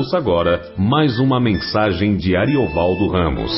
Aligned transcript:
Ouça 0.00 0.16
agora 0.16 0.72
mais 0.78 1.18
uma 1.18 1.38
mensagem 1.38 2.16
de 2.16 2.34
Ariovaldo 2.34 3.06
Ramos. 3.08 3.52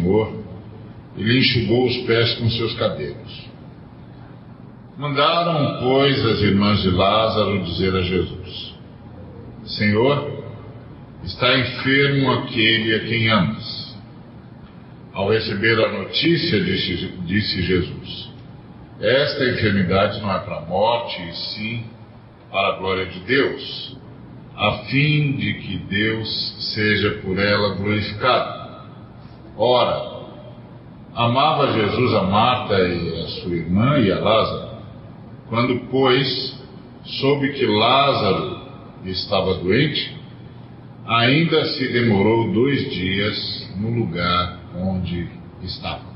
Senhor 0.00 0.40
e 1.16 1.22
lhe 1.22 1.38
enxugou 1.38 1.86
os 1.86 1.96
pés 1.98 2.34
com 2.34 2.48
seus 2.50 2.72
cabelos. 2.74 3.50
Mandaram, 4.96 5.80
pois, 5.80 6.24
as 6.24 6.40
irmãs 6.40 6.82
de 6.82 6.90
Lázaro 6.90 7.62
dizer 7.64 7.94
a 7.94 8.02
Jesus: 8.02 8.74
Senhor, 9.64 10.44
está 11.24 11.58
enfermo 11.58 12.30
aquele 12.32 12.94
a 12.94 13.00
quem 13.00 13.28
amas. 13.28 13.80
Ao 15.12 15.28
receber 15.28 15.78
a 15.84 15.92
notícia, 15.92 16.62
disse, 16.62 17.06
disse 17.26 17.62
Jesus: 17.62 18.30
Esta 19.00 19.44
enfermidade 19.50 20.20
não 20.20 20.32
é 20.32 20.38
para 20.40 20.58
a 20.58 20.66
morte, 20.66 21.20
e 21.22 21.34
sim 21.34 21.84
para 22.50 22.74
a 22.74 22.78
glória 22.78 23.06
de 23.06 23.20
Deus, 23.20 23.96
a 24.56 24.84
fim 24.90 25.32
de 25.32 25.54
que 25.54 25.78
Deus 25.78 26.72
seja 26.74 27.10
por 27.22 27.38
ela 27.38 27.74
glorificado. 27.74 28.59
Ora, 29.56 30.20
amava 31.14 31.72
Jesus 31.72 32.14
a 32.14 32.22
Marta 32.22 32.74
e 32.78 33.22
a 33.22 33.28
sua 33.28 33.54
irmã 33.54 33.98
e 33.98 34.12
a 34.12 34.18
Lázaro. 34.18 34.70
Quando, 35.48 35.80
pois, 35.90 36.58
soube 37.04 37.52
que 37.52 37.66
Lázaro 37.66 38.60
estava 39.04 39.54
doente, 39.54 40.16
ainda 41.06 41.64
se 41.64 41.92
demorou 41.92 42.52
dois 42.52 42.90
dias 42.90 43.70
no 43.76 43.90
lugar 43.90 44.60
onde 44.76 45.28
estava. 45.62 46.10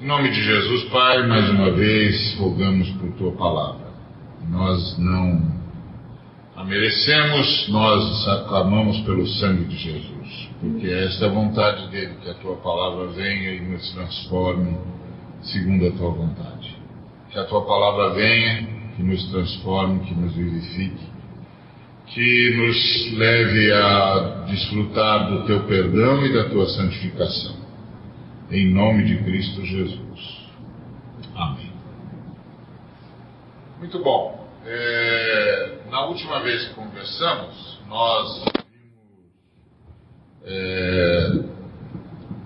Em 0.00 0.06
nome 0.06 0.30
de 0.30 0.42
Jesus, 0.42 0.84
Pai, 0.90 1.26
mais 1.26 1.48
uma 1.48 1.70
vez 1.70 2.36
rogamos 2.38 2.90
por 2.90 3.12
tua 3.12 3.32
palavra. 3.32 3.86
Nós 4.50 4.98
não 4.98 5.53
a 6.56 6.64
merecemos, 6.64 7.68
nós 7.68 8.28
aclamamos 8.28 9.00
pelo 9.00 9.26
sangue 9.26 9.64
de 9.64 9.76
Jesus, 9.76 10.48
porque 10.60 10.86
esta 10.86 11.24
é 11.24 11.28
a 11.28 11.32
vontade 11.32 11.88
dele, 11.88 12.14
que 12.22 12.30
a 12.30 12.34
tua 12.34 12.56
palavra 12.56 13.08
venha 13.08 13.54
e 13.54 13.60
nos 13.60 13.92
transforme 13.92 14.78
segundo 15.42 15.88
a 15.88 15.90
tua 15.92 16.10
vontade. 16.10 16.76
Que 17.30 17.38
a 17.38 17.44
tua 17.44 17.64
palavra 17.66 18.14
venha, 18.14 18.68
que 18.94 19.02
nos 19.02 19.30
transforme, 19.30 20.00
que 20.06 20.14
nos 20.14 20.32
vivifique, 20.34 21.04
que 22.06 22.54
nos 22.56 23.18
leve 23.18 23.72
a 23.72 24.44
desfrutar 24.48 25.30
do 25.30 25.46
teu 25.46 25.64
perdão 25.64 26.24
e 26.24 26.32
da 26.32 26.48
tua 26.50 26.68
santificação. 26.68 27.56
Em 28.50 28.72
nome 28.72 29.04
de 29.04 29.24
Cristo 29.24 29.64
Jesus. 29.64 30.44
Amém. 31.34 31.72
Muito 33.80 33.98
bom. 33.98 34.48
É, 34.64 35.73
na 35.94 36.06
última 36.06 36.40
vez 36.40 36.66
que 36.66 36.74
conversamos, 36.74 37.78
nós 37.88 38.44
vimos 38.68 39.30
é, 40.44 41.44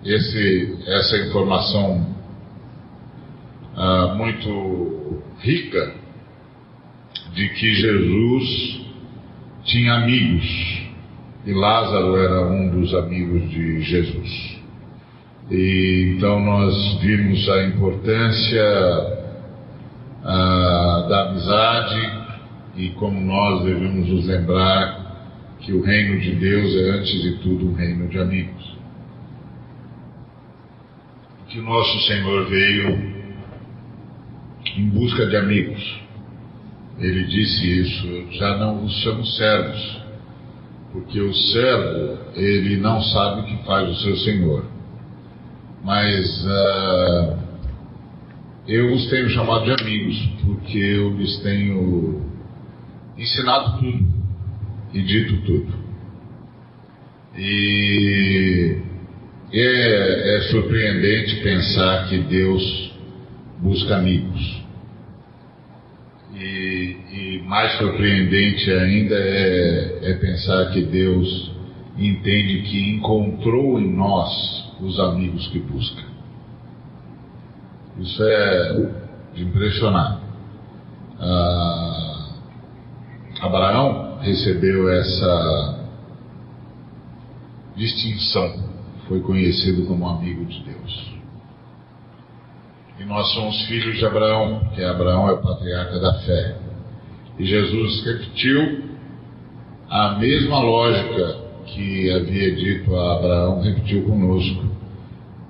esse, 0.04 0.78
essa 0.86 1.16
informação 1.16 2.14
ah, 3.74 4.14
muito 4.16 5.22
rica 5.38 5.94
de 7.32 7.48
que 7.48 7.74
Jesus 7.74 8.80
tinha 9.64 9.94
amigos 9.94 10.82
e 11.46 11.52
Lázaro 11.54 12.18
era 12.18 12.42
um 12.48 12.68
dos 12.68 12.92
amigos 12.92 13.48
de 13.48 13.80
Jesus. 13.80 14.58
E 15.50 16.16
então 16.18 16.38
nós 16.38 17.00
vimos 17.00 17.48
a 17.48 17.64
importância 17.64 18.62
ah, 20.22 21.06
da 21.08 21.30
amizade 21.30 22.17
e 22.78 22.90
como 22.90 23.20
nós 23.20 23.64
devemos 23.64 24.08
nos 24.08 24.24
lembrar 24.24 25.56
que 25.58 25.72
o 25.72 25.82
reino 25.82 26.20
de 26.20 26.36
Deus 26.36 26.76
é 26.76 26.90
antes 26.90 27.22
de 27.22 27.38
tudo 27.38 27.70
um 27.70 27.74
reino 27.74 28.08
de 28.08 28.20
amigos. 28.20 28.78
Que 31.48 31.58
o 31.58 31.62
nosso 31.64 32.06
Senhor 32.06 32.48
veio 32.48 33.18
em 34.76 34.88
busca 34.90 35.26
de 35.26 35.36
amigos. 35.36 36.00
Ele 37.00 37.24
disse 37.24 37.80
isso, 37.80 38.32
já 38.38 38.56
não 38.58 38.84
os 38.84 38.92
chamo 39.02 39.26
servos, 39.26 40.00
porque 40.92 41.20
o 41.20 41.34
servo, 41.34 42.18
ele 42.36 42.76
não 42.76 43.02
sabe 43.02 43.40
o 43.40 43.44
que 43.44 43.64
faz 43.64 43.88
o 43.88 44.00
seu 44.02 44.16
Senhor. 44.18 44.64
Mas 45.82 46.44
uh, 46.44 47.38
eu 48.68 48.92
os 48.92 49.08
tenho 49.10 49.28
chamado 49.30 49.64
de 49.64 49.82
amigos, 49.82 50.16
porque 50.44 50.78
eu 50.78 51.16
lhes 51.16 51.38
tenho 51.38 52.27
ensinado 53.18 53.78
tudo 53.80 54.06
e 54.94 55.02
dito 55.02 55.42
tudo. 55.42 55.74
E 57.36 58.78
é, 59.52 60.36
é 60.36 60.40
surpreendente 60.50 61.42
pensar 61.42 62.08
que 62.08 62.18
Deus 62.18 62.92
busca 63.58 63.96
amigos. 63.96 64.62
E, 66.34 66.96
e, 67.10 67.42
mais 67.46 67.76
surpreendente 67.78 68.70
ainda 68.70 69.16
é, 69.16 69.98
é, 70.02 70.14
pensar 70.14 70.70
que 70.70 70.82
Deus 70.82 71.50
entende 71.96 72.62
que 72.62 72.90
encontrou 72.90 73.80
em 73.80 73.92
nós 73.92 74.30
os 74.80 75.00
amigos 75.00 75.48
que 75.48 75.58
busca. 75.58 76.02
Isso 77.98 78.22
é 78.22 78.90
de 79.34 79.42
impressionar. 79.42 80.20
Ah, 81.18 82.07
Abraão 83.40 84.18
recebeu 84.20 84.90
essa 84.90 85.78
distinção, 87.76 88.68
foi 89.06 89.20
conhecido 89.20 89.86
como 89.86 90.08
amigo 90.08 90.44
de 90.44 90.60
Deus. 90.64 91.12
E 92.98 93.04
nós 93.04 93.32
somos 93.32 93.62
filhos 93.66 93.96
de 93.96 94.04
Abraão, 94.04 94.60
que 94.74 94.82
Abraão 94.82 95.28
é 95.28 95.32
o 95.32 95.38
patriarca 95.38 96.00
da 96.00 96.14
fé. 96.20 96.56
E 97.38 97.44
Jesus 97.46 98.04
repetiu 98.04 98.88
a 99.88 100.16
mesma 100.18 100.58
lógica 100.58 101.38
que 101.66 102.10
havia 102.10 102.56
dito 102.56 102.96
a 102.96 103.16
Abraão, 103.16 103.62
repetiu 103.62 104.02
conosco, 104.04 104.64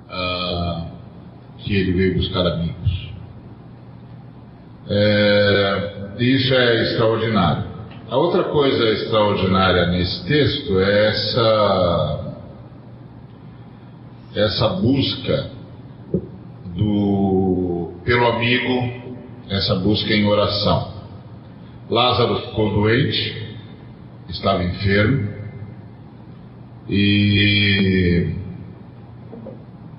uh, 0.07 0.85
que 1.57 1.75
ele 1.75 1.93
veio 1.93 2.15
buscar 2.15 2.45
amigos. 2.45 3.09
É, 4.91 6.15
isso 6.19 6.53
é 6.53 6.83
extraordinário. 6.83 7.68
A 8.09 8.17
outra 8.17 8.45
coisa 8.45 8.83
extraordinária 8.85 9.85
nesse 9.85 10.25
texto 10.25 10.79
é 10.79 11.09
essa, 11.09 12.35
essa 14.33 14.69
busca 14.69 15.51
do, 16.75 17.91
pelo 18.03 18.25
amigo, 18.25 19.13
essa 19.47 19.75
busca 19.75 20.11
em 20.11 20.25
oração. 20.25 20.91
Lázaro 21.87 22.47
ficou 22.47 22.73
doente, 22.73 23.55
estava 24.27 24.63
enfermo, 24.63 25.29
e, 26.89 28.33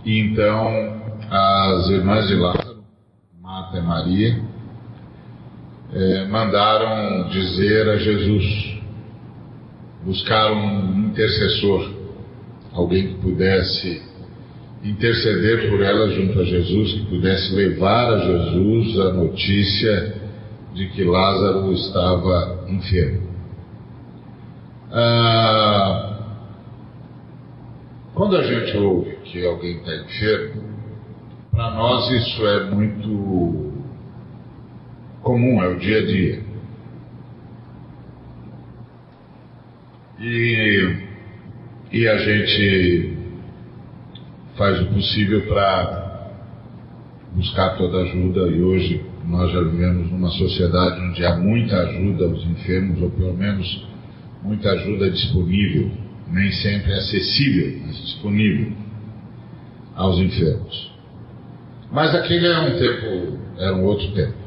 e 0.04 0.18
então 0.18 1.00
as 1.30 1.88
irmãs 1.90 2.26
de 2.26 2.34
Lázaro 2.34 2.82
Marta 3.40 3.78
e 3.78 3.82
Maria, 3.82 4.49
é, 5.92 6.24
mandaram 6.26 7.28
dizer 7.28 7.88
a 7.88 7.96
Jesus, 7.96 8.78
buscaram 10.04 10.56
um 10.56 11.06
intercessor, 11.08 11.90
alguém 12.72 13.08
que 13.08 13.14
pudesse 13.14 14.02
interceder 14.84 15.68
por 15.68 15.80
ela 15.82 16.08
junto 16.10 16.40
a 16.40 16.44
Jesus, 16.44 16.92
que 16.92 17.06
pudesse 17.06 17.54
levar 17.54 18.14
a 18.14 18.18
Jesus 18.18 19.00
a 19.00 19.12
notícia 19.12 20.14
de 20.74 20.88
que 20.90 21.04
Lázaro 21.04 21.72
estava 21.72 22.64
enfermo. 22.68 23.28
Ah, 24.92 26.18
quando 28.14 28.36
a 28.36 28.42
gente 28.42 28.76
ouve 28.76 29.16
que 29.24 29.44
alguém 29.44 29.76
está 29.78 29.94
enfermo, 29.96 30.62
para 31.50 31.70
nós 31.72 32.10
isso 32.10 32.46
é 32.46 32.64
muito 32.70 33.69
comum, 35.30 35.62
é 35.62 35.68
o 35.68 35.78
dia 35.78 35.98
a 35.98 36.06
dia. 36.06 36.40
E, 40.18 40.96
e 41.92 42.08
a 42.08 42.18
gente 42.18 43.16
faz 44.56 44.80
o 44.82 44.86
possível 44.86 45.46
para 45.46 46.32
buscar 47.32 47.76
toda 47.76 47.98
ajuda 47.98 48.48
e 48.48 48.60
hoje 48.60 49.04
nós 49.24 49.52
já 49.52 49.62
vivemos 49.62 50.10
numa 50.10 50.30
sociedade 50.30 51.00
onde 51.00 51.24
há 51.24 51.36
muita 51.36 51.76
ajuda 51.76 52.24
aos 52.24 52.44
enfermos, 52.44 53.00
ou 53.00 53.10
pelo 53.10 53.34
menos 53.34 53.86
muita 54.42 54.68
ajuda 54.72 55.10
disponível, 55.10 55.92
nem 56.28 56.50
sempre 56.50 56.92
acessível, 56.92 57.82
mas 57.86 57.96
disponível 58.02 58.72
aos 59.94 60.18
enfermos. 60.18 60.90
Mas 61.92 62.14
aquele 62.16 62.46
era 62.46 62.62
um 62.62 62.78
tempo, 62.78 63.38
era 63.58 63.76
um 63.76 63.84
outro 63.84 64.12
tempo. 64.12 64.39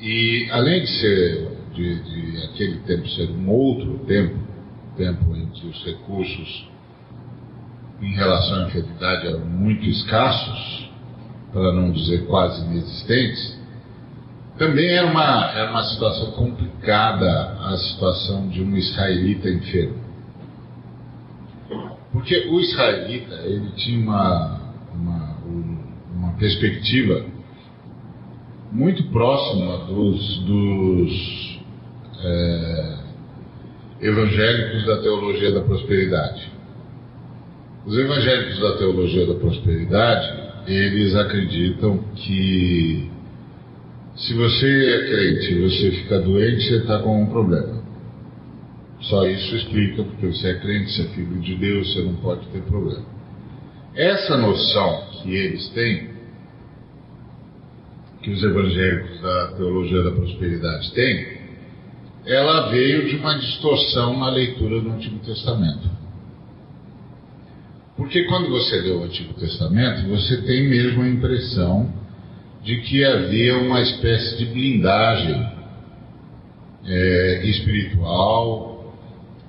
E 0.00 0.48
além 0.50 0.80
de 0.80 0.88
ser, 0.88 1.48
de, 1.74 2.02
de 2.02 2.44
aquele 2.46 2.78
tempo 2.78 3.06
ser 3.08 3.30
um 3.30 3.50
outro 3.50 3.98
tempo, 4.06 4.36
tempo 4.96 5.36
em 5.36 5.46
que 5.46 5.66
os 5.66 5.84
recursos 5.84 6.68
em 8.00 8.14
relação 8.14 8.64
à 8.64 8.68
enfermidade 8.68 9.26
eram 9.26 9.44
muito 9.44 9.84
escassos, 9.84 10.90
para 11.52 11.72
não 11.72 11.90
dizer 11.92 12.26
quase 12.26 12.64
inexistentes, 12.64 13.60
também 14.56 14.88
era 14.88 15.06
uma, 15.06 15.50
era 15.52 15.70
uma 15.70 15.82
situação 15.84 16.32
complicada 16.32 17.58
a 17.60 17.76
situação 17.76 18.48
de 18.48 18.62
um 18.62 18.76
israelita 18.76 19.50
enfermo. 19.50 20.00
Porque 22.12 22.48
o 22.48 22.60
israelita, 22.60 23.34
ele 23.44 23.70
tinha 23.76 24.00
uma, 24.00 24.60
uma, 24.94 25.36
uma 26.14 26.32
perspectiva 26.38 27.24
muito 28.72 29.02
próxima 29.10 29.78
dos, 29.86 30.38
dos 30.44 31.60
é, 32.22 32.98
evangélicos 34.00 34.86
da 34.86 35.02
teologia 35.02 35.52
da 35.52 35.60
prosperidade. 35.62 36.52
Os 37.86 37.96
evangélicos 37.96 38.60
da 38.60 38.76
teologia 38.76 39.26
da 39.26 39.34
prosperidade, 39.34 40.40
eles 40.66 41.14
acreditam 41.14 41.98
que 42.14 43.10
se 44.16 44.34
você 44.34 44.66
é 44.66 45.08
crente 45.08 45.52
e 45.54 45.60
você 45.62 45.90
fica 45.92 46.20
doente, 46.20 46.68
você 46.68 46.76
está 46.76 46.98
com 46.98 47.22
um 47.22 47.26
problema. 47.26 47.80
Só 49.00 49.26
isso 49.26 49.56
explica, 49.56 50.02
porque 50.02 50.26
você 50.26 50.48
é 50.48 50.54
crente, 50.58 50.92
você 50.92 51.02
é 51.02 51.04
filho 51.06 51.40
de 51.40 51.56
Deus, 51.56 51.92
você 51.92 52.02
não 52.02 52.14
pode 52.16 52.46
ter 52.48 52.60
problema. 52.62 53.04
Essa 53.94 54.36
noção 54.36 55.04
que 55.22 55.34
eles 55.34 55.68
têm, 55.70 56.09
que 58.22 58.30
os 58.30 58.42
evangélicos 58.42 59.20
da 59.20 59.46
teologia 59.56 60.02
da 60.02 60.10
prosperidade 60.12 60.92
têm, 60.92 61.40
ela 62.26 62.68
veio 62.70 63.08
de 63.08 63.16
uma 63.16 63.38
distorção 63.38 64.18
na 64.18 64.30
leitura 64.30 64.80
do 64.80 64.90
Antigo 64.90 65.18
Testamento. 65.20 65.88
Porque 67.96 68.24
quando 68.24 68.48
você 68.48 68.80
lê 68.80 68.90
o 68.90 69.04
Antigo 69.04 69.34
Testamento, 69.34 70.08
você 70.08 70.42
tem 70.42 70.68
mesmo 70.68 71.02
a 71.02 71.08
impressão 71.08 71.92
de 72.62 72.76
que 72.82 73.04
havia 73.04 73.58
uma 73.58 73.80
espécie 73.80 74.38
de 74.38 74.46
blindagem 74.46 75.60
é, 76.86 77.46
espiritual, 77.46 78.94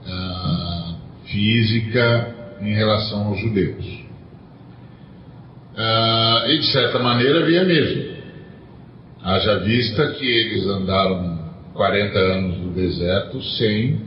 ah, 0.06 0.96
física 1.26 2.36
em 2.62 2.74
relação 2.74 3.28
aos 3.28 3.40
judeus. 3.40 3.86
Ah, 5.76 6.46
e 6.48 6.58
de 6.60 6.72
certa 6.72 7.00
maneira 7.00 7.42
havia 7.42 7.64
mesmo. 7.64 8.11
Haja 9.24 9.60
vista 9.60 10.14
que 10.14 10.26
eles 10.26 10.66
andaram 10.66 11.40
40 11.74 12.18
anos 12.18 12.58
no 12.58 12.74
deserto 12.74 13.42
sem 13.44 14.02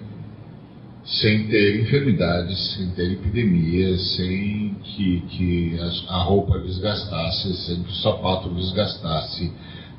sem 1.05 1.47
ter 1.49 1.83
enfermidades, 1.83 2.75
sem 2.75 2.89
ter 2.91 3.13
epidemias, 3.13 4.17
sem 4.17 4.75
que, 4.83 5.21
que 5.29 5.77
a, 6.09 6.19
roupa 6.23 6.59
desgastasse, 6.59 7.55
sem 7.67 7.83
que 7.83 7.91
o 7.91 7.95
sapato 7.97 8.49
desgastasse, 8.55 9.53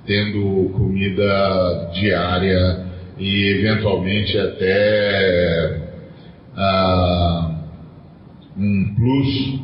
tendo 0.05 0.71
comida 0.73 1.91
diária 1.93 2.87
e 3.19 3.59
eventualmente 3.59 4.37
até 4.37 5.81
ah, 6.57 7.55
um 8.57 8.95
plus, 8.95 9.59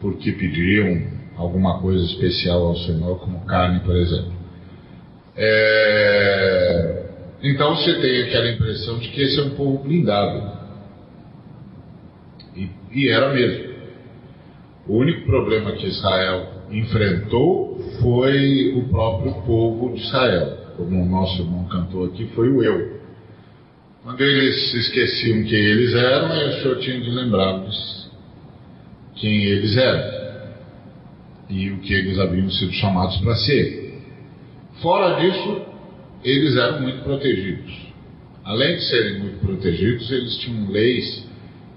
porque 0.00 0.32
pediam 0.32 1.02
alguma 1.36 1.80
coisa 1.80 2.04
especial 2.04 2.64
ao 2.64 2.76
Senhor, 2.76 3.18
como 3.18 3.40
carne, 3.40 3.80
por 3.80 3.96
exemplo. 3.96 4.39
É, 5.42 7.02
então 7.42 7.74
você 7.74 7.98
tem 7.98 8.24
aquela 8.24 8.50
impressão 8.50 8.98
de 8.98 9.08
que 9.08 9.22
esse 9.22 9.40
é 9.40 9.42
um 9.44 9.50
povo 9.50 9.82
blindado. 9.82 10.60
E, 12.54 12.68
e 12.92 13.08
era 13.08 13.32
mesmo. 13.32 13.70
O 14.86 14.98
único 14.98 15.24
problema 15.24 15.72
que 15.72 15.86
Israel 15.86 16.46
enfrentou 16.70 17.78
foi 18.02 18.74
o 18.76 18.88
próprio 18.88 19.32
povo 19.42 19.94
de 19.94 20.02
Israel. 20.02 20.58
Como 20.76 21.02
o 21.02 21.08
nosso 21.08 21.40
irmão 21.40 21.64
cantou 21.68 22.04
aqui, 22.04 22.26
foi 22.34 22.50
o 22.50 22.62
eu. 22.62 23.00
Quando 24.02 24.20
eles 24.20 24.74
esqueciam 24.74 25.42
quem 25.44 25.58
eles 25.58 25.94
eram, 25.94 26.32
aí 26.32 26.48
o 26.48 26.62
Senhor 26.62 26.78
tinha 26.80 27.00
de 27.00 27.10
lembrar-lhes 27.10 28.10
quem 29.14 29.44
eles 29.44 29.76
eram 29.76 30.20
e 31.48 31.70
o 31.70 31.78
que 31.78 31.94
eles 31.94 32.18
haviam 32.18 32.50
sido 32.50 32.72
chamados 32.72 33.16
para 33.18 33.34
ser. 33.36 33.89
Fora 34.82 35.20
disso, 35.20 35.62
eles 36.24 36.56
eram 36.56 36.80
muito 36.82 37.02
protegidos. 37.02 37.90
Além 38.44 38.76
de 38.76 38.82
serem 38.82 39.18
muito 39.20 39.38
protegidos, 39.44 40.10
eles 40.10 40.36
tinham 40.38 40.70
leis 40.70 41.28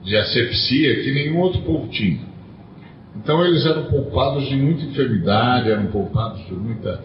de 0.04 0.16
asepsia 0.16 1.04
que 1.04 1.12
nenhum 1.12 1.40
outro 1.40 1.62
povo 1.62 1.88
tinha. 1.90 2.22
Então 3.16 3.46
eles 3.46 3.66
eram 3.66 3.86
poupados 3.86 4.48
de 4.48 4.56
muita 4.56 4.84
enfermidade, 4.86 5.70
eram 5.70 5.88
poupados 5.88 6.46
de 6.46 6.54
muita 6.54 7.04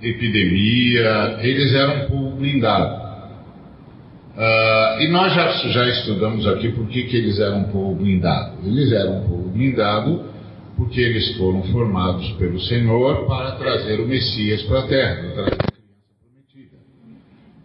epidemia, 0.00 1.38
eles 1.40 1.74
eram 1.74 2.04
um 2.04 2.08
povo 2.08 2.36
blindado. 2.36 3.00
Uh, 4.36 5.02
e 5.02 5.08
nós 5.08 5.34
já, 5.34 5.50
já 5.68 5.88
estudamos 5.88 6.46
aqui 6.46 6.70
por 6.70 6.86
que, 6.86 7.00
eles 7.00 7.38
eram 7.38 7.60
um 7.60 7.64
povo 7.64 7.96
blindado. 7.96 8.58
Eles 8.64 8.92
eram 8.92 9.18
um 9.18 9.28
povo 9.28 9.48
blindado 9.50 10.29
porque 10.80 10.98
eles 10.98 11.36
foram 11.36 11.62
formados 11.64 12.26
pelo 12.38 12.58
Senhor 12.58 13.26
para 13.26 13.52
trazer 13.56 14.00
o 14.00 14.08
Messias 14.08 14.62
para 14.62 14.80
a 14.80 14.86
terra, 14.86 15.60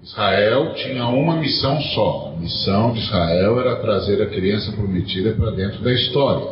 Israel 0.03 0.73
tinha 0.75 1.07
uma 1.07 1.37
missão 1.37 1.79
só. 1.81 2.33
A 2.35 2.39
missão 2.39 2.91
de 2.91 2.99
Israel 2.99 3.59
era 3.59 3.77
trazer 3.77 4.21
a 4.21 4.25
criança 4.25 4.71
prometida 4.73 5.31
para 5.31 5.51
dentro 5.51 5.81
da 5.81 5.93
história. 5.93 6.45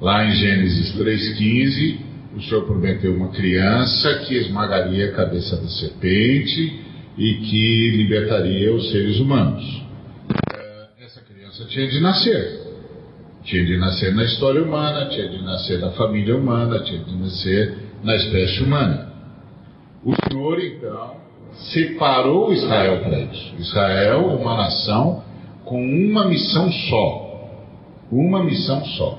Lá 0.00 0.24
em 0.24 0.34
Gênesis 0.36 0.96
3,15, 0.96 1.98
o 2.36 2.42
Senhor 2.42 2.64
prometeu 2.64 3.14
uma 3.14 3.28
criança 3.28 4.20
que 4.20 4.36
esmagaria 4.36 5.10
a 5.10 5.12
cabeça 5.12 5.54
da 5.56 5.68
serpente 5.68 6.80
e 7.18 7.34
que 7.34 7.90
libertaria 7.94 8.74
os 8.74 8.90
seres 8.90 9.20
humanos. 9.20 9.82
É, 10.54 11.04
essa 11.04 11.20
criança 11.20 11.64
tinha 11.66 11.86
de 11.88 12.00
nascer. 12.00 12.67
Tinha 13.48 13.64
de 13.64 13.78
nascer 13.78 14.14
na 14.14 14.24
história 14.24 14.62
humana, 14.62 15.06
tinha 15.06 15.26
de 15.26 15.42
nascer 15.42 15.80
na 15.80 15.90
família 15.92 16.36
humana, 16.36 16.80
tinha 16.80 17.02
de 17.02 17.16
nascer 17.16 17.78
na 18.04 18.14
espécie 18.14 18.62
humana. 18.62 19.10
O 20.04 20.12
Senhor, 20.14 20.60
então, 20.60 21.16
separou 21.72 22.52
Israel 22.52 23.00
para 23.00 23.20
isso. 23.20 23.54
Israel, 23.58 24.26
uma 24.36 24.54
nação 24.54 25.24
com 25.64 25.82
uma 25.82 26.28
missão 26.28 26.70
só. 26.70 27.48
Uma 28.12 28.44
missão 28.44 28.84
só. 28.84 29.18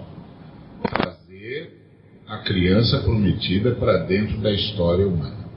Trazer 0.84 1.80
a 2.28 2.38
criança 2.38 3.00
prometida 3.00 3.72
para 3.72 3.98
dentro 4.06 4.38
da 4.38 4.52
história 4.52 5.08
humana. 5.08 5.50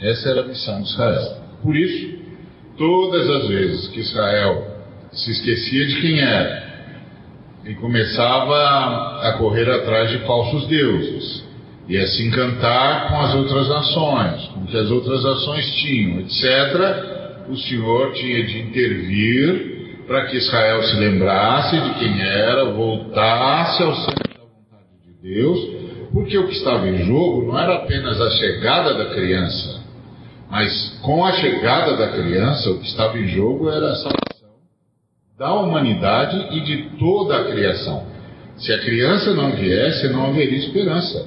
Essa 0.00 0.30
era 0.30 0.40
a 0.40 0.48
missão 0.48 0.82
de 0.82 0.88
Israel. 0.88 1.36
Por 1.62 1.76
isso, 1.76 2.18
todas 2.76 3.30
as 3.30 3.46
vezes 3.46 3.86
que 3.86 4.00
Israel 4.00 4.66
se 5.12 5.30
esquecia 5.30 5.86
de 5.86 6.00
quem 6.00 6.18
era 6.18 6.71
e 7.64 7.74
começava 7.74 9.20
a 9.22 9.34
correr 9.38 9.70
atrás 9.70 10.10
de 10.10 10.18
falsos 10.26 10.66
deuses, 10.66 11.44
ia 11.88 12.06
se 12.06 12.26
encantar 12.26 13.08
com 13.08 13.20
as 13.20 13.34
outras 13.34 13.68
nações, 13.68 14.44
com 14.48 14.60
o 14.60 14.66
que 14.66 14.76
as 14.76 14.90
outras 14.90 15.22
nações 15.22 15.74
tinham, 15.76 16.20
etc., 16.20 17.22
o 17.48 17.56
Senhor 17.56 18.12
tinha 18.12 18.44
de 18.44 18.60
intervir 18.60 20.04
para 20.06 20.26
que 20.26 20.36
Israel 20.36 20.82
se 20.82 20.96
lembrasse 20.96 21.80
de 21.80 21.94
quem 21.98 22.20
era, 22.20 22.72
voltasse 22.72 23.82
ao 23.82 23.94
centro 23.96 24.34
da 24.34 24.44
vontade 24.44 24.88
de 25.04 25.34
Deus, 25.34 25.58
porque 26.12 26.38
o 26.38 26.46
que 26.46 26.54
estava 26.54 26.86
em 26.88 27.04
jogo 27.04 27.46
não 27.46 27.58
era 27.58 27.76
apenas 27.76 28.20
a 28.20 28.30
chegada 28.30 28.94
da 28.94 29.06
criança, 29.06 29.80
mas 30.50 31.00
com 31.02 31.24
a 31.24 31.32
chegada 31.32 31.96
da 31.96 32.08
criança, 32.08 32.70
o 32.70 32.78
que 32.78 32.86
estava 32.86 33.18
em 33.18 33.28
jogo 33.28 33.70
era 33.70 33.90
a 33.90 33.94
da 35.42 35.52
humanidade 35.54 36.56
e 36.56 36.60
de 36.60 36.96
toda 37.00 37.36
a 37.36 37.44
criação. 37.50 38.06
Se 38.58 38.72
a 38.72 38.78
criança 38.78 39.34
não 39.34 39.50
viesse, 39.56 40.08
não 40.08 40.26
haveria 40.26 40.56
esperança 40.56 41.26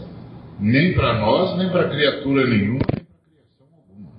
nem 0.57 0.93
para 0.93 1.19
nós, 1.19 1.57
nem 1.57 1.69
para 1.69 1.89
criatura 1.89 2.47
nenhuma, 2.47 2.79
nem 2.79 3.03
para 3.03 3.17
criação 3.27 3.77
alguma. 3.77 4.11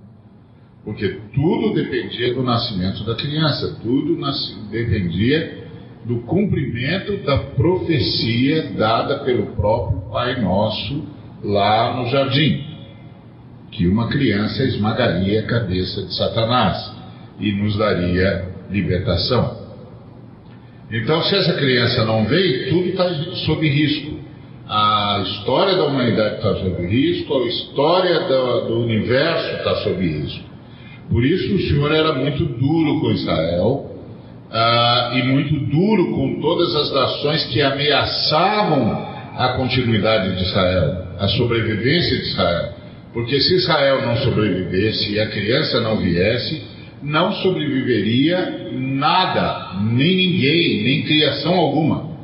Porque 0.85 1.21
tudo 1.35 1.73
dependia 1.73 2.35
do 2.35 2.43
nascimento 2.43 3.05
da 3.05 3.15
criança, 3.15 3.79
tudo 3.83 4.21
dependia 4.71 5.65
do 6.05 6.19
cumprimento 6.25 7.17
da 7.25 7.39
profecia 7.55 8.73
dada 8.77 9.21
pelo 9.21 9.47
próprio 9.57 10.11
Pai 10.11 10.39
Nosso 10.43 11.05
lá 11.43 11.97
no 11.97 12.07
jardim, 12.11 12.63
que 13.73 13.89
uma 13.89 14.11
criança 14.11 14.63
esmagaria 14.63 15.41
a 15.41 15.47
cabeça 15.47 16.03
de 16.03 16.15
Satanás 16.15 16.95
e 17.41 17.51
nos 17.53 17.79
daria 17.79 18.47
libertação. 18.71 19.56
Então, 20.91 21.23
se 21.23 21.35
essa 21.35 21.55
criança 21.55 22.05
não 22.05 22.25
veio, 22.27 22.71
tudo 22.71 22.89
está 22.89 23.09
sob 23.47 23.69
risco 23.69 24.17
a 24.69 25.23
história 25.25 25.77
da 25.77 25.85
humanidade 25.85 26.37
está 26.37 26.57
sob 26.57 26.87
risco, 26.87 27.35
a 27.35 27.47
história 27.47 28.21
do, 28.21 28.61
do 28.63 28.81
universo 28.81 29.57
está 29.59 29.77
sob 29.77 30.05
risco. 30.05 30.45
Por 31.09 31.25
isso 31.25 31.55
o 31.55 31.61
Senhor 31.61 31.93
era 31.93 32.13
muito 32.15 32.45
duro 32.45 33.01
com 33.01 33.13
Israel 33.13 33.93
uh, 34.51 35.17
e 35.17 35.23
muito 35.23 35.55
duro 35.71 36.11
com 36.17 36.41
todas 36.41 36.75
as 36.75 36.93
nações 36.93 37.45
que 37.45 37.63
ameaçavam 37.63 39.07
a 39.37 39.55
continuidade 39.57 40.35
de 40.35 40.43
Israel, 40.43 41.07
a 41.21 41.29
sobrevivência 41.29 42.17
de 42.17 42.25
Israel. 42.25 42.73
Porque 43.13 43.39
se 43.41 43.55
Israel 43.55 44.03
não 44.05 44.17
sobrevivesse 44.17 45.13
e 45.13 45.21
a 45.21 45.29
criança 45.29 45.81
não 45.81 45.97
viesse, 45.99 46.61
não 47.03 47.33
sobreviveria 47.35 48.71
nada, 48.73 49.81
nem 49.93 50.17
ninguém, 50.17 50.85
nem 50.85 51.03
criação 51.05 51.55
alguma. 51.55 52.17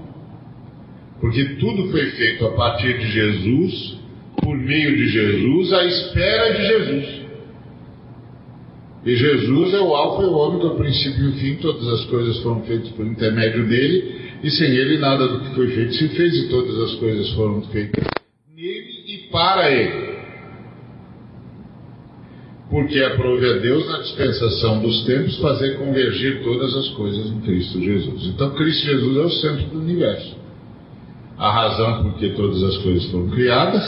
Porque 1.21 1.45
tudo 1.57 1.91
foi 1.91 2.07
feito 2.13 2.47
a 2.47 2.51
partir 2.53 2.99
de 2.99 3.13
Jesus, 3.13 3.99
por 4.43 4.57
meio 4.57 4.97
de 4.97 5.09
Jesus, 5.09 5.73
à 5.73 5.85
espera 5.85 6.53
de 6.55 6.67
Jesus. 6.67 7.23
E 9.05 9.17
Jesus 9.17 9.75
é 9.75 9.81
o 9.81 9.95
Alfa 9.95 10.23
e 10.23 10.27
o 10.27 10.33
Ômega, 10.33 10.67
o 10.69 10.77
princípio 10.77 11.25
e 11.25 11.29
o 11.29 11.33
fim, 11.35 11.55
todas 11.57 11.87
as 11.89 12.05
coisas 12.07 12.39
foram 12.39 12.63
feitas 12.63 12.89
por 12.91 13.07
intermédio 13.07 13.67
dele, 13.67 14.21
e 14.43 14.51
sem 14.51 14.69
ele 14.69 14.99
nada 14.99 15.27
do 15.27 15.41
que 15.41 15.55
foi 15.55 15.69
feito 15.69 15.95
se 15.95 16.09
fez, 16.09 16.35
e 16.35 16.49
todas 16.49 16.77
as 16.81 16.95
coisas 16.97 17.31
foram 17.31 17.63
feitas 17.63 18.05
nele 18.55 19.05
e 19.07 19.19
para 19.31 19.71
ele. 19.71 20.12
Porque 22.73 22.99
aprove 23.05 23.47
a 23.49 23.59
Deus, 23.59 23.87
na 23.87 23.99
dispensação 23.99 24.81
dos 24.81 25.05
tempos, 25.05 25.39
fazer 25.39 25.79
convergir 25.79 26.43
todas 26.43 26.75
as 26.75 26.89
coisas 26.89 27.31
em 27.31 27.41
Cristo 27.43 27.81
Jesus. 27.81 28.27
Então, 28.27 28.51
Cristo 28.55 28.85
Jesus 28.85 29.17
é 29.17 29.21
o 29.21 29.31
centro 29.31 29.67
do 29.67 29.79
universo 29.79 30.43
a 31.43 31.51
razão 31.51 32.05
por 32.05 32.15
que 32.19 32.29
todas 32.31 32.63
as 32.63 32.79
coisas 32.79 33.05
foram 33.11 33.29
criadas, 33.31 33.85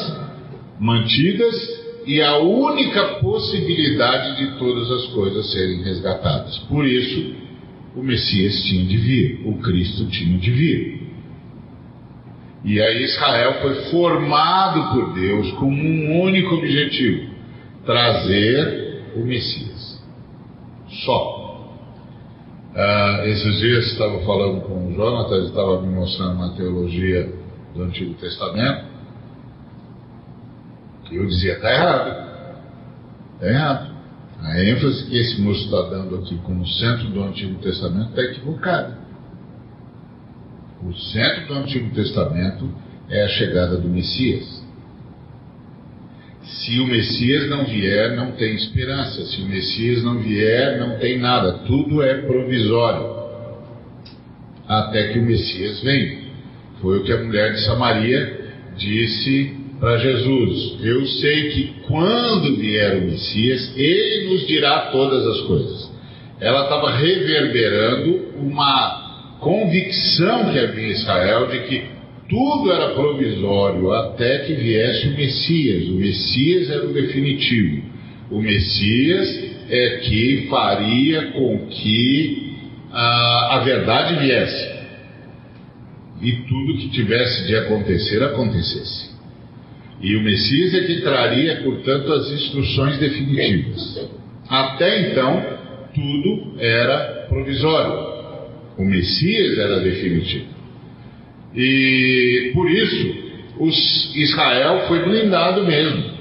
mantidas 0.80 1.54
e 2.04 2.20
a 2.20 2.38
única 2.38 3.20
possibilidade 3.20 4.38
de 4.38 4.58
todas 4.58 4.90
as 4.90 5.06
coisas 5.12 5.52
serem 5.52 5.82
resgatadas. 5.84 6.58
Por 6.68 6.84
isso, 6.84 7.32
o 7.94 8.02
Messias 8.02 8.60
tinha 8.64 8.84
de 8.84 8.96
vir, 8.96 9.42
o 9.44 9.58
Cristo 9.58 10.04
tinha 10.06 10.36
de 10.36 10.50
vir. 10.50 11.04
E 12.64 12.80
aí 12.80 13.04
Israel 13.04 13.60
foi 13.62 13.74
formado 13.90 14.92
por 14.92 15.14
Deus 15.14 15.52
com 15.52 15.66
um 15.66 16.22
único 16.22 16.56
objetivo: 16.56 17.33
trazer 17.84 19.12
o 19.16 19.20
Messias. 19.20 20.02
Só. 21.04 21.44
Uh, 22.74 23.26
esses 23.26 23.58
dias 23.60 23.86
estava 23.86 24.18
falando 24.24 24.62
com 24.62 24.88
o 24.88 24.92
Jonathan, 24.94 25.36
ele 25.36 25.46
estava 25.46 25.80
me 25.80 25.94
mostrando 25.94 26.34
uma 26.34 26.56
teologia 26.56 27.32
do 27.72 27.82
Antigo 27.84 28.14
Testamento, 28.14 28.86
que 31.04 31.16
eu 31.16 31.26
dizia, 31.26 31.54
está 31.54 31.72
errado. 31.72 32.24
Está 33.34 33.46
errado. 33.46 33.94
A 34.42 34.62
ênfase 34.62 35.06
que 35.06 35.16
esse 35.16 35.40
moço 35.40 35.64
está 35.64 35.82
dando 35.88 36.16
aqui 36.16 36.36
como 36.38 36.66
centro 36.66 37.08
do 37.08 37.22
Antigo 37.22 37.60
Testamento 37.62 38.10
está 38.10 38.22
equivocada. 38.22 38.98
O 40.82 40.92
centro 40.92 41.46
do 41.46 41.54
Antigo 41.54 41.94
Testamento 41.94 42.68
é 43.08 43.24
a 43.24 43.28
chegada 43.28 43.78
do 43.78 43.88
Messias. 43.88 44.53
Se 46.44 46.78
o 46.78 46.86
Messias 46.86 47.48
não 47.48 47.64
vier, 47.64 48.16
não 48.16 48.32
tem 48.32 48.54
esperança. 48.54 49.24
Se 49.24 49.40
o 49.40 49.46
Messias 49.46 50.02
não 50.02 50.18
vier, 50.18 50.78
não 50.78 50.98
tem 50.98 51.18
nada. 51.18 51.64
Tudo 51.66 52.02
é 52.02 52.22
provisório. 52.22 53.14
Até 54.68 55.08
que 55.08 55.18
o 55.18 55.22
Messias 55.22 55.82
venha. 55.82 56.24
Foi 56.80 56.98
o 56.98 57.04
que 57.04 57.12
a 57.12 57.22
mulher 57.22 57.52
de 57.52 57.64
Samaria 57.64 58.44
disse 58.76 59.56
para 59.80 59.98
Jesus: 59.98 60.78
Eu 60.82 61.06
sei 61.06 61.50
que 61.50 61.74
quando 61.86 62.56
vier 62.56 62.98
o 62.98 63.06
Messias, 63.06 63.72
ele 63.76 64.30
nos 64.30 64.46
dirá 64.46 64.90
todas 64.92 65.26
as 65.26 65.40
coisas. 65.42 65.90
Ela 66.40 66.64
estava 66.64 66.90
reverberando 66.96 68.38
uma 68.38 69.36
convicção 69.40 70.52
que 70.52 70.58
havia 70.58 70.88
em 70.88 70.90
Israel 70.90 71.48
de 71.48 71.58
que 71.60 71.93
tudo 72.28 72.72
era 72.72 72.94
provisório 72.94 73.92
até 73.92 74.38
que 74.40 74.54
viesse 74.54 75.08
o 75.08 75.16
Messias. 75.16 75.88
O 75.88 75.94
Messias 75.94 76.70
era 76.70 76.86
o 76.86 76.92
definitivo. 76.92 77.82
O 78.30 78.40
Messias 78.40 79.52
é 79.68 79.98
que 79.98 80.46
faria 80.48 81.32
com 81.32 81.66
que 81.66 82.56
a, 82.92 83.56
a 83.56 83.58
verdade 83.64 84.16
viesse 84.20 84.74
e 86.22 86.32
tudo 86.48 86.78
que 86.78 86.90
tivesse 86.90 87.46
de 87.46 87.56
acontecer 87.56 88.22
acontecesse. 88.22 89.12
E 90.00 90.16
o 90.16 90.22
Messias 90.22 90.74
é 90.74 90.80
que 90.84 91.00
traria, 91.02 91.62
portanto, 91.62 92.12
as 92.12 92.30
instruções 92.32 92.98
definitivas. 92.98 94.08
Até 94.48 95.10
então, 95.10 95.42
tudo 95.94 96.60
era 96.60 97.26
provisório. 97.28 98.14
O 98.78 98.84
Messias 98.84 99.58
era 99.58 99.80
definitivo. 99.80 100.53
E 101.54 102.50
por 102.54 102.70
isso, 102.70 103.24
os, 103.58 104.16
Israel 104.16 104.86
foi 104.88 105.04
blindado 105.04 105.64
mesmo. 105.64 106.14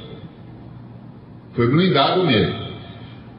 Foi 1.54 1.68
blindado 1.68 2.26
mesmo. 2.26 2.64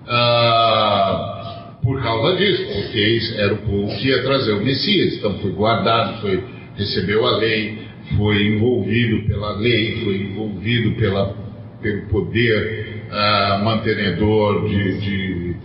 Ah, 0.06 1.34
por 1.82 2.02
causa 2.02 2.36
disso, 2.36 2.64
porque 2.66 3.20
era 3.36 3.54
o 3.54 3.58
povo 3.58 3.96
que 3.98 4.08
ia 4.08 4.22
trazer 4.22 4.52
o 4.52 4.64
Messias. 4.64 5.16
Então 5.16 5.38
foi 5.38 5.52
guardado, 5.52 6.20
foi, 6.20 6.42
recebeu 6.76 7.26
a 7.26 7.36
lei, 7.36 7.78
foi 8.16 8.46
envolvido 8.48 9.26
pela 9.26 9.56
lei, 9.56 10.02
foi 10.02 10.16
envolvido 10.16 10.92
pela, 10.96 11.34
pelo 11.80 12.08
poder 12.08 13.04
uh, 13.10 13.64
mantenedor 13.64 14.68
de, 14.68 15.00
de, 15.00 15.56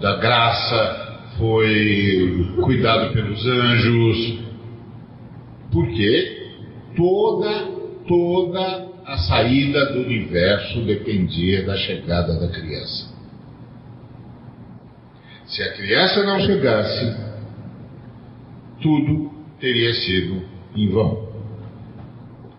da 0.00 0.16
graça, 0.16 1.20
foi 1.38 2.46
cuidado 2.60 3.12
pelos 3.12 3.46
anjos, 3.46 4.47
porque 5.72 6.48
toda, 6.96 7.66
toda 8.06 8.88
a 9.04 9.18
saída 9.18 9.92
do 9.92 10.00
universo 10.00 10.80
dependia 10.82 11.64
da 11.64 11.76
chegada 11.76 12.38
da 12.38 12.48
criança. 12.48 13.16
Se 15.46 15.62
a 15.62 15.72
criança 15.72 16.24
não 16.24 16.40
chegasse, 16.40 17.16
tudo 18.82 19.30
teria 19.58 19.92
sido 19.94 20.42
em 20.76 20.88
vão. 20.90 21.28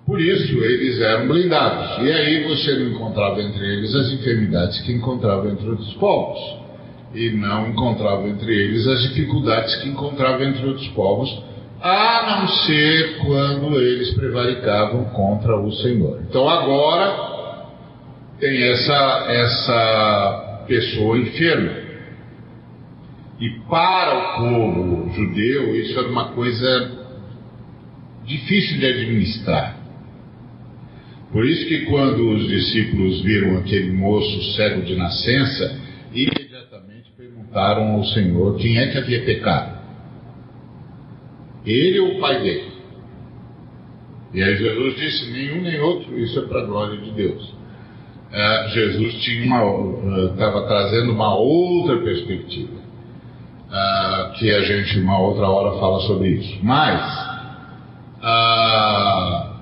Por 0.09 0.19
isso 0.19 0.57
eles 0.63 0.99
eram 0.99 1.27
blindados. 1.27 2.03
E 2.03 2.11
aí 2.11 2.47
você 2.47 2.73
não 2.79 2.93
encontrava 2.93 3.39
entre 3.43 3.63
eles 3.63 3.93
as 3.93 4.11
enfermidades 4.11 4.81
que 4.81 4.91
encontrava 4.91 5.47
entre 5.51 5.69
outros 5.69 5.93
povos. 5.93 6.39
E 7.13 7.29
não 7.29 7.69
encontrava 7.69 8.27
entre 8.27 8.51
eles 8.51 8.87
as 8.87 9.03
dificuldades 9.03 9.75
que 9.77 9.89
encontrava 9.89 10.43
entre 10.43 10.65
outros 10.65 10.87
povos, 10.89 11.29
a 11.81 12.39
não 12.41 12.47
ser 12.47 13.17
quando 13.25 13.79
eles 13.79 14.13
prevaricavam 14.13 15.05
contra 15.05 15.59
o 15.59 15.71
Senhor. 15.71 16.21
Então 16.29 16.47
agora 16.47 17.29
tem 18.39 18.63
essa, 18.63 19.25
essa 19.27 20.65
pessoa 20.67 21.17
enferma 21.17 21.89
e 23.39 23.49
para 23.69 24.17
o 24.17 24.37
povo 24.37 25.13
judeu, 25.13 25.73
isso 25.73 25.97
era 25.97 26.09
uma 26.09 26.33
coisa 26.33 26.91
difícil 28.25 28.79
de 28.79 28.85
administrar. 28.85 29.77
Por 31.31 31.45
isso 31.45 31.65
que 31.67 31.85
quando 31.85 32.31
os 32.31 32.47
discípulos 32.47 33.21
viram 33.21 33.57
aquele 33.59 33.93
moço 33.93 34.55
cego 34.55 34.81
de 34.81 34.95
nascença, 34.95 35.79
imediatamente 36.13 37.11
perguntaram 37.15 37.93
ao 37.93 38.03
Senhor 38.03 38.57
quem 38.57 38.77
é 38.77 38.87
que 38.87 38.97
havia 38.97 39.23
pecado. 39.23 39.78
Ele 41.65 41.99
ou 41.99 42.17
o 42.17 42.19
pai 42.19 42.41
dele? 42.41 42.71
E 44.33 44.43
aí 44.43 44.57
Jesus 44.57 44.95
disse, 44.95 45.31
nenhum 45.31 45.61
nem 45.61 45.79
outro, 45.79 46.17
isso 46.19 46.39
é 46.39 46.43
para 46.43 46.61
a 46.61 46.65
glória 46.65 46.97
de 46.97 47.11
Deus. 47.11 47.59
Uh, 48.31 48.69
Jesus 48.69 49.15
estava 49.15 50.59
uh, 50.59 50.67
trazendo 50.67 51.11
uma 51.11 51.35
outra 51.35 51.97
perspectiva 51.97 52.77
uh, 53.69 54.33
que 54.33 54.53
a 54.53 54.61
gente 54.61 54.99
uma 54.99 55.19
outra 55.19 55.47
hora 55.47 55.79
fala 55.79 55.99
sobre 56.01 56.29
isso 56.29 56.59
mas 56.61 57.01
ah, 58.21 59.61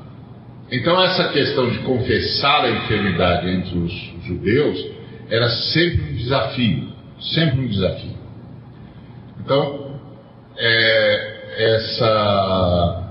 então 0.69 1.01
essa 1.01 1.29
questão 1.29 1.69
de 1.69 1.79
confessar 1.79 2.65
a 2.65 2.71
enfermidade 2.71 3.49
entre 3.49 3.77
os 3.77 3.93
judeus 4.25 4.85
era 5.29 5.49
sempre 5.49 6.11
um 6.11 6.15
desafio 6.17 6.89
sempre 7.21 7.61
um 7.61 7.67
desafio 7.67 8.17
então 9.45 9.97
é, 10.57 11.26
essa 11.57 13.03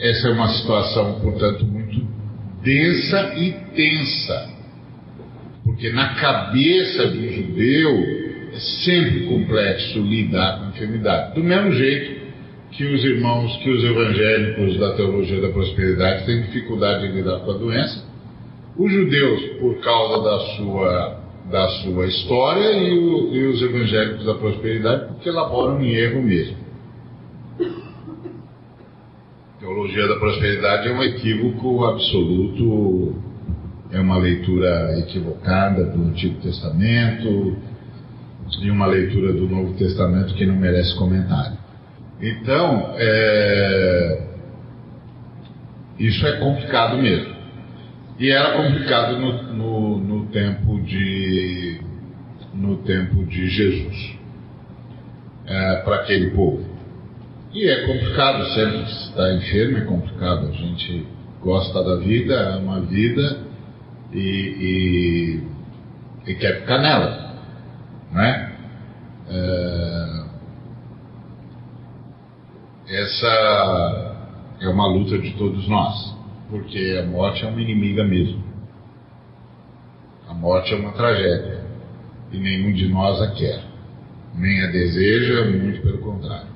essa 0.00 0.28
é 0.28 0.32
uma 0.32 0.48
situação 0.48 1.20
portanto 1.20 1.64
muito 1.64 2.04
densa 2.64 3.34
e 3.36 3.52
tensa. 3.74 4.54
Porque 5.62 5.92
na 5.92 6.14
cabeça 6.14 7.06
do 7.08 7.28
judeu 7.30 7.90
é 8.52 8.58
sempre 8.84 9.26
complexo 9.26 10.00
lidar 10.00 10.58
com 10.58 10.68
enfermidade. 10.70 11.34
Do 11.34 11.44
mesmo 11.44 11.72
jeito 11.72 12.24
que 12.72 12.84
os 12.84 13.04
irmãos, 13.04 13.56
que 13.58 13.70
os 13.70 13.84
evangélicos 13.84 14.78
da 14.78 14.94
teologia 14.94 15.40
da 15.40 15.48
prosperidade 15.50 16.26
têm 16.26 16.42
dificuldade 16.42 17.06
de 17.06 17.14
lidar 17.14 17.40
com 17.40 17.52
a 17.52 17.54
doença, 17.54 18.04
os 18.76 18.92
judeus, 18.92 19.40
por 19.60 19.80
causa 19.80 20.22
da 20.24 20.38
sua, 20.56 21.20
da 21.50 21.68
sua 21.68 22.06
história, 22.06 22.72
e, 22.72 22.98
o, 22.98 23.32
e 23.32 23.44
os 23.46 23.62
evangélicos 23.62 24.26
da 24.26 24.34
prosperidade, 24.34 25.06
porque 25.06 25.28
elaboram 25.28 25.80
em 25.80 25.94
erro 25.94 26.22
mesmo. 26.22 26.63
Teologia 29.84 30.08
da 30.08 30.16
prosperidade 30.16 30.88
é 30.88 30.92
um 30.94 31.02
equívoco 31.02 31.84
absoluto, 31.84 33.22
é 33.92 34.00
uma 34.00 34.16
leitura 34.16 34.98
equivocada 34.98 35.84
do 35.84 36.04
Antigo 36.04 36.40
Testamento 36.40 37.54
e 38.62 38.70
uma 38.70 38.86
leitura 38.86 39.34
do 39.34 39.46
Novo 39.46 39.74
Testamento 39.74 40.32
que 40.34 40.46
não 40.46 40.56
merece 40.56 40.96
comentário. 40.96 41.58
Então, 42.18 42.94
é, 42.96 44.26
isso 45.98 46.26
é 46.28 46.38
complicado 46.38 46.96
mesmo. 46.96 47.34
E 48.18 48.30
era 48.30 48.56
complicado 48.56 49.18
no, 49.18 49.42
no, 49.52 49.98
no 49.98 50.26
tempo 50.28 50.80
de 50.80 51.78
no 52.54 52.76
tempo 52.78 53.22
de 53.26 53.48
Jesus 53.50 54.16
é, 55.46 55.76
para 55.84 55.96
aquele 55.96 56.30
povo. 56.30 56.73
E 57.54 57.68
é 57.68 57.86
complicado 57.86 58.44
sempre 58.52 58.82
estar 58.82 59.32
enfermo, 59.34 59.78
é 59.78 59.80
complicado. 59.82 60.48
A 60.48 60.50
gente 60.50 61.06
gosta 61.40 61.84
da 61.84 61.96
vida, 61.98 62.34
ama 62.56 62.78
a 62.78 62.80
vida 62.80 63.38
e, 64.12 65.40
e, 66.26 66.30
e 66.32 66.34
quer 66.34 66.62
ficar 66.62 66.78
nela, 66.78 67.36
não 68.10 68.20
é? 68.20 68.52
é? 69.28 70.24
Essa 72.88 74.16
é 74.60 74.68
uma 74.68 74.88
luta 74.88 75.16
de 75.16 75.34
todos 75.34 75.68
nós, 75.68 76.16
porque 76.50 77.00
a 77.00 77.06
morte 77.06 77.44
é 77.44 77.48
uma 77.48 77.62
inimiga 77.62 78.02
mesmo. 78.02 78.42
A 80.28 80.34
morte 80.34 80.74
é 80.74 80.76
uma 80.76 80.90
tragédia 80.90 81.64
e 82.32 82.36
nenhum 82.36 82.72
de 82.72 82.88
nós 82.88 83.22
a 83.22 83.30
quer, 83.30 83.62
nem 84.34 84.60
a 84.60 84.72
deseja, 84.72 85.44
muito 85.44 85.82
pelo 85.82 85.98
contrário. 85.98 86.53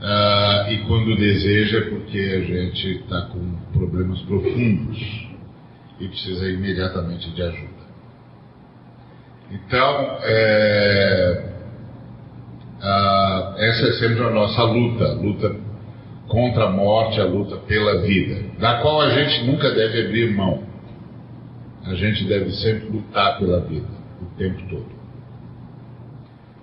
Uh, 0.00 0.70
e 0.70 0.78
quando 0.86 1.14
deseja 1.14 1.76
é 1.76 1.90
porque 1.90 2.18
a 2.18 2.40
gente 2.40 3.02
está 3.02 3.20
com 3.26 3.54
problemas 3.70 4.18
profundos 4.22 4.98
e 6.00 6.08
precisa 6.08 6.48
imediatamente 6.48 7.30
de 7.32 7.42
ajuda. 7.42 7.80
Então, 9.50 10.18
é, 10.22 11.52
uh, 12.78 13.58
essa 13.58 13.88
é 13.88 13.92
sempre 13.98 14.24
a 14.24 14.30
nossa 14.30 14.62
luta, 14.62 15.04
a 15.04 15.12
luta 15.12 15.56
contra 16.28 16.64
a 16.64 16.70
morte, 16.70 17.20
a 17.20 17.24
luta 17.24 17.58
pela 17.58 18.00
vida, 18.00 18.42
da 18.58 18.80
qual 18.80 19.02
a 19.02 19.10
gente 19.10 19.44
nunca 19.44 19.70
deve 19.70 20.06
abrir 20.06 20.34
mão. 20.34 20.62
A 21.84 21.94
gente 21.94 22.24
deve 22.24 22.52
sempre 22.52 22.88
lutar 22.88 23.38
pela 23.38 23.60
vida, 23.60 23.88
o 24.22 24.24
tempo 24.38 24.62
todo. 24.70 25.00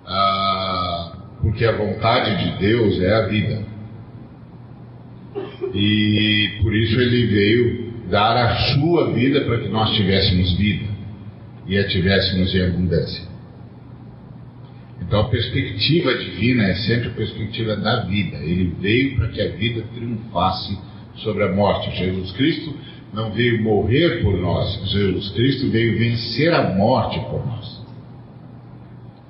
Uh, 0.06 1.27
porque 1.42 1.64
a 1.64 1.76
vontade 1.76 2.44
de 2.44 2.58
Deus 2.58 3.00
é 3.00 3.14
a 3.14 3.26
vida. 3.26 3.62
E 5.74 6.58
por 6.62 6.74
isso 6.74 7.00
ele 7.00 7.26
veio 7.26 7.92
dar 8.10 8.36
a 8.36 8.56
sua 8.74 9.12
vida 9.12 9.42
para 9.42 9.60
que 9.60 9.68
nós 9.68 9.94
tivéssemos 9.94 10.56
vida 10.56 10.86
e 11.66 11.76
a 11.76 11.86
tivéssemos 11.86 12.54
em 12.54 12.62
abundância. 12.62 13.28
Então 15.00 15.20
a 15.20 15.28
perspectiva 15.28 16.14
divina 16.14 16.64
é 16.64 16.74
sempre 16.74 17.08
a 17.08 17.12
perspectiva 17.12 17.76
da 17.76 18.04
vida. 18.04 18.38
Ele 18.38 18.74
veio 18.80 19.16
para 19.16 19.28
que 19.28 19.40
a 19.40 19.48
vida 19.52 19.84
triunfasse 19.94 20.78
sobre 21.16 21.44
a 21.44 21.52
morte. 21.52 21.96
Jesus 21.96 22.32
Cristo 22.32 22.74
não 23.12 23.32
veio 23.32 23.62
morrer 23.62 24.22
por 24.22 24.36
nós, 24.36 24.90
Jesus 24.90 25.30
Cristo 25.30 25.70
veio 25.70 25.98
vencer 25.98 26.52
a 26.52 26.74
morte 26.74 27.18
por 27.30 27.44
nós. 27.46 27.77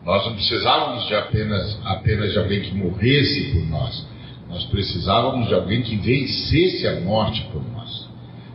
Nós 0.09 0.25
não 0.25 0.33
precisávamos 0.37 1.07
de 1.07 1.15
apenas, 1.15 1.79
apenas 1.85 2.33
de 2.33 2.39
alguém 2.39 2.63
que 2.63 2.75
morresse 2.75 3.53
por 3.53 3.67
nós. 3.67 4.07
Nós 4.49 4.65
precisávamos 4.65 5.49
de 5.49 5.55
alguém 5.55 5.83
que 5.83 5.97
vencesse 5.97 6.87
a 6.87 6.99
morte 7.01 7.47
por 7.53 7.63
nós. 7.73 8.09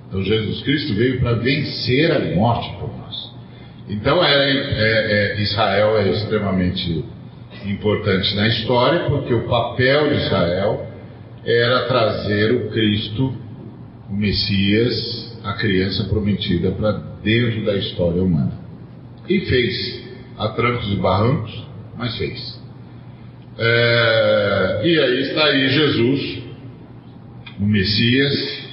Então 0.08 0.24
Jesus 0.24 0.64
Cristo 0.64 0.96
veio 0.96 1.20
para 1.20 1.34
vencer 1.34 2.12
a 2.12 2.36
morte 2.36 2.76
por 2.80 2.90
nós. 2.98 3.32
Então 3.88 4.26
é, 4.26 4.34
é, 4.34 5.36
é, 5.36 5.42
Israel 5.44 5.96
é 6.00 6.10
extremamente 6.10 7.06
importante 7.68 8.36
na 8.36 8.48
história, 8.48 9.02
porque 9.08 9.36
o 9.36 9.48
papel 9.48 10.10
de 10.10 10.16
Israel 10.26 10.88
era 11.46 11.86
trazer 11.86 12.52
o 12.52 12.72
Cristo, 12.72 13.32
o 14.10 14.16
Messias, 14.16 15.38
a 15.44 15.54
criança 15.54 16.06
prometida 16.06 16.72
para 16.72 16.94
dentro 17.24 17.64
da 17.64 17.76
história 17.76 18.24
humana. 18.24 18.54
E 19.30 19.40
fez 19.42 20.03
a 20.38 20.50
trancos 20.50 20.92
e 20.92 20.96
barrancos, 20.96 21.68
mas 21.98 22.18
fez. 22.18 22.62
É, 23.58 24.82
e 24.84 25.00
aí 25.00 25.22
está 25.22 25.46
aí 25.46 25.70
Jesus, 25.70 26.44
o 27.60 27.66
Messias, 27.66 28.64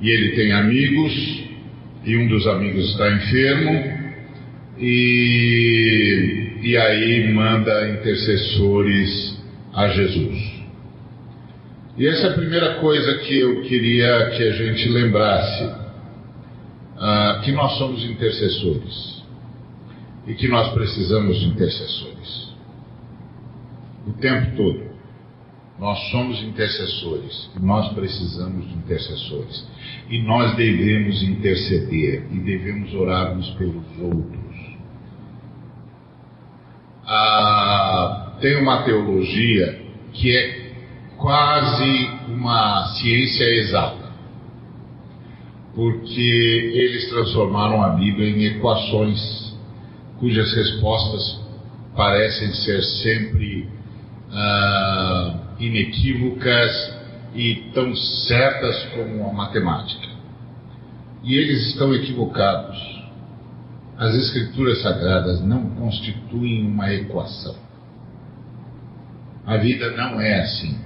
e 0.00 0.10
ele 0.10 0.36
tem 0.36 0.52
amigos, 0.52 1.44
e 2.04 2.16
um 2.16 2.28
dos 2.28 2.46
amigos 2.46 2.90
está 2.90 3.10
enfermo, 3.10 3.96
e, 4.78 6.58
e 6.62 6.76
aí 6.76 7.32
manda 7.32 7.88
intercessores 7.88 9.40
a 9.72 9.88
Jesus. 9.88 10.56
E 11.96 12.06
essa 12.06 12.26
é 12.26 12.30
a 12.30 12.34
primeira 12.34 12.74
coisa 12.74 13.18
que 13.18 13.38
eu 13.38 13.62
queria 13.62 14.30
que 14.36 14.42
a 14.42 14.52
gente 14.52 14.86
lembrasse, 14.90 15.64
uh, 15.64 17.40
que 17.42 17.52
nós 17.52 17.78
somos 17.78 18.04
intercessores 18.04 19.15
e 20.26 20.34
que 20.34 20.48
nós 20.48 20.72
precisamos 20.72 21.38
de 21.38 21.46
intercessores. 21.46 22.54
O 24.06 24.12
tempo 24.12 24.56
todo. 24.56 24.86
Nós 25.78 25.98
somos 26.10 26.42
intercessores 26.42 27.50
nós 27.60 27.92
precisamos 27.92 28.66
de 28.68 28.74
intercessores. 28.74 29.66
E 30.08 30.22
nós 30.22 30.56
devemos 30.56 31.22
interceder 31.22 32.26
e 32.30 32.38
devemos 32.38 32.94
orar 32.94 33.36
uns 33.36 33.50
pelos 33.50 33.84
outros. 34.00 34.56
Ah, 37.04 38.36
tem 38.40 38.56
uma 38.56 38.82
teologia 38.82 39.82
que 40.12 40.34
é 40.34 40.66
quase 41.16 42.10
uma 42.28 42.86
ciência 42.98 43.44
exata, 43.44 44.12
porque 45.74 46.70
eles 46.74 47.08
transformaram 47.08 47.82
a 47.82 47.90
Bíblia 47.90 48.30
em 48.30 48.44
equações 48.56 49.45
cujas 50.18 50.52
respostas 50.54 51.40
parecem 51.94 52.52
ser 52.52 52.82
sempre 52.82 53.68
ah, 54.32 55.34
inequívocas 55.58 56.96
e 57.34 57.70
tão 57.74 57.94
certas 57.94 58.84
como 58.94 59.28
a 59.28 59.32
matemática. 59.32 60.08
E 61.22 61.34
eles 61.34 61.68
estão 61.68 61.94
equivocados. 61.94 62.76
As 63.98 64.14
Escrituras 64.14 64.82
Sagradas 64.82 65.40
não 65.40 65.70
constituem 65.70 66.66
uma 66.66 66.92
equação. 66.92 67.56
A 69.46 69.56
vida 69.56 69.90
não 69.92 70.20
é 70.20 70.40
assim. 70.40 70.78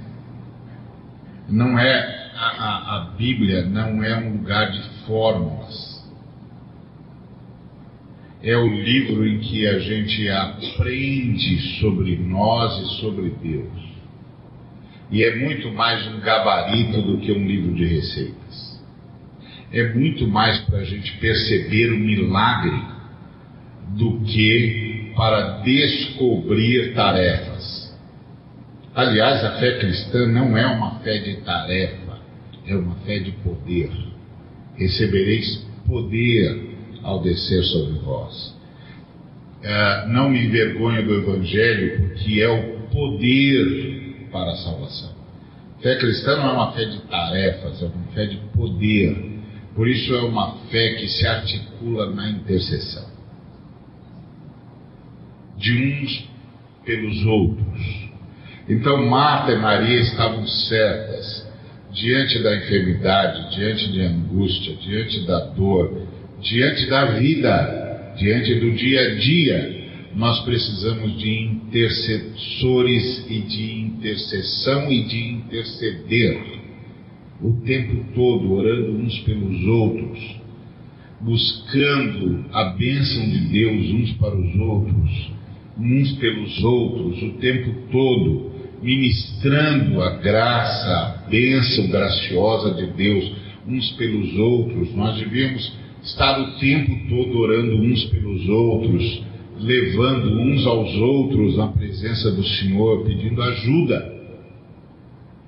Não 1.49 1.79
é 1.79 2.21
a, 2.37 2.97
a 2.97 3.01
Bíblia 3.17 3.67
não 3.67 4.03
é 4.03 4.17
um 4.17 4.39
lugar 4.39 4.71
de 4.71 4.83
fórmulas. 5.07 5.90
É 8.43 8.57
o 8.57 8.67
livro 8.69 9.27
em 9.27 9.39
que 9.39 9.67
a 9.67 9.79
gente 9.79 10.27
aprende 10.31 11.79
sobre 11.79 12.17
nós 12.17 12.81
e 12.81 13.01
sobre 13.01 13.35
Deus. 13.43 13.91
E 15.11 15.23
é 15.23 15.37
muito 15.37 15.71
mais 15.73 16.07
um 16.07 16.21
gabarito 16.21 17.03
do 17.03 17.19
que 17.19 17.33
um 17.33 17.47
livro 17.47 17.75
de 17.75 17.85
receitas. 17.85 18.81
É 19.71 19.93
muito 19.93 20.27
mais 20.27 20.59
para 20.61 20.79
a 20.79 20.85
gente 20.85 21.19
perceber 21.19 21.93
o 21.93 21.99
milagre 21.99 22.81
do 23.89 24.21
que 24.21 25.13
para 25.15 25.61
descobrir 25.61 26.95
tarefas. 26.95 27.95
Aliás, 28.95 29.45
a 29.45 29.59
fé 29.59 29.79
cristã 29.81 30.27
não 30.29 30.57
é 30.57 30.67
uma 30.67 30.99
fé 31.01 31.19
de 31.19 31.37
tarefa, 31.43 32.19
é 32.67 32.75
uma 32.75 32.95
fé 33.07 33.19
de 33.19 33.33
poder. 33.33 33.91
Recebereis 34.77 35.69
poder 35.87 36.70
ao 37.03 37.21
descer 37.21 37.63
sobre 37.65 37.99
vós. 38.01 38.55
Uh, 39.63 40.09
não 40.09 40.31
me 40.31 40.47
envergonho 40.47 41.05
do 41.07 41.15
Evangelho, 41.15 42.09
porque 42.09 42.41
é 42.41 42.49
o 42.49 42.81
poder 42.89 44.29
para 44.33 44.53
a 44.53 44.57
salvação. 44.57 45.11
Fé 45.83 45.97
cristã 45.97 46.37
não 46.37 46.51
é 46.51 46.53
uma 46.53 46.73
fé 46.73 46.85
de 46.85 46.99
tarefas, 47.03 47.83
é 47.83 47.87
uma 47.87 48.13
fé 48.15 48.27
de 48.27 48.37
poder. 48.55 49.31
Por 49.75 49.89
isso 49.89 50.15
é 50.15 50.23
uma 50.23 50.57
fé 50.71 50.95
que 50.95 51.09
se 51.09 51.27
articula 51.27 52.11
na 52.11 52.31
intercessão 52.31 53.11
de 55.61 55.73
uns 55.73 56.29
pelos 56.85 57.25
outros. 57.27 58.11
Então 58.69 59.07
Marta 59.07 59.53
e 59.53 59.59
Maria 59.59 60.01
estavam 60.01 60.47
certas 60.47 61.47
diante 61.93 62.43
da 62.43 62.57
enfermidade, 62.57 63.55
diante 63.57 63.93
de 63.93 64.01
angústia, 64.01 64.75
diante 64.77 65.27
da 65.27 65.41
dor, 65.47 66.07
diante 66.43 66.87
da 66.89 67.19
vida, 67.19 68.15
diante 68.19 68.55
do 68.55 68.73
dia 68.73 69.01
a 69.01 69.15
dia. 69.17 69.81
Nós 70.15 70.41
precisamos 70.45 71.19
de 71.19 71.31
intercessores 71.45 73.27
e 73.31 73.41
de 73.41 73.81
intercessão 73.81 74.91
e 74.91 75.05
de 75.05 75.19
interceder 75.35 76.61
o 77.41 77.61
tempo 77.65 78.05
todo, 78.15 78.53
orando 78.53 78.99
uns 78.99 79.19
pelos 79.21 79.65
outros, 79.67 80.37
buscando 81.21 82.45
a 82.53 82.65
bênção 82.77 83.31
de 83.31 83.39
Deus 83.49 83.91
uns 83.93 84.13
para 84.15 84.37
os 84.37 84.57
outros 84.57 85.41
uns 85.81 86.13
pelos 86.13 86.63
outros 86.63 87.23
o 87.23 87.33
tempo 87.39 87.73
todo, 87.91 88.51
ministrando 88.83 90.03
a 90.03 90.17
graça, 90.17 90.89
a 90.89 91.29
bênção 91.29 91.89
graciosa 91.89 92.75
de 92.75 92.93
Deus 92.93 93.33
uns 93.67 93.91
pelos 93.93 94.35
outros. 94.37 94.95
Nós 94.95 95.19
devemos 95.19 95.73
estar 96.03 96.41
o 96.41 96.59
tempo 96.59 97.09
todo 97.09 97.39
orando 97.39 97.77
uns 97.77 98.05
pelos 98.07 98.49
outros, 98.49 99.23
levando 99.59 100.41
uns 100.41 100.67
aos 100.67 100.95
outros 100.97 101.57
na 101.57 101.69
presença 101.69 102.31
do 102.31 102.45
Senhor, 102.45 103.05
pedindo 103.05 103.43
ajuda. 103.43 104.21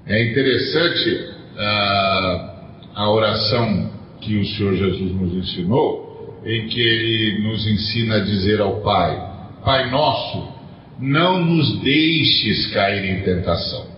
É 0.06 0.30
interessante 0.30 1.10
uh, 1.54 2.52
a 2.94 3.10
oração 3.10 3.90
que 4.20 4.36
o 4.36 4.44
Senhor 4.44 4.74
Jesus 4.76 5.12
nos 5.12 5.34
ensinou, 5.34 6.40
em 6.44 6.66
que 6.66 6.80
ele 6.80 7.48
nos 7.48 7.66
ensina 7.66 8.16
a 8.16 8.24
dizer 8.24 8.60
ao 8.60 8.80
Pai: 8.80 9.16
Pai 9.64 9.90
nosso, 9.90 10.52
não 11.00 11.44
nos 11.44 11.80
deixes 11.80 12.72
cair 12.72 13.04
em 13.04 13.22
tentação. 13.22 13.92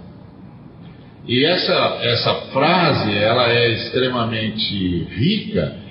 E 1.26 1.42
essa, 1.44 1.98
essa 2.02 2.34
frase, 2.52 3.16
ela 3.16 3.50
é 3.50 3.72
extremamente 3.72 5.04
rica, 5.10 5.83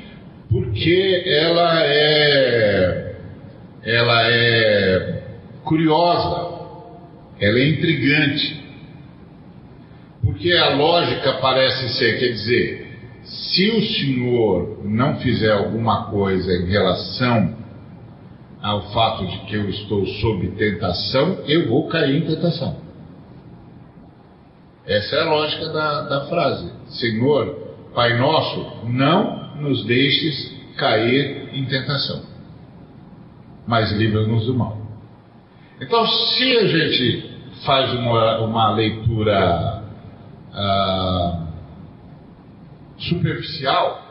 porque 0.54 1.24
ela 1.26 1.84
é, 1.84 3.16
ela 3.84 4.32
é 4.32 5.24
curiosa, 5.64 6.60
ela 7.42 7.58
é 7.58 7.70
intrigante. 7.70 8.64
Porque 10.24 10.54
a 10.54 10.76
lógica 10.76 11.34
parece 11.42 11.98
ser, 11.98 12.20
quer 12.20 12.34
dizer, 12.34 13.00
se 13.24 13.68
o 13.72 13.82
Senhor 13.82 14.86
não 14.86 15.16
fizer 15.22 15.52
alguma 15.52 16.12
coisa 16.12 16.54
em 16.54 16.70
relação 16.70 17.56
ao 18.62 18.94
fato 18.94 19.26
de 19.26 19.40
que 19.48 19.56
eu 19.56 19.68
estou 19.72 20.06
sob 20.06 20.50
tentação, 20.50 21.40
eu 21.48 21.68
vou 21.68 21.88
cair 21.88 22.18
em 22.18 22.28
tentação. 22.28 22.78
Essa 24.86 25.16
é 25.16 25.22
a 25.22 25.26
lógica 25.26 25.70
da, 25.70 26.02
da 26.04 26.26
frase. 26.28 26.72
Senhor, 26.90 27.74
Pai 27.96 28.20
Nosso, 28.20 28.86
não 28.86 29.43
nos 29.64 29.86
deixes 29.86 30.54
cair 30.78 31.50
em 31.54 31.66
tentação, 31.66 32.24
mas 33.66 33.92
livra-nos 33.94 34.46
do 34.46 34.54
mal. 34.54 34.78
Então, 35.82 36.06
se 36.06 36.58
a 36.58 36.68
gente 36.68 37.34
faz 37.66 37.94
uma, 37.94 38.40
uma 38.40 38.72
leitura 38.76 39.84
ah, 40.54 41.48
superficial 42.98 44.02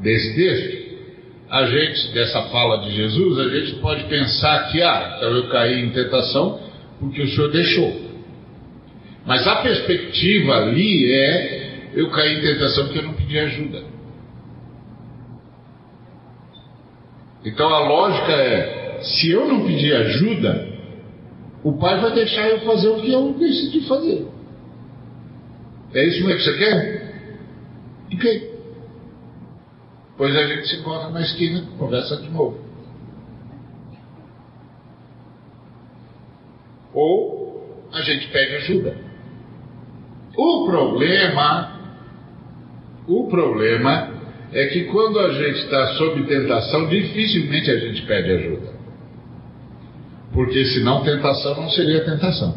desse 0.00 0.34
texto, 0.34 0.82
a 1.50 1.66
gente, 1.66 2.12
dessa 2.14 2.42
fala 2.44 2.78
de 2.78 2.94
Jesus, 2.94 3.38
a 3.38 3.48
gente 3.58 3.74
pode 3.80 4.04
pensar 4.04 4.70
que, 4.70 4.82
ah, 4.82 5.16
então 5.16 5.28
eu 5.30 5.48
caí 5.48 5.80
em 5.80 5.90
tentação 5.90 6.60
porque 6.98 7.20
o 7.20 7.28
Senhor 7.28 7.50
deixou. 7.50 8.00
Mas 9.26 9.46
a 9.46 9.56
perspectiva 9.56 10.54
ali 10.54 11.12
é, 11.12 11.90
eu 11.94 12.10
caí 12.10 12.38
em 12.38 12.40
tentação 12.40 12.84
porque 12.84 13.00
eu 13.00 13.04
não 13.04 13.14
pedi 13.14 13.38
ajuda. 13.38 13.91
Então 17.44 17.68
a 17.68 17.80
lógica 17.80 18.32
é, 18.32 19.00
se 19.02 19.30
eu 19.30 19.46
não 19.46 19.66
pedir 19.66 19.94
ajuda, 19.94 20.68
o 21.64 21.72
Pai 21.78 22.00
vai 22.00 22.12
deixar 22.12 22.48
eu 22.48 22.60
fazer 22.60 22.88
o 22.88 23.00
que 23.00 23.12
eu 23.12 23.32
decidi 23.34 23.86
fazer. 23.86 24.26
É 25.94 26.04
isso 26.04 26.24
mesmo 26.24 26.38
que 26.38 26.44
você 26.44 26.58
quer? 26.58 27.02
Ok. 28.14 28.52
Depois 30.12 30.36
a 30.36 30.46
gente 30.46 30.68
se 30.68 30.76
encontra 30.76 31.10
na 31.10 31.20
esquina, 31.20 31.64
conversa 31.78 32.16
de 32.16 32.30
novo. 32.30 32.58
Ou 36.94 37.88
a 37.92 38.00
gente 38.02 38.28
pede 38.28 38.56
ajuda. 38.56 38.96
O 40.36 40.66
problema, 40.66 41.78
o 43.06 43.26
problema 43.28 44.21
é 44.52 44.66
que 44.66 44.84
quando 44.84 45.18
a 45.18 45.32
gente 45.32 45.64
está 45.64 45.94
sob 45.94 46.22
tentação, 46.24 46.86
dificilmente 46.88 47.70
a 47.70 47.78
gente 47.78 48.02
pede 48.02 48.30
ajuda. 48.32 48.72
Porque 50.32 50.64
senão 50.66 51.02
tentação 51.02 51.56
não 51.56 51.70
seria 51.70 52.04
tentação. 52.04 52.54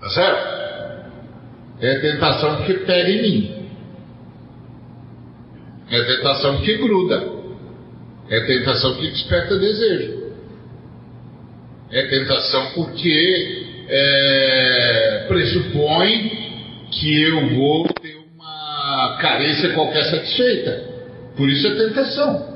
Tá 0.00 0.08
certo? 0.08 0.60
É 1.80 1.98
tentação 1.98 2.62
que 2.62 2.74
pega 2.74 3.10
em 3.10 3.22
mim. 3.22 3.60
É 5.90 6.02
tentação 6.04 6.60
que 6.62 6.76
gruda. 6.78 7.40
É 8.30 8.40
tentação 8.40 8.94
que 8.96 9.10
desperta 9.10 9.58
desejo. 9.58 10.20
É 11.90 12.06
tentação 12.06 12.70
porque 12.74 13.66
é, 13.88 15.24
pressupõe 15.26 16.50
que 16.90 17.22
eu 17.22 17.48
vou 17.56 17.89
carência 19.20 19.72
qualquer 19.74 20.04
satisfeita. 20.04 20.90
Por 21.36 21.48
isso 21.48 21.66
é 21.66 21.74
tentação. 21.76 22.50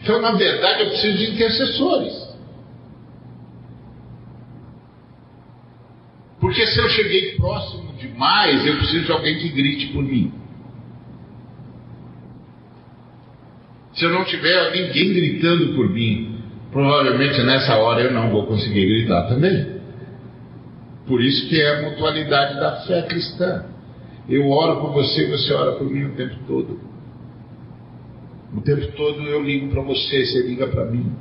Então, 0.00 0.20
na 0.20 0.32
verdade, 0.32 0.82
eu 0.82 0.88
preciso 0.88 1.18
de 1.18 1.30
intercessores. 1.32 2.26
Porque 6.40 6.66
se 6.66 6.78
eu 6.78 6.88
cheguei 6.90 7.36
próximo 7.36 7.92
demais, 7.98 8.64
eu 8.66 8.76
preciso 8.76 9.04
de 9.04 9.12
alguém 9.12 9.38
que 9.38 9.48
grite 9.48 9.88
por 9.88 10.02
mim. 10.02 10.32
Se 13.94 14.04
eu 14.04 14.10
não 14.10 14.24
tiver 14.24 14.72
ninguém 14.72 15.12
gritando 15.14 15.74
por 15.74 15.88
mim, 15.88 16.38
provavelmente 16.70 17.42
nessa 17.42 17.76
hora 17.76 18.02
eu 18.02 18.12
não 18.12 18.30
vou 18.30 18.46
conseguir 18.46 18.86
gritar 18.86 19.28
também. 19.28 19.76
Por 21.06 21.22
isso 21.22 21.48
que 21.48 21.60
é 21.60 21.78
a 21.78 21.90
mutualidade 21.90 22.60
da 22.60 22.76
fé 22.82 23.02
cristã. 23.02 23.64
Eu 24.28 24.48
oro 24.50 24.80
por 24.80 24.92
você, 24.92 25.28
você 25.28 25.52
ora 25.52 25.72
por 25.72 25.88
mim 25.88 26.04
o 26.04 26.14
tempo 26.16 26.36
todo. 26.46 26.80
O 28.56 28.60
tempo 28.60 28.92
todo 28.92 29.22
eu 29.22 29.42
ligo 29.42 29.68
para 29.68 29.82
você, 29.82 30.24
você 30.24 30.42
liga 30.42 30.66
para 30.66 30.86
mim. 30.86 31.12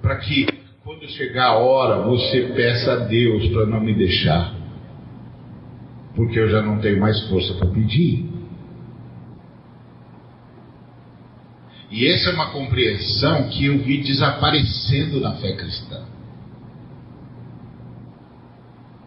Para 0.00 0.16
que 0.16 0.46
quando 0.84 1.08
chegar 1.08 1.48
a 1.48 1.58
hora 1.58 2.02
você 2.02 2.52
peça 2.54 2.92
a 2.92 2.96
Deus 2.96 3.48
para 3.48 3.66
não 3.66 3.80
me 3.80 3.94
deixar. 3.94 4.54
Porque 6.14 6.38
eu 6.38 6.48
já 6.48 6.62
não 6.62 6.80
tenho 6.80 7.00
mais 7.00 7.28
força 7.28 7.54
para 7.54 7.68
pedir. 7.68 8.26
E 11.90 12.06
essa 12.06 12.30
é 12.30 12.34
uma 12.34 12.50
compreensão 12.50 13.48
que 13.48 13.66
eu 13.66 13.78
vi 13.78 14.02
desaparecendo 14.02 15.20
na 15.20 15.32
fé 15.36 15.52
cristã. 15.52 16.07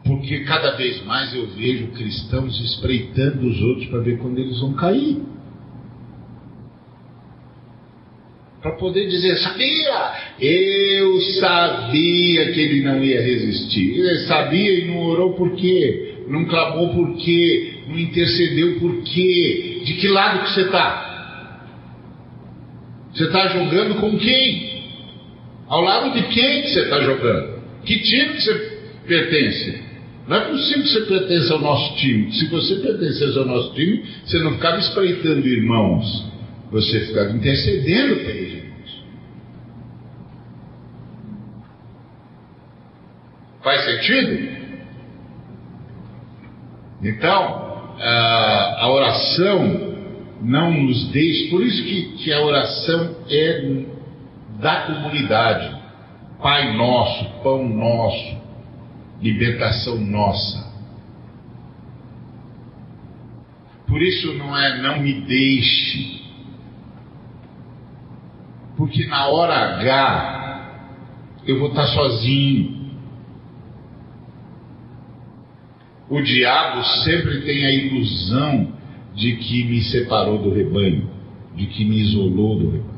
Porque 0.06 0.40
cada 0.46 0.72
vez 0.72 1.04
mais 1.06 1.34
eu 1.34 1.48
vejo 1.48 1.88
cristãos 1.88 2.60
espreitando 2.60 3.48
os 3.48 3.62
outros 3.62 3.88
para 3.88 4.00
ver 4.00 4.18
quando 4.18 4.40
eles 4.40 4.60
vão 4.60 4.74
cair. 4.74 5.18
Para 8.62 8.72
poder 8.74 9.08
dizer, 9.08 9.38
sabia? 9.38 10.14
Eu 10.40 11.20
sabia 11.40 12.52
que 12.52 12.60
ele 12.60 12.82
não 12.82 13.04
ia 13.04 13.22
resistir. 13.22 14.00
Ele 14.00 14.20
sabia 14.28 14.80
e 14.80 14.88
não 14.88 14.98
orou 14.98 15.34
por 15.34 15.56
quê? 15.56 16.26
Não 16.28 16.46
clamou 16.46 16.94
por 16.94 17.18
quê? 17.18 17.84
Não 17.88 17.98
intercedeu 17.98 18.80
por 18.80 19.04
quê? 19.04 19.82
De 19.84 19.94
que 19.96 20.08
lado 20.08 20.44
que 20.44 20.54
você 20.54 20.62
está? 20.62 21.12
Você 23.14 23.26
está 23.26 23.48
jogando 23.48 23.96
com 23.96 24.18
quem? 24.18 24.84
Ao 25.68 25.82
lado 25.82 26.14
de 26.14 26.24
quem 26.28 26.62
que 26.62 26.70
você 26.70 26.82
está 26.82 27.02
jogando? 27.02 27.62
Que 27.84 27.98
time 28.00 28.34
que 28.34 28.42
você 28.42 28.78
pertence? 29.08 29.91
Não 30.28 30.38
é 30.38 30.40
possível 30.50 30.84
que 30.84 30.90
você 30.90 31.02
pertença 31.02 31.54
ao 31.54 31.60
nosso 31.60 31.96
time. 31.96 32.32
Se 32.32 32.48
você 32.48 32.76
pertencesse 32.76 33.38
ao 33.38 33.46
nosso 33.46 33.74
time, 33.74 34.06
você 34.24 34.40
não 34.40 34.54
ficava 34.54 34.78
espreitando 34.78 35.48
irmãos, 35.48 36.32
você 36.72 37.00
ficava 37.08 37.32
intercedendo 37.32 38.16
pelos 38.18 38.54
irmãos. 38.54 39.04
Faz 43.64 43.86
sentido? 43.86 44.62
Então, 47.04 47.62
a, 48.00 48.90
oração 48.90 49.92
não 50.42 50.72
nos 50.72 51.12
deixa, 51.12 51.50
por 51.50 51.64
isso 51.64 51.84
que, 51.84 52.02
que 52.18 52.34
a 52.34 52.42
oração 52.42 53.16
é 53.30 53.86
da 54.60 54.82
comunidade. 54.82 55.82
Pai 56.42 56.76
nosso, 56.76 57.26
pão 57.44 57.68
nosso, 57.68 58.38
libertação 59.22 60.00
nossa. 60.00 60.72
Por 63.88 64.02
isso 64.02 64.34
não 64.34 64.58
é 64.58 64.82
não 64.82 65.02
me 65.02 65.22
deixe. 65.22 66.22
Porque 68.78 69.06
na 69.06 69.28
hora 69.28 69.80
H 69.80 70.42
eu 71.46 71.60
vou 71.60 71.70
estar 71.70 71.88
sozinho. 71.88 72.82
O 76.10 76.22
diabo 76.22 76.84
sempre 77.04 77.42
tem 77.42 77.66
a 77.66 77.72
ilusão 77.72 78.74
de 79.16 79.36
que 79.38 79.64
me 79.66 79.82
separou 79.82 80.42
do 80.42 80.54
rebanho, 80.54 81.10
de 81.56 81.68
que 81.68 81.86
me 81.86 82.00
isolou 82.00 82.60
do 82.60 82.72
rebanho. 82.72 82.91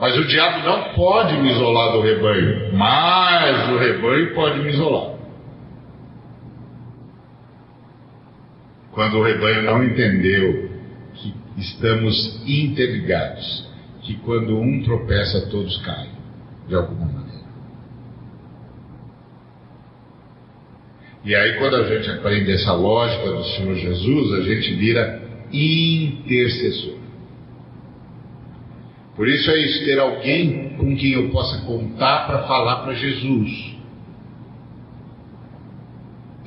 Mas 0.00 0.16
o 0.16 0.24
diabo 0.24 0.64
não 0.64 0.94
pode 0.94 1.36
me 1.36 1.50
isolar 1.52 1.92
do 1.92 2.00
rebanho, 2.00 2.72
mas 2.72 3.68
o 3.68 3.76
rebanho 3.76 4.34
pode 4.34 4.60
me 4.60 4.70
isolar. 4.70 5.14
Quando 8.92 9.18
o 9.18 9.22
rebanho 9.22 9.62
não 9.62 9.84
entendeu 9.84 10.70
que 11.14 11.34
estamos 11.58 12.42
interligados, 12.46 13.68
que 14.00 14.14
quando 14.20 14.58
um 14.58 14.82
tropeça, 14.82 15.48
todos 15.50 15.76
caem, 15.82 16.12
de 16.66 16.74
alguma 16.74 17.04
maneira. 17.04 17.44
E 21.22 21.34
aí, 21.34 21.58
quando 21.58 21.76
a 21.76 21.82
gente 21.84 22.10
aprende 22.10 22.50
essa 22.52 22.72
lógica 22.72 23.30
do 23.30 23.44
Senhor 23.44 23.74
Jesus, 23.74 24.32
a 24.32 24.42
gente 24.42 24.74
vira 24.76 25.22
intercessor. 25.52 26.99
Por 29.20 29.28
isso 29.28 29.50
é 29.50 29.58
isso, 29.58 29.84
ter 29.84 30.00
alguém 30.00 30.78
com 30.78 30.96
quem 30.96 31.12
eu 31.12 31.28
possa 31.28 31.60
contar 31.66 32.26
para 32.26 32.46
falar 32.46 32.76
para 32.76 32.94
Jesus. 32.94 33.76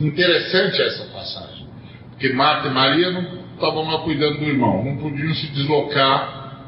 Interessante 0.02 0.82
essa 0.82 1.06
passagem, 1.14 1.68
porque 2.10 2.34
Marta 2.34 2.70
e 2.70 2.74
Maria 2.74 3.12
não 3.12 3.22
estavam 3.54 3.88
lá 3.92 4.00
cuidando 4.00 4.40
do 4.40 4.46
irmão, 4.46 4.84
não 4.84 4.98
podiam 4.98 5.36
se 5.36 5.52
deslocar 5.52 6.66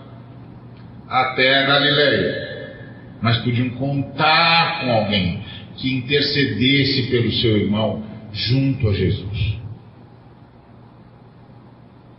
até 1.10 1.64
a 1.64 1.66
Galileia, 1.66 2.76
mas 3.20 3.40
podiam 3.40 3.72
contar 3.72 4.82
com 4.82 4.92
alguém 4.92 5.44
que 5.76 5.92
intercedesse 5.92 7.10
pelo 7.10 7.32
seu 7.32 7.58
irmão 7.58 8.04
junto 8.32 8.90
a 8.90 8.94
Jesus. 8.94 9.58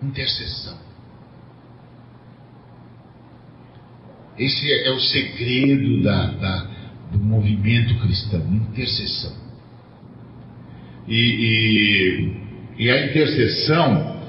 Intercessão. 0.02 0.85
Esse 4.38 4.72
é 4.84 4.90
o 4.90 5.00
segredo 5.00 6.02
da, 6.02 6.26
da, 6.26 6.66
do 7.12 7.18
movimento 7.18 7.98
cristão, 8.00 8.40
intercessão. 8.52 9.32
E, 11.08 11.14
e, 12.78 12.84
e, 12.84 12.90
a 12.90 13.06
intercessão, 13.06 14.20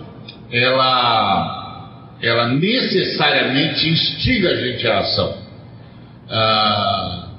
ela, 0.51 2.17
ela 2.21 2.49
necessariamente 2.53 3.89
instiga 3.89 4.49
a 4.51 4.55
gente 4.55 4.87
à 4.87 4.99
ação. 4.99 5.37
Ah, 6.29 7.29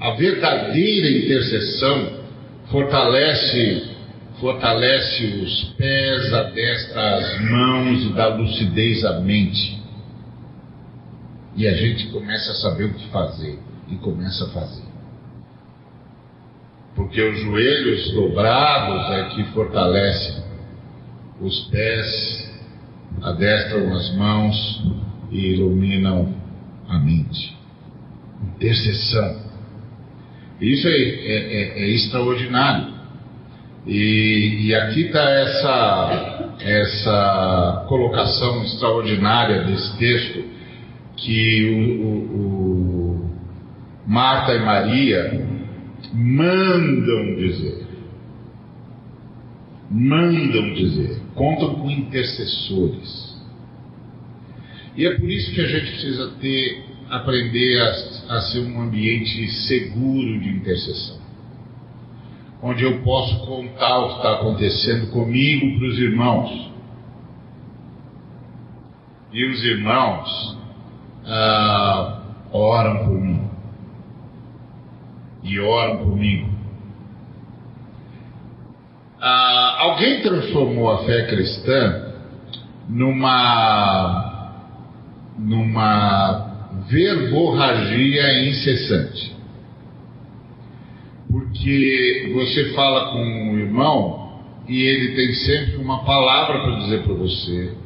a 0.00 0.10
verdadeira 0.12 1.18
intercessão 1.18 2.24
fortalece, 2.70 3.90
fortalece 4.40 5.24
os 5.24 5.64
pés, 5.76 6.32
a 6.32 6.42
destra 6.44 7.16
as 7.16 7.40
mãos 7.42 8.04
e 8.04 8.12
dá 8.14 8.28
lucidez 8.28 9.04
à 9.04 9.20
mente. 9.20 9.83
E 11.56 11.68
a 11.68 11.74
gente 11.74 12.08
começa 12.08 12.50
a 12.50 12.54
saber 12.54 12.84
o 12.84 12.94
que 12.94 13.08
fazer 13.08 13.58
e 13.88 13.96
começa 13.96 14.44
a 14.44 14.48
fazer. 14.48 14.84
Porque 16.96 17.20
os 17.20 17.40
joelhos 17.40 18.12
dobrados 18.12 19.10
é 19.10 19.28
que 19.30 19.44
fortalecem 19.52 20.42
os 21.40 21.60
pés, 21.68 22.52
adestram 23.22 23.92
as 23.94 24.14
mãos 24.16 24.82
e 25.30 25.54
iluminam 25.54 26.34
a 26.88 26.98
mente. 26.98 27.56
Intercessão. 28.42 29.44
Isso 30.60 30.86
é, 30.86 30.92
é, 30.92 31.02
é, 31.02 31.82
é 31.82 31.88
extraordinário. 31.90 32.94
E, 33.86 34.66
e 34.66 34.74
aqui 34.74 35.06
está 35.06 35.20
essa, 35.20 36.56
essa 36.60 37.84
colocação 37.88 38.62
extraordinária 38.62 39.64
desse 39.64 39.96
texto 39.98 40.53
que 41.16 41.64
o, 41.70 42.06
o, 42.06 42.40
o 42.40 43.30
Marta 44.06 44.54
e 44.54 44.64
Maria 44.64 45.46
mandam 46.12 47.36
dizer. 47.36 47.86
Mandam 49.90 50.74
dizer. 50.74 51.20
Contam 51.34 51.74
com 51.76 51.90
intercessores. 51.90 53.34
E 54.96 55.06
é 55.06 55.18
por 55.18 55.28
isso 55.28 55.52
que 55.52 55.60
a 55.60 55.66
gente 55.66 55.90
precisa 55.90 56.30
ter, 56.40 56.84
aprender 57.10 57.80
a, 57.80 58.36
a 58.36 58.40
ser 58.42 58.60
um 58.60 58.80
ambiente 58.80 59.48
seguro 59.66 60.40
de 60.40 60.50
intercessão. 60.50 61.18
Onde 62.62 62.84
eu 62.84 63.02
posso 63.02 63.44
contar 63.46 63.98
o 63.98 64.08
que 64.08 64.16
está 64.16 64.34
acontecendo 64.34 65.10
comigo 65.10 65.78
para 65.78 65.88
os 65.88 65.98
irmãos. 65.98 66.70
E 69.32 69.44
os 69.46 69.64
irmãos 69.64 70.63
ah, 71.26 72.22
oram 72.52 73.06
por 73.06 73.20
mim. 73.20 73.50
E 75.42 75.58
oram 75.58 75.98
mim. 76.16 76.50
Ah, 79.20 79.76
alguém 79.80 80.22
transformou 80.22 80.90
a 80.90 81.04
fé 81.04 81.26
cristã 81.26 82.12
numa, 82.88 84.52
numa 85.38 86.74
verborragia 86.88 88.48
incessante. 88.48 89.34
Porque 91.30 92.32
você 92.34 92.74
fala 92.74 93.12
com 93.12 93.22
um 93.22 93.58
irmão 93.58 94.42
e 94.68 94.82
ele 94.82 95.14
tem 95.14 95.32
sempre 95.34 95.76
uma 95.76 96.04
palavra 96.04 96.60
para 96.62 96.76
dizer 96.80 97.02
para 97.02 97.14
você 97.14 97.83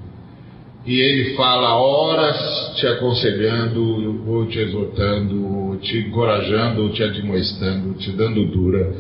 e 0.87 1.01
ele 1.01 1.37
fala 1.37 1.75
horas 1.75 2.75
te 2.77 2.87
aconselhando, 2.87 4.31
ou 4.31 4.47
te 4.47 4.59
exortando, 4.59 5.79
te 5.83 5.99
encorajando, 5.99 6.89
te 6.91 7.03
admoestando, 7.03 7.95
te 7.95 8.11
dando 8.13 8.47
dura, 8.47 8.95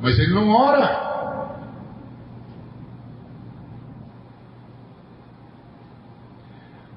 mas 0.00 0.18
ele 0.18 0.32
não 0.32 0.50
ora. 0.50 1.04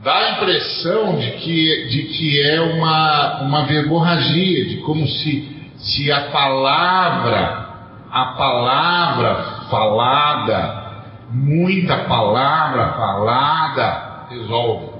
Dá 0.03 0.15
a 0.15 0.31
impressão 0.33 1.17
de 1.17 1.31
que, 1.31 1.87
de 1.89 2.03
que 2.03 2.41
é 2.41 2.61
uma, 2.61 3.41
uma 3.41 3.65
verborragia, 3.65 4.65
de 4.65 4.77
como 4.77 5.05
se, 5.07 5.71
se 5.77 6.11
a 6.11 6.29
palavra, 6.29 7.67
a 8.09 8.25
palavra 8.37 9.35
falada, 9.69 11.03
muita 11.31 12.05
palavra 12.05 12.93
falada, 12.93 14.06
resolve. 14.29 14.97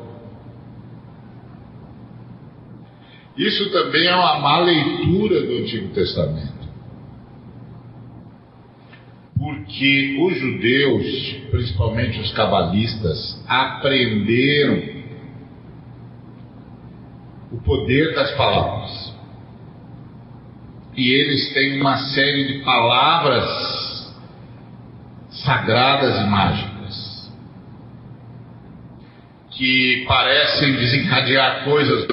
Isso 3.38 3.72
também 3.72 4.08
é 4.08 4.16
uma 4.16 4.40
má 4.40 4.60
leitura 4.60 5.46
do 5.46 5.58
Antigo 5.58 5.94
Testamento. 5.94 6.58
Porque 9.38 10.18
os 10.20 10.40
judeus, 10.40 11.34
principalmente 11.52 12.20
os 12.20 12.32
cabalistas, 12.32 13.44
aprenderam 13.48 14.98
o 17.52 17.58
poder 17.62 18.16
das 18.16 18.32
palavras. 18.32 19.16
E 20.96 21.14
eles 21.14 21.54
têm 21.54 21.80
uma 21.80 21.98
série 21.98 22.54
de 22.54 22.64
palavras 22.64 24.16
sagradas 25.30 26.26
e 26.26 26.28
mágicas 26.28 26.77
que 29.58 30.06
parecem 30.08 30.74
desencadear 30.74 31.64
coisas 31.64 32.08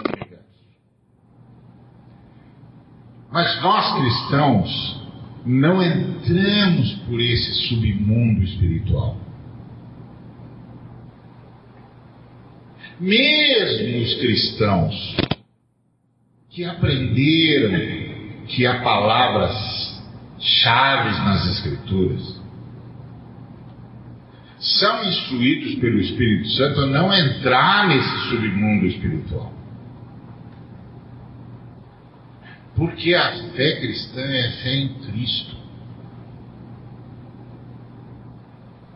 Mas 3.35 3.61
nós 3.61 3.99
cristãos 3.99 5.03
não 5.45 5.83
entramos 5.83 6.93
por 7.05 7.21
esse 7.21 7.53
submundo 7.67 8.45
espiritual. 8.45 9.17
Mesmo 13.01 14.03
os 14.05 14.15
cristãos 14.21 15.17
que 16.49 16.65
aprenderam 16.65 17.73
que 18.47 18.65
há 18.65 18.81
palavras 18.83 20.01
chaves 20.39 21.19
nas 21.25 21.57
Escrituras, 21.57 22.41
são 24.79 25.05
instruídos 25.05 25.75
pelo 25.77 26.01
Espírito 26.01 26.49
Santo 26.51 26.81
a 26.81 26.87
não 26.87 27.13
entrar 27.13 27.89
nesse 27.89 28.31
submundo 28.31 28.87
espiritual. 28.87 29.53
Porque 32.77 33.15
a 33.15 33.33
fé 33.55 33.77
cristã 33.77 34.23
é 34.23 34.51
fé 34.63 34.75
em 34.75 34.89
Cristo. 34.95 35.57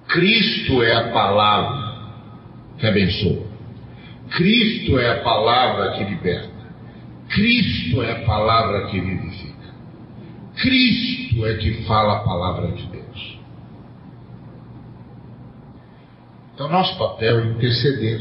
Cristo 0.08 0.82
é 0.82 0.96
a 0.96 1.08
palavra 1.10 1.88
que 2.78 2.86
abençoa. 2.86 3.46
Cristo 4.30 4.98
é 4.98 5.10
a 5.10 5.22
palavra 5.22 5.92
que 5.92 6.04
liberta. 6.04 6.58
Cristo 7.28 8.02
é 8.02 8.12
a 8.12 8.24
palavra 8.24 8.86
que 8.86 9.00
vivifica. 9.00 9.74
Cristo 10.56 11.46
é 11.46 11.54
que 11.54 11.84
fala 11.84 12.16
a 12.16 12.20
palavra 12.20 12.72
de 12.72 12.86
Deus. 12.86 12.97
Então, 16.58 16.68
nosso 16.68 16.98
papel 16.98 17.38
é 17.38 17.46
interceder. 17.46 18.20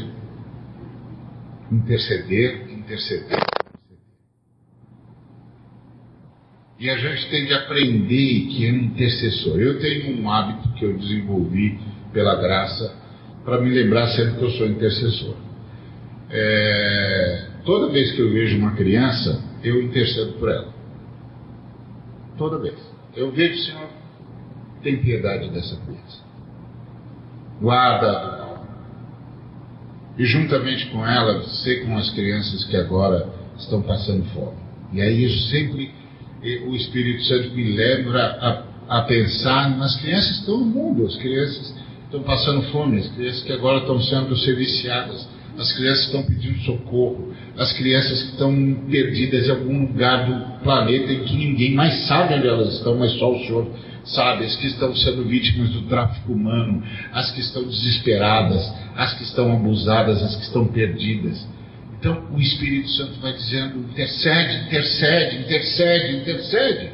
Interceder, 1.72 2.70
interceder. 2.70 3.36
E 6.78 6.88
a 6.88 6.96
gente 6.96 7.28
tem 7.30 7.46
de 7.46 7.54
aprender 7.54 8.46
que 8.46 8.64
é 8.64 8.70
um 8.70 8.76
intercessor. 8.76 9.58
Eu 9.58 9.80
tenho 9.80 10.22
um 10.22 10.30
hábito 10.30 10.72
que 10.74 10.84
eu 10.84 10.96
desenvolvi 10.96 11.80
pela 12.12 12.36
graça 12.36 12.94
para 13.44 13.60
me 13.60 13.70
lembrar 13.70 14.06
sempre 14.10 14.38
que 14.38 14.44
eu 14.44 14.50
sou 14.50 14.68
intercessor. 14.68 15.34
É, 16.30 17.46
toda 17.64 17.92
vez 17.92 18.12
que 18.12 18.22
eu 18.22 18.30
vejo 18.30 18.56
uma 18.56 18.76
criança, 18.76 19.42
eu 19.64 19.82
intercedo 19.82 20.34
por 20.34 20.48
ela. 20.48 20.72
Toda 22.36 22.60
vez. 22.60 22.78
Eu 23.16 23.32
vejo, 23.32 23.58
Senhor, 23.64 23.88
tem 24.84 25.02
piedade 25.02 25.50
dessa 25.50 25.76
criança. 25.84 26.27
Guarda. 27.60 28.38
E 30.18 30.24
juntamente 30.24 30.86
com 30.86 31.06
ela, 31.06 31.42
sei 31.44 31.84
com 31.84 31.96
as 31.96 32.10
crianças 32.10 32.64
que 32.64 32.76
agora 32.76 33.28
estão 33.56 33.82
passando 33.82 34.24
fome. 34.32 34.56
E 34.92 35.00
aí 35.00 35.24
eu 35.24 35.30
sempre 35.50 35.92
o 36.66 36.76
Espírito 36.76 37.22
Santo 37.24 37.50
me 37.50 37.64
lembra 37.72 38.64
a, 38.88 38.98
a 38.98 39.02
pensar 39.02 39.76
nas 39.76 40.00
crianças 40.00 40.38
estão 40.38 40.58
no 40.58 40.66
mundo, 40.66 41.06
as 41.06 41.16
crianças 41.16 41.74
estão 42.04 42.22
passando 42.22 42.62
fome, 42.70 42.98
as 42.98 43.08
crianças 43.08 43.42
que 43.42 43.52
agora 43.52 43.78
estão 43.78 44.00
sendo 44.00 44.36
serviciadas, 44.36 45.28
as 45.58 45.72
crianças 45.72 46.04
estão 46.06 46.22
pedindo 46.22 46.58
socorro, 46.60 47.34
as 47.56 47.72
crianças 47.72 48.22
que 48.22 48.30
estão 48.30 48.74
perdidas 48.88 49.48
em 49.48 49.50
algum 49.50 49.80
lugar 49.80 50.26
do 50.26 50.62
planeta 50.62 51.12
em 51.12 51.24
que 51.24 51.36
ninguém 51.36 51.74
mais 51.74 52.06
sabe 52.06 52.34
onde 52.34 52.46
elas 52.46 52.74
estão, 52.74 52.96
mas 52.96 53.12
só 53.14 53.32
o 53.32 53.38
Senhor 53.40 53.66
sabe, 54.08 54.44
as 54.44 54.56
que 54.56 54.66
estão 54.66 54.94
sendo 54.94 55.24
vítimas 55.24 55.70
do 55.70 55.82
tráfico 55.82 56.32
humano, 56.32 56.82
as 57.12 57.30
que 57.32 57.40
estão 57.40 57.62
desesperadas, 57.64 58.72
as 58.96 59.14
que 59.14 59.24
estão 59.24 59.52
abusadas, 59.52 60.22
as 60.22 60.36
que 60.36 60.42
estão 60.42 60.66
perdidas. 60.66 61.46
Então 61.98 62.28
o 62.32 62.40
Espírito 62.40 62.88
Santo 62.90 63.20
vai 63.20 63.32
dizendo: 63.32 63.80
intercede, 63.80 64.66
intercede, 64.66 65.38
intercede, 65.38 66.16
intercede. 66.16 66.92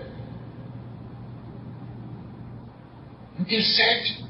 Intercede. 3.38 4.24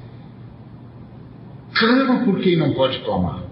Clama 1.75 2.25
por 2.25 2.41
quem 2.41 2.57
não 2.57 2.73
pode 2.73 2.99
clamar. 3.01 3.45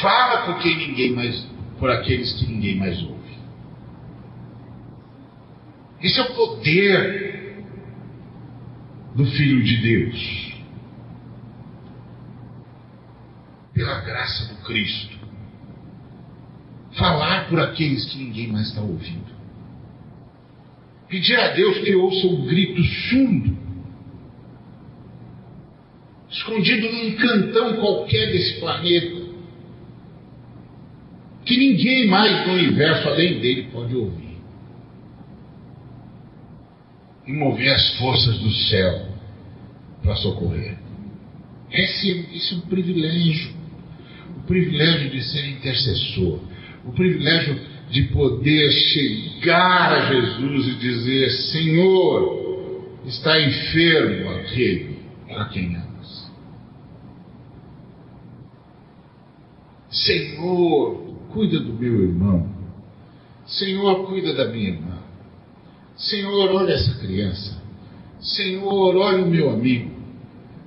Fala 0.00 0.46
por 0.46 0.58
quem 0.58 0.76
ninguém 0.76 1.12
mais, 1.12 1.46
por 1.78 1.90
aqueles 1.90 2.32
que 2.34 2.46
ninguém 2.46 2.76
mais 2.76 3.00
ouve. 3.02 3.15
Esse 6.02 6.20
é 6.20 6.22
o 6.22 6.34
poder 6.34 7.64
do 9.14 9.24
Filho 9.26 9.62
de 9.62 9.76
Deus. 9.82 10.46
pela 13.76 14.00
graça 14.00 14.54
do 14.54 14.62
Cristo. 14.62 15.14
Falar 16.92 17.46
por 17.48 17.60
aqueles 17.60 18.06
que 18.06 18.16
ninguém 18.16 18.48
mais 18.48 18.68
está 18.68 18.80
ouvindo. 18.80 19.36
Pedir 21.08 21.38
a 21.38 21.48
Deus 21.48 21.78
que 21.78 21.94
ouça 21.94 22.26
um 22.26 22.46
grito 22.46 22.82
surdo, 22.82 23.56
escondido 26.30 26.90
num 26.90 27.16
cantão 27.16 27.76
qualquer 27.76 28.32
desse 28.32 28.58
planeta, 28.58 29.26
que 31.44 31.56
ninguém 31.56 32.08
mais 32.08 32.46
no 32.46 32.54
universo 32.54 33.08
além 33.08 33.38
dele 33.40 33.68
pode 33.70 33.94
ouvir. 33.94 34.25
E 37.26 37.32
mover 37.32 37.72
as 37.72 37.98
forças 37.98 38.38
do 38.38 38.50
céu 38.50 39.08
para 40.02 40.14
socorrer. 40.16 40.78
Esse, 41.70 42.26
esse 42.32 42.54
é 42.54 42.56
um 42.58 42.60
privilégio 42.60 43.56
privilégio 44.46 45.10
de 45.10 45.22
ser 45.22 45.48
intercessor, 45.48 46.40
o 46.84 46.92
privilégio 46.92 47.58
de 47.90 48.04
poder 48.04 48.70
chegar 48.70 49.92
a 49.92 50.12
Jesus 50.12 50.68
e 50.68 50.74
dizer: 50.76 51.30
Senhor, 51.30 52.86
está 53.04 53.40
enfermo 53.40 54.30
aquele 54.30 54.98
a 55.30 55.44
quem 55.46 55.76
amas. 55.76 56.32
Senhor, 59.90 61.16
cuida 61.32 61.60
do 61.60 61.74
meu 61.74 62.02
irmão. 62.02 62.54
Senhor, 63.46 64.06
cuida 64.06 64.34
da 64.34 64.48
minha 64.48 64.70
irmã. 64.70 64.98
Senhor, 65.96 66.50
olha 66.54 66.72
essa 66.72 66.98
criança. 66.98 67.62
Senhor, 68.20 68.96
olha 68.96 69.24
o 69.24 69.30
meu 69.30 69.50
amigo. 69.50 69.90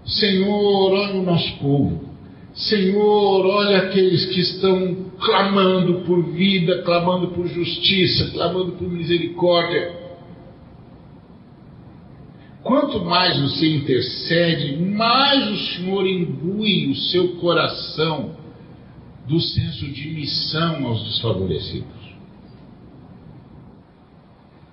Senhor, 0.06 0.92
olha 0.92 1.20
o 1.20 1.24
nosso 1.24 1.58
povo. 1.60 2.10
Senhor, 2.54 3.46
olha 3.46 3.78
aqueles 3.78 4.26
que 4.26 4.40
estão 4.40 5.06
clamando 5.20 6.02
por 6.02 6.24
vida, 6.32 6.82
clamando 6.82 7.30
por 7.30 7.48
justiça, 7.48 8.32
clamando 8.32 8.74
por 8.74 8.90
misericórdia. 8.90 10.00
Quanto 12.64 13.04
mais 13.06 13.40
você 13.40 13.68
intercede, 13.76 14.78
mais 14.78 15.50
o 15.52 15.58
Senhor 15.58 16.06
imbui 16.06 16.88
o 16.92 16.96
seu 16.96 17.36
coração 17.36 18.36
do 19.28 19.40
senso 19.40 19.86
de 19.86 20.10
missão 20.10 20.88
aos 20.88 21.04
desfavorecidos. 21.06 21.99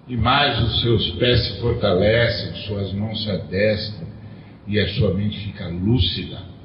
E 0.06 0.16
mais 0.16 0.62
os 0.62 0.80
seus 0.82 1.10
pés 1.12 1.46
se 1.46 1.60
fortalecem, 1.60 2.54
suas 2.66 2.92
mãos 2.92 3.22
se 3.24 3.30
adestram 3.30 4.06
e 4.66 4.78
a 4.78 4.88
sua 4.94 5.12
mente 5.14 5.38
fica 5.46 5.68
lúcida 5.68 6.56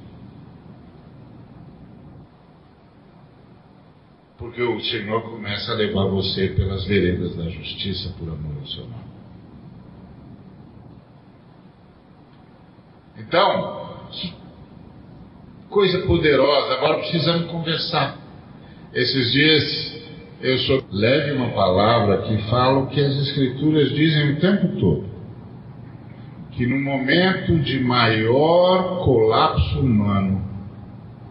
porque 4.42 4.64
o 4.64 4.82
Senhor 4.82 5.22
começa 5.22 5.72
a 5.72 5.76
levar 5.76 6.08
você 6.08 6.48
pelas 6.48 6.84
veredas 6.86 7.36
da 7.36 7.48
justiça 7.48 8.12
por 8.18 8.28
amor 8.28 8.58
ao 8.60 8.66
seu 8.66 8.84
nome. 8.86 9.12
Então, 13.20 14.00
coisa 15.70 16.06
poderosa. 16.08 16.74
Agora 16.74 16.98
precisamos 17.02 17.52
conversar. 17.52 18.18
Esses 18.96 19.32
dias 19.32 19.81
eu 20.42 20.58
sou 20.60 20.84
leve 20.92 21.34
uma 21.34 21.50
palavra 21.52 22.24
que 22.24 22.38
fala 22.50 22.80
o 22.80 22.88
que 22.88 23.00
as 23.00 23.16
escrituras 23.16 23.90
dizem 23.92 24.34
o 24.34 24.40
tempo 24.40 24.80
todo. 24.80 25.06
Que 26.52 26.66
no 26.66 26.80
momento 26.80 27.60
de 27.60 27.80
maior 27.80 29.04
colapso 29.04 29.80
humano, 29.80 30.52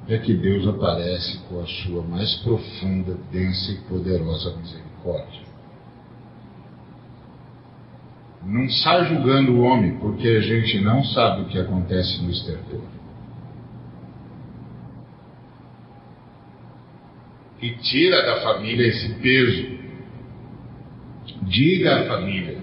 é 0.09 0.19
que 0.19 0.35
Deus 0.35 0.67
aparece 0.67 1.39
com 1.49 1.61
a 1.61 1.67
sua 1.67 2.03
mais 2.03 2.35
profunda, 2.39 3.17
densa 3.31 3.73
e 3.73 3.77
poderosa 3.89 4.57
misericórdia. 4.57 5.43
Não 8.45 8.69
sai 8.69 9.05
julgando 9.05 9.53
o 9.53 9.61
homem, 9.61 9.99
porque 9.99 10.27
a 10.27 10.41
gente 10.41 10.81
não 10.81 11.05
sabe 11.05 11.43
o 11.43 11.45
que 11.45 11.59
acontece 11.59 12.23
no 12.23 12.31
estertor. 12.31 12.81
E 17.63 17.71
tira 17.71 18.23
da 18.23 18.41
família 18.43 18.87
esse 18.87 19.15
peso. 19.15 19.81
Diga 21.43 22.01
à 22.01 22.07
família 22.07 22.59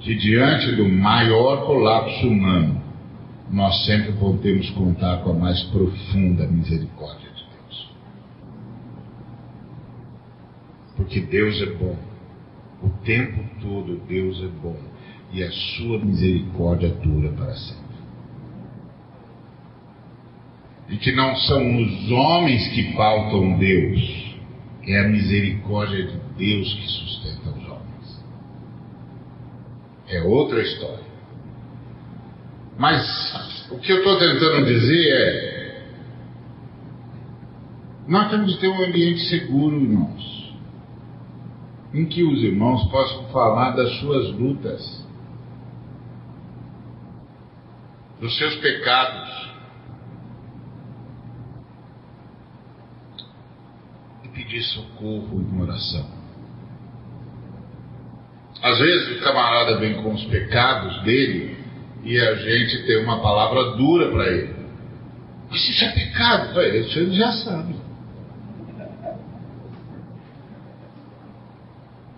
que 0.00 0.14
diante 0.14 0.72
do 0.76 0.88
maior 0.88 1.66
colapso 1.66 2.28
humano, 2.28 2.80
nós 3.50 3.84
sempre 3.86 4.12
podemos 4.12 4.70
contar 4.70 5.18
com 5.22 5.30
a 5.30 5.34
mais 5.34 5.62
profunda 5.64 6.46
misericórdia 6.46 7.28
de 7.30 7.44
Deus. 7.44 7.90
Porque 10.96 11.20
Deus 11.20 11.60
é 11.62 11.66
bom. 11.66 11.96
O 12.82 12.88
tempo 13.04 13.42
todo 13.60 14.00
Deus 14.06 14.42
é 14.42 14.48
bom. 14.62 14.78
E 15.32 15.42
a 15.42 15.50
sua 15.50 15.98
misericórdia 15.98 16.88
dura 16.88 17.32
para 17.32 17.54
sempre. 17.54 17.85
E 20.88 20.96
que 20.96 21.12
não 21.12 21.34
são 21.36 21.82
os 21.82 22.10
homens 22.10 22.68
que 22.68 22.94
pautam 22.94 23.58
Deus, 23.58 24.36
é 24.86 25.00
a 25.00 25.08
misericórdia 25.08 26.06
de 26.06 26.18
Deus 26.36 26.74
que 26.74 26.86
sustenta 26.86 27.50
os 27.50 27.68
homens. 27.68 28.24
É 30.08 30.22
outra 30.22 30.62
história. 30.62 31.06
Mas 32.78 33.68
o 33.70 33.78
que 33.78 33.90
eu 33.90 33.98
estou 33.98 34.18
tentando 34.18 34.66
dizer 34.66 35.12
é: 35.12 35.66
nós 38.06 38.30
temos 38.30 38.54
que 38.54 38.60
ter 38.60 38.68
um 38.68 38.84
ambiente 38.84 39.20
seguro, 39.28 39.76
irmãos, 39.80 40.54
em 41.92 42.06
que 42.06 42.22
os 42.22 42.42
irmãos 42.42 42.84
possam 42.90 43.24
falar 43.30 43.70
das 43.70 43.98
suas 43.98 44.30
lutas, 44.32 45.04
dos 48.20 48.36
seus 48.38 48.54
pecados, 48.56 49.50
e 54.22 54.28
pedir 54.46 54.62
socorro 54.62 55.40
em 55.40 55.60
oração. 55.60 56.06
Às 58.62 58.78
vezes 58.78 59.16
o 59.16 59.20
camarada 59.22 59.78
vem 59.78 60.02
com 60.02 60.14
os 60.14 60.24
pecados 60.26 61.02
dele 61.02 61.56
e 62.04 62.18
a 62.18 62.34
gente 62.36 62.86
tem 62.86 63.02
uma 63.02 63.20
palavra 63.20 63.76
dura 63.76 64.10
para 64.10 64.28
ele. 64.28 64.54
Mas 65.50 65.68
isso 65.68 65.84
é 65.84 65.92
pecado. 65.92 66.60
Isso 66.62 66.98
ele 66.98 67.16
já 67.16 67.32
sabe. 67.32 67.76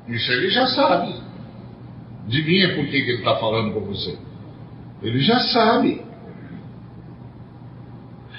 Isso 0.09 0.33
ele 0.33 0.51
já 0.51 0.67
sabe. 0.69 1.15
Adivinha 2.27 2.75
por 2.75 2.85
que, 2.85 3.03
que 3.03 3.11
ele 3.11 3.19
está 3.19 3.37
falando 3.37 3.73
com 3.73 3.81
você? 3.81 4.19
Ele 5.03 5.21
já 5.21 5.41
sabe. 5.41 6.03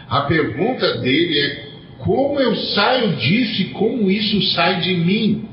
A 0.07 0.21
pergunta 0.21 0.97
dele 0.99 1.39
é: 1.39 1.68
como 1.99 2.39
eu 2.39 2.55
saio 2.55 3.15
disso 3.17 3.61
e 3.61 3.69
como 3.71 4.09
isso 4.09 4.41
sai 4.53 4.79
de 4.79 4.95
mim? 4.95 5.49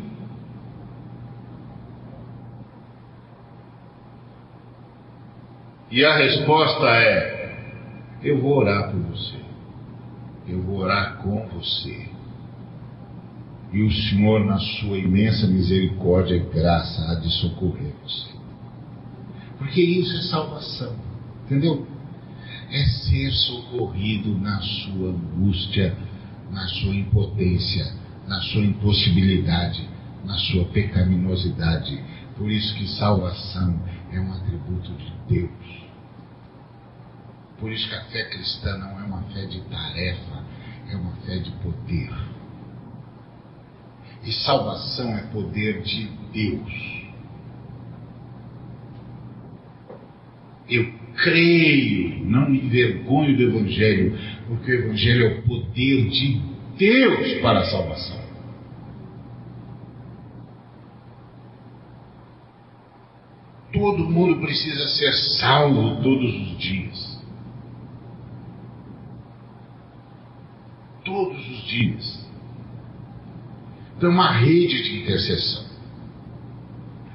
E 5.91 6.05
a 6.05 6.17
resposta 6.17 6.87
é: 6.87 7.37
eu 8.23 8.41
vou 8.41 8.59
orar 8.59 8.91
por 8.91 9.01
você. 9.01 9.37
Eu 10.49 10.63
vou 10.63 10.79
orar 10.79 11.19
com 11.19 11.47
você. 11.49 12.09
E 13.73 13.83
o 13.83 13.91
Senhor, 13.91 14.45
na 14.45 14.59
sua 14.59 14.97
imensa 14.97 15.47
misericórdia 15.47 16.37
e 16.37 16.41
graça, 16.41 17.11
há 17.11 17.15
de 17.17 17.31
socorrer 17.31 17.93
você. 18.03 18.31
Porque 19.59 19.81
isso 19.81 20.17
é 20.17 20.23
salvação. 20.31 20.95
Entendeu? 21.45 21.87
É 22.71 22.85
ser 22.85 23.31
socorrido 23.33 24.37
na 24.39 24.61
sua 24.61 25.11
angústia, 25.11 25.97
na 26.51 26.67
sua 26.69 26.95
impotência, 26.95 27.93
na 28.27 28.41
sua 28.41 28.63
impossibilidade, 28.63 29.89
na 30.25 30.37
sua 30.39 30.65
pecaminosidade. 30.67 32.03
Por 32.37 32.51
isso 32.51 32.75
que 32.75 32.87
salvação 32.89 33.81
é 34.13 34.21
um 34.21 34.33
atributo 34.33 34.93
de 34.93 35.13
Deus. 35.29 35.87
Por 37.59 37.73
isso 37.73 37.89
que 37.89 37.95
a 37.95 38.05
fé 38.05 38.25
cristã 38.25 38.77
não 38.77 39.01
é 39.01 39.05
uma 39.05 39.23
fé 39.33 39.47
de 39.47 39.61
tarefa, 39.63 40.45
é 40.91 40.97
uma 40.97 41.13
fé 41.25 41.39
de 41.39 41.51
poder. 41.53 42.13
E 44.23 44.33
salvação 44.33 45.17
é 45.17 45.23
poder 45.29 45.83
de 45.83 46.11
Deus. 46.33 47.07
Eu 50.69 50.93
creio, 51.15 52.25
não 52.27 52.51
me 52.51 52.59
envergonho 52.59 53.37
do 53.37 53.43
Evangelho, 53.45 54.19
porque 54.49 54.73
o 54.73 54.75
Evangelho 54.75 55.27
é 55.27 55.39
o 55.39 55.43
poder 55.43 56.09
de 56.09 56.41
Deus 56.79 57.41
para 57.41 57.61
a 57.61 57.65
salvação. 57.65 58.27
Todo 63.73 64.09
mundo 64.09 64.41
precisa 64.41 64.87
ser 64.89 65.13
salvo 65.39 66.03
todos 66.03 66.35
os 66.35 66.59
dias. 66.59 67.17
todos 71.07 71.39
os 71.49 71.67
dias. 71.69 72.27
Então, 73.97 74.11
uma 74.11 74.33
rede 74.33 74.83
de 74.83 75.03
intercessão. 75.03 75.65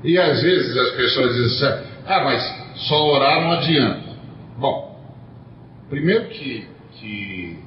E 0.04 0.18
às 0.18 0.42
vezes 0.42 0.76
as 0.76 0.92
pessoas 0.96 1.36
dizem 1.36 1.68
assim: 1.68 1.88
ah, 2.08 2.24
mas 2.24 2.88
só 2.88 3.06
orar 3.12 3.42
não 3.42 3.52
adianta. 3.52 4.16
Bom, 4.58 5.00
primeiro 5.90 6.30
que, 6.30 6.68
que 7.02 7.58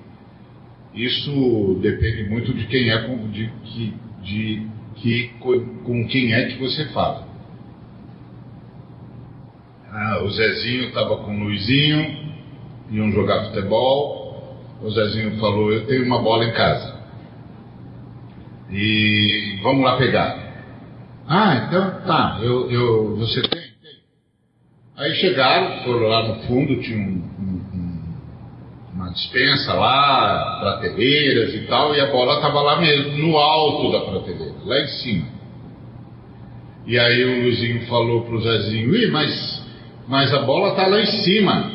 isso 0.94 1.78
depende 1.82 2.30
muito 2.30 2.54
de 2.54 2.66
quem 2.66 2.88
é 2.90 2.98
com, 3.02 3.30
de, 3.30 3.46
de, 3.46 3.92
de, 4.22 4.66
que, 4.94 5.28
com 5.84 6.06
quem 6.06 6.32
é 6.32 6.46
que 6.46 6.58
você 6.58 6.86
fala. 6.92 7.26
Ah, 9.90 10.22
o 10.22 10.30
Zezinho 10.30 10.88
estava 10.88 11.16
com 11.18 11.36
o 11.36 11.44
Luizinho, 11.44 12.34
iam 12.90 13.10
jogar 13.12 13.46
futebol, 13.46 14.56
o 14.82 14.90
Zezinho 14.90 15.38
falou: 15.38 15.72
Eu 15.72 15.86
tenho 15.86 16.04
uma 16.04 16.22
bola 16.22 16.44
em 16.44 16.52
casa. 16.52 16.94
E 18.70 19.58
vamos 19.62 19.84
lá 19.84 19.96
pegar. 19.96 20.44
Ah, 21.26 21.66
então 21.66 22.06
tá, 22.06 22.38
eu, 22.42 22.70
eu, 22.70 23.16
você 23.16 23.42
tem? 23.42 23.60
Tem. 23.60 23.98
Aí 24.96 25.14
chegaram, 25.16 25.84
foram 25.84 26.06
lá 26.06 26.28
no 26.28 26.42
fundo, 26.42 26.80
tinha 26.82 26.98
um, 26.98 27.22
dispensa 29.14 29.72
lá, 29.74 30.58
prateleiras 30.60 31.54
e 31.54 31.60
tal, 31.66 31.94
e 31.94 32.00
a 32.00 32.10
bola 32.10 32.34
estava 32.34 32.60
lá 32.60 32.80
mesmo, 32.80 33.16
no 33.18 33.38
alto 33.38 33.92
da 33.92 34.00
prateleira, 34.00 34.54
lá 34.64 34.80
em 34.80 34.88
cima. 34.88 35.26
E 36.86 36.98
aí 36.98 37.24
o 37.24 37.42
Luizinho 37.42 37.86
falou 37.86 38.22
pro 38.22 38.42
Zezinho, 38.42 38.94
Ih, 38.94 39.10
mas, 39.10 39.62
mas 40.06 40.34
a 40.34 40.40
bola 40.42 40.70
está 40.70 40.86
lá 40.86 41.00
em 41.00 41.06
cima. 41.06 41.72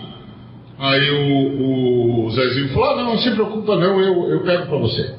Aí 0.78 1.12
o, 1.12 2.26
o 2.26 2.32
Zezinho 2.32 2.70
falou: 2.70 2.92
ah, 2.92 2.96
não, 2.98 3.04
não 3.06 3.18
se 3.18 3.32
preocupa, 3.32 3.76
não, 3.76 4.00
eu, 4.00 4.30
eu 4.30 4.44
pego 4.44 4.68
para 4.68 4.78
você. 4.78 5.16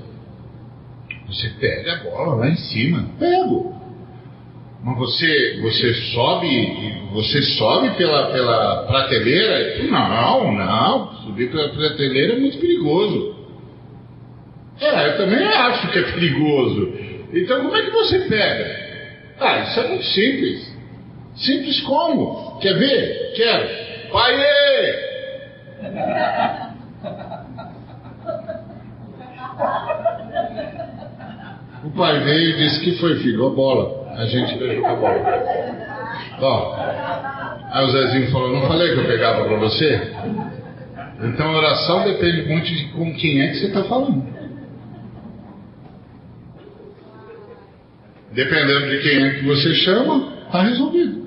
Você 1.26 1.50
pega 1.60 1.94
a 1.94 2.04
bola 2.04 2.36
lá 2.36 2.48
em 2.48 2.56
cima, 2.56 3.06
pego. 3.18 3.79
Mas 4.82 4.96
você, 4.96 5.58
você 5.60 5.92
sobe, 6.14 6.94
você 7.12 7.42
sobe 7.42 7.90
pela, 7.96 8.30
pela 8.32 8.86
prateleira? 8.86 9.84
Não, 9.84 10.52
não, 10.52 11.14
subir 11.24 11.50
pela 11.50 11.68
prateleira 11.68 12.34
é 12.34 12.38
muito 12.38 12.58
perigoso. 12.58 13.36
É, 14.80 15.08
eu 15.08 15.16
também 15.18 15.44
acho 15.44 15.90
que 15.92 15.98
é 15.98 16.12
perigoso. 16.12 16.94
Então 17.32 17.60
como 17.62 17.76
é 17.76 17.82
que 17.82 17.90
você 17.90 18.20
pega? 18.20 18.80
Ah, 19.38 19.58
isso 19.60 19.80
é 19.80 19.88
muito 19.88 20.04
simples. 20.04 20.76
Simples 21.36 21.80
como? 21.82 22.58
Quer 22.60 22.78
ver? 22.78 23.32
Quero. 23.34 23.68
Pai! 24.10 24.34
O 31.82 31.90
pai 31.92 32.20
veio 32.20 32.50
e 32.50 32.56
disse 32.58 32.80
que 32.84 32.92
foi 32.98 33.16
filho, 33.20 33.46
a 33.46 33.50
bola. 33.50 33.99
A 34.16 34.26
gente 34.26 34.58
com 34.80 34.86
a 34.86 34.94
bola. 34.96 35.80
Ó, 36.40 36.76
aí 37.72 37.84
o 37.84 37.90
Zezinho 37.90 38.30
falou, 38.30 38.52
não 38.52 38.68
falei 38.68 38.92
que 38.92 39.00
eu 39.00 39.06
pegava 39.06 39.44
para 39.44 39.56
você? 39.56 40.12
Então 41.22 41.54
a 41.54 41.58
oração 41.58 42.04
depende 42.04 42.48
muito 42.48 42.66
de 42.66 42.84
com 42.92 43.14
quem 43.14 43.42
é 43.42 43.48
que 43.48 43.58
você 43.58 43.66
está 43.66 43.84
falando. 43.84 44.24
Dependendo 48.32 48.88
de 48.88 48.98
quem 48.98 49.26
é 49.26 49.30
que 49.34 49.44
você 49.44 49.74
chama, 49.74 50.32
está 50.46 50.62
resolvido. 50.62 51.20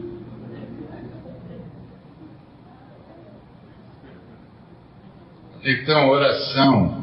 Então, 5.65 6.09
oração 6.09 7.02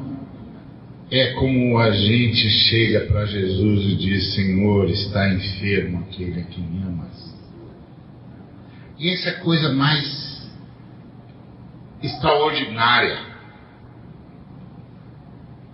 é 1.11 1.33
como 1.33 1.77
a 1.79 1.91
gente 1.91 2.49
chega 2.49 3.01
para 3.07 3.27
Jesus 3.27 3.85
e 3.85 3.97
diz: 3.97 4.35
Senhor, 4.35 4.89
está 4.89 5.29
enfermo 5.33 6.07
aquele 6.09 6.41
a 6.41 6.45
quem 6.45 6.65
amas. 6.87 7.35
E 8.99 9.11
essa 9.11 9.31
é 9.31 9.33
a 9.33 9.41
coisa 9.41 9.73
mais 9.73 10.49
extraordinária. 12.03 13.31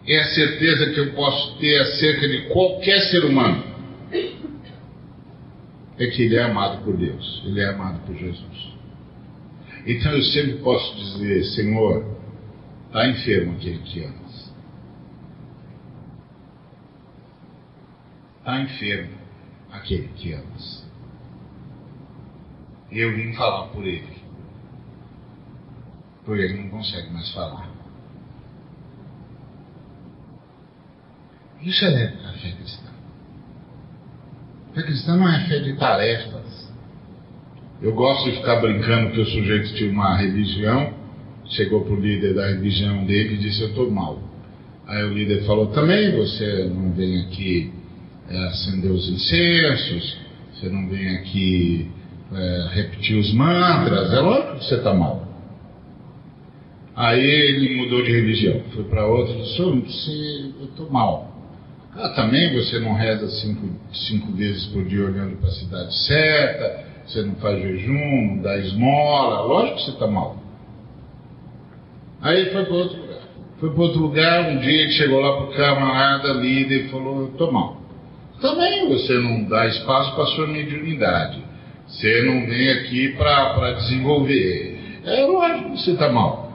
É 0.07 0.21
a 0.21 0.25
certeza 0.25 0.91
que 0.91 1.01
eu 1.01 1.13
posso 1.13 1.59
ter 1.59 1.81
acerca 1.81 2.29
de 2.29 2.43
qualquer 2.49 3.01
ser 3.11 3.25
humano. 3.25 3.65
É 5.99 6.07
que 6.07 6.23
ele 6.23 6.37
é 6.37 6.45
amado 6.45 6.85
por 6.85 6.97
Deus, 6.97 7.43
ele 7.45 7.61
é 7.61 7.69
amado 7.69 8.07
por 8.07 8.15
Jesus. 8.15 8.77
Então 9.87 10.13
eu 10.13 10.23
sempre 10.23 10.55
posso 10.59 10.97
dizer: 10.97 11.45
Senhor, 11.45 12.07
está 12.87 13.07
enfermo 13.09 13.57
aquele 13.57 13.79
que 13.79 14.05
amas. 14.05 14.26
Está 18.47 18.61
enfermo 18.61 19.11
aquele 19.73 20.07
que 20.15 20.33
amas. 20.33 20.87
Eu 22.93 23.13
vim 23.17 23.33
falar 23.33 23.67
por 23.71 23.85
ele. 23.85 24.23
Porque 26.25 26.43
ele 26.43 26.63
não 26.63 26.69
consegue 26.69 27.13
mais 27.13 27.29
falar. 27.33 27.69
Isso 31.61 31.85
é 31.87 32.05
a 32.05 32.33
fé 32.35 32.53
cristã. 32.53 32.89
A 34.71 34.75
fé 34.75 34.83
cristã 34.85 35.17
não 35.17 35.29
é 35.29 35.49
fé 35.49 35.59
de 35.59 35.77
tarefas. 35.77 36.73
Eu 37.83 37.97
gosto 37.97 38.31
de 38.31 38.37
ficar 38.37 38.61
brincando 38.61 39.11
que 39.11 39.23
o 39.23 39.27
sujeito 39.27 39.75
tinha 39.75 39.91
uma 39.91 40.17
religião, 40.17 40.95
chegou 41.47 41.85
para 41.85 41.95
o 41.95 42.01
líder 42.01 42.33
da 42.35 42.47
religião 42.47 43.05
dele 43.07 43.35
e 43.35 43.39
disse: 43.39 43.63
Eu 43.63 43.71
estou 43.71 43.91
mal. 43.91 44.21
Aí 44.87 45.03
o 45.03 45.13
líder 45.13 45.45
falou: 45.47 45.67
Também 45.73 46.17
você 46.17 46.71
não 46.73 46.93
vem 46.93 47.23
aqui 47.23 47.86
é, 48.29 48.47
acender 48.49 48.91
os 48.91 49.09
incensos, 49.09 50.19
você 50.55 50.69
não 50.69 50.89
vem 50.89 51.17
aqui 51.17 51.91
é, 52.35 52.69
repetir 52.73 53.17
os 53.19 53.33
mantras, 53.33 54.13
é 54.13 54.21
lógico 54.21 54.59
que 54.59 54.65
você 54.65 54.75
está 54.77 54.93
mal. 54.93 55.27
Aí 56.95 57.21
ele 57.25 57.77
mudou 57.77 58.03
de 58.03 58.11
religião, 58.11 58.63
foi 58.75 58.85
para 58.85 59.07
outra 59.07 59.35
e 59.35 59.43
disse: 59.43 60.55
Eu 60.59 60.65
estou 60.65 60.91
mal. 60.91 61.31
Ah, 61.95 62.11
também 62.11 62.55
você 62.55 62.79
não 62.79 62.95
reza 62.95 63.29
cinco, 63.29 63.69
cinco 63.93 64.33
vezes 64.33 64.67
por 64.67 64.85
dia 64.85 65.05
olhando 65.05 65.37
para 65.37 65.49
a 65.49 65.53
cidade 65.53 65.95
certa, 66.07 66.85
você 67.07 67.23
não 67.23 67.35
faz 67.37 67.63
jejum, 67.63 68.35
não 68.35 68.43
dá 68.43 68.59
esmola, 68.59 69.43
lógico 69.43 69.77
que 69.77 69.85
você 69.85 69.91
está 69.93 70.07
mal. 70.07 70.37
Aí 72.21 72.51
foi 72.51 72.65
para 72.65 72.75
outro 72.75 73.01
lugar. 73.01 73.21
Foi 73.59 73.71
para 73.71 73.83
outro 73.83 74.01
lugar, 74.01 74.51
um 74.51 74.59
dia 74.59 74.83
ele 74.83 74.93
chegou 74.93 75.21
lá 75.21 75.37
para 75.37 75.45
o 75.45 75.55
camarada 75.55 76.33
líder 76.35 76.87
e 76.87 76.89
falou, 76.89 77.21
eu 77.21 77.29
estou 77.29 77.53
mal. 77.53 77.86
Também 78.41 78.89
você 78.89 79.15
não 79.19 79.45
dá 79.45 79.67
espaço 79.67 80.15
para 80.15 80.27
sua 80.27 80.47
mediunidade. 80.47 81.43
Você 81.87 82.23
não 82.23 82.47
vem 82.47 82.71
aqui 82.71 83.17
para 83.17 83.73
desenvolver. 83.73 85.01
É 85.05 85.25
lógico 85.25 85.71
que 85.71 85.79
você 85.79 85.93
está 85.93 86.11
mal. 86.11 86.47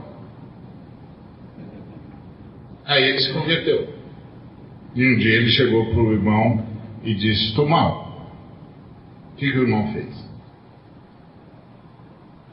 Aí 2.86 3.04
ele 3.04 3.20
se 3.20 3.34
converteu. 3.34 3.96
E 4.94 5.08
um 5.08 5.18
dia 5.18 5.36
ele 5.36 5.50
chegou 5.52 5.86
para 5.86 6.00
o 6.02 6.14
irmão 6.14 6.68
e 7.04 7.16
disse: 7.16 7.46
Estou 7.46 7.68
mal. 7.68 8.30
O 9.32 9.36
que, 9.38 9.52
que 9.52 9.58
o 9.58 9.64
irmão 9.64 9.94
fez? 9.94 10.30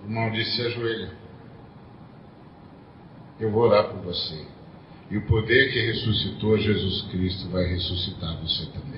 O 0.02 0.06
irmão 0.06 0.30
disse: 0.30 0.56
Se 0.56 0.62
ajoelha. 0.62 1.10
Eu 3.40 3.50
vou 3.50 3.64
orar 3.64 3.88
por 3.88 4.00
você. 4.02 4.46
E 5.10 5.16
o 5.16 5.22
poder 5.22 5.72
que 5.72 5.80
ressuscitou 5.80 6.58
Jesus 6.58 7.02
Cristo 7.10 7.48
vai 7.48 7.64
ressuscitar 7.64 8.36
você 8.40 8.66
também. 8.66 8.97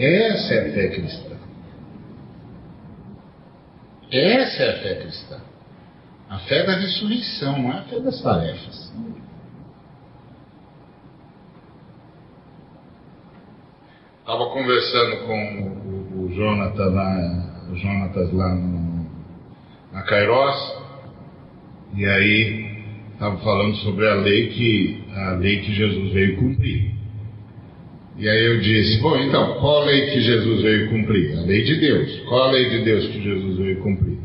Essa 0.00 0.54
é 0.54 0.60
a 0.60 0.72
fé 0.72 0.88
cristã. 0.88 1.36
Essa 4.10 4.62
é 4.62 4.70
a 4.70 4.82
fé 4.82 4.94
cristã. 4.94 5.40
A 6.30 6.38
fé 6.38 6.64
da 6.64 6.76
ressurreição, 6.76 7.58
não 7.60 7.70
é 7.70 7.78
a 7.80 7.82
fé 7.82 8.00
das 8.00 8.22
tarefas. 8.22 8.90
Estava 14.20 14.46
conversando 14.50 15.26
com 15.26 16.22
o, 16.22 16.32
Jonathan 16.34 16.90
lá, 16.90 17.68
o 17.70 17.76
Jonatas 17.76 18.32
lá 18.32 18.54
no, 18.54 19.06
na 19.92 20.02
Kairos, 20.02 20.78
e 21.94 22.06
aí 22.06 22.84
estava 23.12 23.36
falando 23.38 23.74
sobre 23.76 24.08
a 24.08 24.14
lei 24.14 24.48
que 24.48 25.04
a 25.14 25.32
lei 25.32 25.60
que 25.60 25.74
Jesus 25.74 26.12
veio 26.12 26.38
cumprir. 26.38 26.99
E 28.20 28.28
aí 28.28 28.44
eu 28.44 28.60
disse, 28.60 29.00
bom, 29.00 29.16
então, 29.16 29.54
qual 29.58 29.82
a 29.82 29.86
lei 29.86 30.10
que 30.10 30.20
Jesus 30.20 30.62
veio 30.62 30.90
cumprir? 30.90 31.38
A 31.38 31.40
lei 31.40 31.64
de 31.64 31.80
Deus. 31.80 32.20
Qual 32.28 32.42
a 32.44 32.50
lei 32.52 32.68
de 32.68 32.84
Deus 32.84 33.06
que 33.08 33.20
Jesus 33.20 33.56
veio 33.56 33.80
cumprir? 33.80 34.18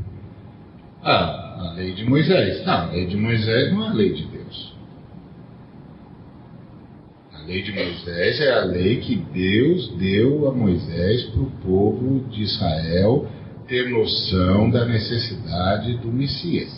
Ah, 1.01 1.69
a 1.69 1.73
lei 1.75 1.93
de 1.93 2.03
Moisés. 2.03 2.63
Não, 2.65 2.73
a 2.73 2.91
lei 2.91 3.07
de 3.07 3.17
Moisés 3.17 3.71
não 3.71 3.85
é 3.85 3.87
a 3.87 3.93
lei 3.93 4.13
de 4.13 4.23
Deus 4.25 4.75
lei 7.45 7.61
de 7.61 7.71
Moisés 7.71 8.41
é 8.41 8.51
a 8.51 8.65
lei 8.65 8.99
que 8.99 9.15
Deus 9.15 9.95
deu 9.97 10.49
a 10.49 10.51
Moisés 10.51 11.23
para 11.25 11.41
o 11.41 11.51
povo 11.61 12.27
de 12.29 12.43
Israel 12.43 13.27
ter 13.67 13.89
noção 13.89 14.69
da 14.69 14.85
necessidade 14.85 15.97
do 15.97 16.11
Messias, 16.11 16.71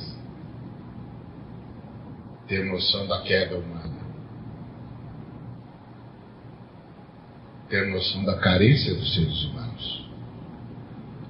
ter 2.48 2.66
noção 2.66 3.08
da 3.08 3.22
queda 3.22 3.58
humana, 3.58 3.97
ter 7.70 7.86
noção 7.88 8.24
da 8.24 8.38
carência 8.38 8.94
dos 8.96 9.14
seres 9.14 9.44
humanos. 9.46 10.08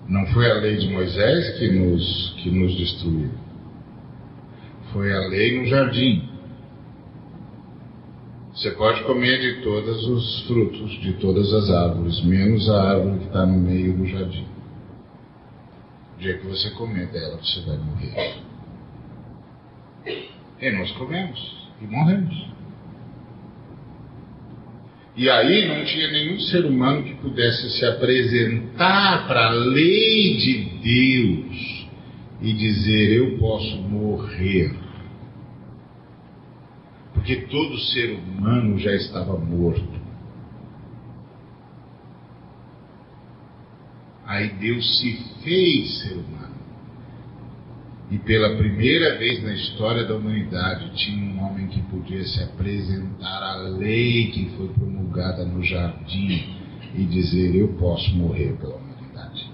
Não 0.07 0.25
foi 0.27 0.49
a 0.49 0.55
lei 0.55 0.77
de 0.77 0.87
Moisés 0.89 1.57
que 1.57 1.69
nos, 1.69 2.35
que 2.41 2.49
nos 2.49 2.77
destruiu, 2.77 3.31
foi 4.91 5.13
a 5.13 5.27
lei 5.27 5.59
no 5.59 5.67
jardim 5.67 6.37
você 8.57 8.71
pode 8.71 9.03
comer 9.03 9.39
de 9.39 9.61
todos 9.61 10.07
os 10.07 10.47
frutos, 10.47 10.91
de 11.01 11.13
todas 11.13 11.53
as 11.53 11.69
árvores, 11.69 12.19
menos 12.23 12.67
a 12.67 12.89
árvore 12.89 13.19
que 13.19 13.25
está 13.25 13.45
no 13.45 13.59
meio 13.59 13.95
do 13.95 14.03
jardim. 14.07 14.47
O 16.15 16.19
dia 16.19 16.39
que 16.39 16.47
você 16.47 16.71
comer 16.71 17.05
dela, 17.11 17.37
você 17.37 17.61
vai 17.61 17.77
morrer. 17.77 18.41
E 20.59 20.71
nós 20.71 20.91
comemos 20.93 21.69
e 21.79 21.85
morremos. 21.85 22.56
E 25.17 25.29
aí 25.29 25.67
não 25.67 25.83
tinha 25.83 26.11
nenhum 26.11 26.39
ser 26.39 26.63
humano 26.65 27.03
que 27.03 27.15
pudesse 27.15 27.71
se 27.71 27.85
apresentar 27.85 29.27
para 29.27 29.47
a 29.47 29.49
lei 29.49 30.37
de 30.37 30.63
Deus 30.81 31.87
e 32.41 32.53
dizer: 32.53 33.13
Eu 33.13 33.37
posso 33.39 33.77
morrer 33.77 34.87
porque 37.17 37.47
todo 37.47 37.77
ser 37.77 38.11
humano 38.13 38.79
já 38.79 38.93
estava 38.93 39.37
morto. 39.37 39.99
Aí 44.25 44.49
Deus 44.51 44.99
se 44.99 45.13
fez 45.43 45.99
ser 46.03 46.13
humano. 46.13 46.46
E 48.09 48.17
pela 48.19 48.55
primeira 48.55 49.17
vez 49.17 49.43
na 49.43 49.53
história 49.53 50.05
da 50.05 50.15
humanidade 50.15 50.95
tinha 50.95 51.25
um 51.25 51.43
homem 51.43 51.67
que 51.67 51.81
podia 51.83 52.23
se 52.23 52.41
apresentar 52.41 53.43
à 53.43 53.55
lei 53.57 54.31
que 54.31 54.49
foi 54.55 54.69
promulgada 54.69 55.43
no 55.45 55.61
jardim 55.61 56.55
e 56.95 57.03
dizer: 57.03 57.53
Eu 57.53 57.73
posso 57.73 58.15
morrer 58.15 58.55
pela 58.61 58.77
humanidade. 58.77 59.51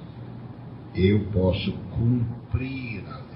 Eu 0.95 1.21
posso 1.31 1.71
cumprir 1.89 3.03
a 3.07 3.17
lei. 3.17 3.33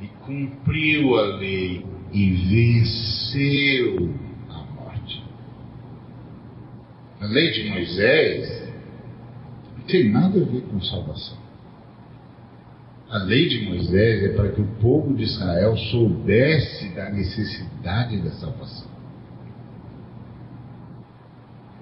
e 0.00 0.08
cumpriu 0.26 1.16
a 1.16 1.22
lei 1.36 1.86
e 2.12 2.30
venceu 2.30 4.14
a 4.50 4.58
morte. 4.74 5.22
A 7.20 7.26
lei 7.26 7.52
de 7.52 7.70
Moisés 7.70 8.63
tem 9.86 10.10
nada 10.10 10.40
a 10.40 10.44
ver 10.44 10.62
com 10.62 10.80
salvação. 10.80 11.38
A 13.10 13.18
lei 13.18 13.48
de 13.48 13.64
Moisés 13.66 14.24
é 14.24 14.28
para 14.30 14.50
que 14.50 14.60
o 14.60 14.66
povo 14.80 15.14
de 15.14 15.22
Israel 15.22 15.76
soubesse 15.76 16.88
da 16.94 17.10
necessidade 17.10 18.18
da 18.22 18.30
salvação. 18.32 18.88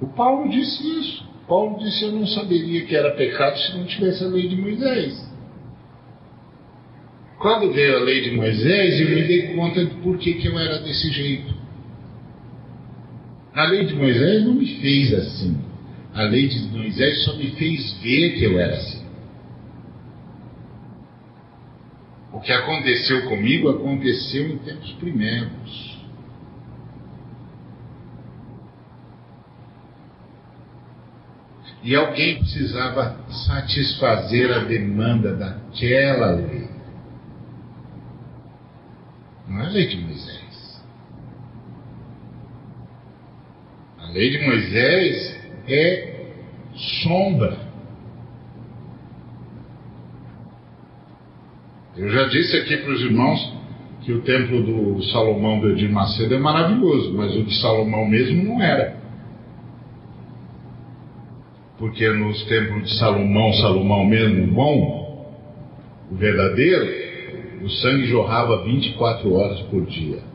O 0.00 0.06
Paulo 0.08 0.50
disse 0.50 0.82
isso. 1.00 1.24
Paulo 1.48 1.78
disse: 1.78 2.04
Eu 2.04 2.12
não 2.12 2.26
saberia 2.26 2.84
que 2.84 2.94
era 2.94 3.14
pecado 3.14 3.56
se 3.58 3.76
não 3.76 3.84
tivesse 3.86 4.24
a 4.24 4.26
lei 4.26 4.48
de 4.48 4.56
Moisés. 4.56 5.32
Quando 7.38 7.72
veio 7.72 7.96
a 7.96 8.00
lei 8.00 8.22
de 8.22 8.36
Moisés, 8.36 9.00
eu 9.00 9.08
me 9.08 9.22
dei 9.22 9.54
conta 9.54 9.84
de 9.84 9.94
por 9.96 10.16
que, 10.18 10.34
que 10.34 10.46
eu 10.46 10.58
era 10.58 10.80
desse 10.80 11.10
jeito. 11.10 11.54
A 13.54 13.64
lei 13.64 13.84
de 13.84 13.94
Moisés 13.94 14.44
não 14.44 14.54
me 14.54 14.66
fez 14.80 15.12
assim. 15.12 15.71
A 16.14 16.24
lei 16.24 16.46
de 16.46 16.60
Moisés 16.68 17.24
só 17.24 17.34
me 17.36 17.52
fez 17.52 17.92
ver 18.02 18.36
que 18.36 18.44
eu 18.44 18.60
era 18.60 18.74
assim. 18.74 19.02
O 22.32 22.40
que 22.40 22.52
aconteceu 22.52 23.28
comigo 23.28 23.70
aconteceu 23.70 24.46
em 24.46 24.58
tempos 24.58 24.92
primeiros. 24.94 25.92
E 31.82 31.96
alguém 31.96 32.38
precisava 32.38 33.18
satisfazer 33.46 34.52
a 34.52 34.64
demanda 34.64 35.34
daquela 35.34 36.32
lei. 36.32 36.68
Não 39.48 39.60
é 39.60 39.66
a 39.66 39.68
lei 39.68 39.88
de 39.88 39.96
Moisés. 39.96 40.82
A 43.98 44.06
lei 44.10 44.30
de 44.30 44.46
Moisés 44.46 45.41
é 45.68 46.26
sombra. 47.02 47.56
Eu 51.96 52.08
já 52.08 52.24
disse 52.24 52.56
aqui 52.56 52.78
para 52.78 52.92
os 52.92 53.00
irmãos 53.02 53.52
que 54.00 54.12
o 54.12 54.22
templo 54.22 54.62
do 54.62 55.02
Salomão 55.04 55.60
do 55.60 55.70
Edir 55.70 55.90
Macedo 55.90 56.34
é 56.34 56.38
maravilhoso, 56.38 57.14
mas 57.14 57.36
o 57.36 57.44
de 57.44 57.60
Salomão 57.60 58.06
mesmo 58.06 58.42
não 58.42 58.62
era. 58.62 58.96
Porque 61.78 62.08
nos 62.08 62.42
templos 62.44 62.90
de 62.90 62.98
Salomão, 62.98 63.52
Salomão 63.54 64.04
mesmo 64.04 64.52
bom, 64.52 65.36
o 66.10 66.14
verdadeiro, 66.14 67.64
o 67.64 67.68
sangue 67.68 68.06
jorrava 68.06 68.64
24 68.64 69.32
horas 69.34 69.60
por 69.62 69.84
dia. 69.86 70.31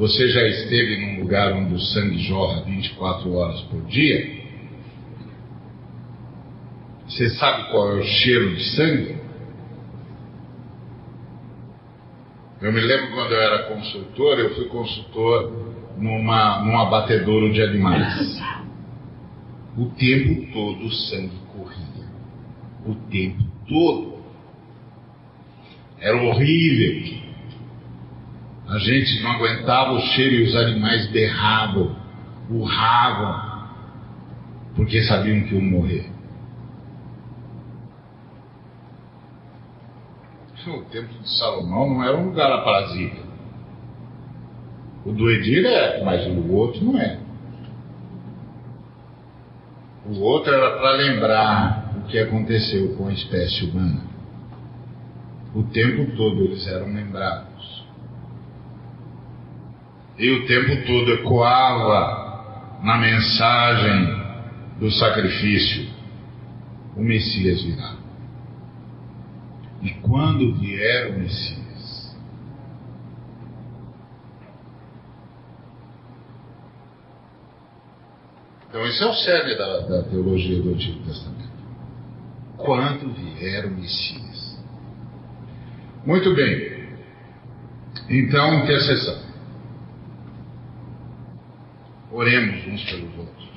Você 0.00 0.30
já 0.30 0.48
esteve 0.48 0.96
num 0.96 1.20
lugar 1.20 1.52
onde 1.52 1.74
o 1.74 1.78
sangue 1.78 2.16
jorra 2.20 2.62
24 2.62 3.34
horas 3.34 3.60
por 3.64 3.82
dia? 3.82 4.40
Você 7.06 7.28
sabe 7.28 7.70
qual 7.70 7.90
é 7.90 8.00
o 8.00 8.02
cheiro 8.02 8.56
de 8.56 8.64
sangue? 8.76 9.16
Eu 12.62 12.72
me 12.72 12.80
lembro 12.80 13.12
quando 13.12 13.32
eu 13.32 13.42
era 13.42 13.64
consultor, 13.64 14.38
eu 14.38 14.54
fui 14.54 14.68
consultor 14.68 15.52
numa, 15.98 16.64
num 16.64 16.78
abatedouro 16.78 17.52
de 17.52 17.60
animais. 17.60 18.40
O 19.76 19.84
tempo 19.90 20.50
todo 20.50 20.82
o 20.82 20.92
sangue 20.92 21.36
corria. 21.52 22.06
O 22.86 22.94
tempo 23.10 23.44
todo. 23.68 24.18
Era 25.98 26.16
horrível. 26.22 27.29
A 28.70 28.78
gente 28.78 29.22
não 29.22 29.32
aguentava 29.32 29.92
o 29.92 30.00
cheiro 30.00 30.36
e 30.36 30.42
os 30.44 30.54
animais 30.54 31.10
berravam, 31.10 31.96
urravam, 32.48 33.68
porque 34.76 35.02
sabiam 35.02 35.42
que 35.42 35.54
iam 35.54 35.62
morrer. 35.62 36.10
o 40.68 40.84
templo 40.84 41.18
de 41.20 41.38
Salomão 41.38 41.94
não 41.94 42.04
era 42.04 42.16
um 42.16 42.26
lugar 42.26 42.52
aprazível. 42.52 43.24
O 45.04 45.12
do 45.12 45.30
Edir 45.30 45.64
é, 45.64 46.04
mas 46.04 46.26
o 46.26 46.52
outro 46.52 46.84
não 46.84 47.00
é. 47.00 47.18
O 50.06 50.20
outro 50.20 50.52
era 50.52 50.78
para 50.78 50.92
lembrar 50.92 51.92
o 51.96 52.02
que 52.08 52.18
aconteceu 52.18 52.94
com 52.96 53.08
a 53.08 53.12
espécie 53.12 53.64
humana. 53.64 54.02
O 55.54 55.62
tempo 55.64 56.14
todo 56.16 56.44
eles 56.44 56.66
eram 56.66 56.92
lembrados. 56.92 57.79
E 60.20 60.30
o 60.32 60.46
tempo 60.46 60.86
todo 60.86 61.14
ecoava 61.14 62.78
na 62.82 62.98
mensagem 62.98 64.20
do 64.78 64.90
sacrifício: 64.90 65.88
o 66.94 67.00
Messias 67.00 67.62
virá. 67.62 67.96
E 69.80 69.88
quando 70.02 70.56
vier 70.56 71.08
o 71.08 71.20
Messias? 71.20 72.14
Então, 78.68 78.86
esse 78.86 79.02
é 79.02 79.06
o 79.06 79.14
cerne 79.14 79.56
da, 79.56 79.80
da 79.86 80.02
teologia 80.02 80.62
do 80.62 80.74
Antigo 80.74 81.02
Testamento. 81.02 81.50
Quando 82.58 83.10
vier 83.14 83.64
o 83.64 83.70
Messias? 83.70 84.62
Muito 86.04 86.34
bem. 86.34 86.90
Então, 88.10 88.62
intercessão. 88.62 89.29
Oremos 92.12 92.66
uns 92.66 92.84
pelos 92.90 93.18
outros. 93.18 93.50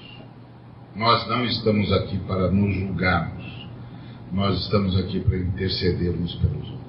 Nós 0.95 1.27
não 1.27 1.43
estamos 1.45 1.91
aqui 1.91 2.19
para 2.19 2.51
nos 2.51 2.75
julgarmos. 2.75 3.67
Nós 4.31 4.59
estamos 4.63 4.95
aqui 4.99 5.19
para 5.19 5.37
interceder 5.37 6.11
uns 6.11 6.35
pelos 6.35 6.69
outros. 6.69 6.83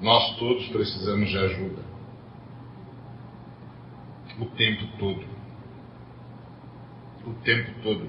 Nós 0.00 0.36
todos 0.36 0.68
precisamos 0.68 1.28
de 1.28 1.38
ajuda. 1.38 1.82
O 4.38 4.46
tempo 4.46 4.86
todo. 4.98 5.24
O 7.26 7.32
tempo 7.42 7.70
todo. 7.82 8.08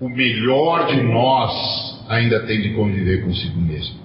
O 0.00 0.08
melhor 0.08 0.88
de 0.88 1.02
nós 1.02 2.04
ainda 2.08 2.44
tem 2.46 2.60
de 2.60 2.74
conviver 2.74 3.24
consigo 3.24 3.60
mesmo. 3.60 4.01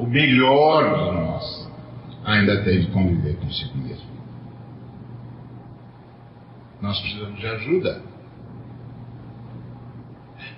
O 0.00 0.06
melhor 0.06 0.82
de 0.82 1.14
nós 1.14 1.70
ainda 2.24 2.62
tem 2.64 2.80
de 2.80 2.86
conviver 2.86 3.36
consigo 3.36 3.76
mesmo. 3.76 4.08
Nós 6.80 6.98
precisamos 7.00 7.38
de 7.38 7.46
ajuda. 7.46 8.02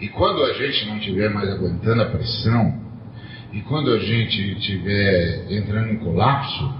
E 0.01 0.09
quando 0.11 0.45
a 0.45 0.53
gente 0.53 0.87
não 0.87 0.97
estiver 0.99 1.29
mais 1.29 1.51
aguentando 1.51 2.03
a 2.03 2.11
pressão, 2.11 2.81
e 3.53 3.61
quando 3.63 3.93
a 3.93 3.99
gente 3.99 4.53
estiver 4.53 5.51
entrando 5.51 5.91
em 5.91 5.97
colapso, 5.97 6.73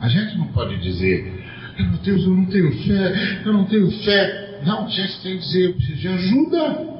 a 0.00 0.08
gente 0.08 0.36
não 0.36 0.48
pode 0.48 0.78
dizer, 0.78 1.44
meu 1.78 1.98
Deus, 1.98 2.24
eu 2.24 2.34
não 2.34 2.46
tenho 2.46 2.72
fé, 2.88 3.42
eu 3.44 3.52
não 3.52 3.64
tenho 3.66 3.88
fé. 4.02 4.62
Não, 4.66 4.86
a 4.86 4.88
gente 4.88 5.22
tem 5.22 5.38
que 5.38 5.44
dizer, 5.44 5.66
eu 5.66 5.74
preciso 5.74 6.00
de 6.00 6.08
ajuda, 6.08 6.97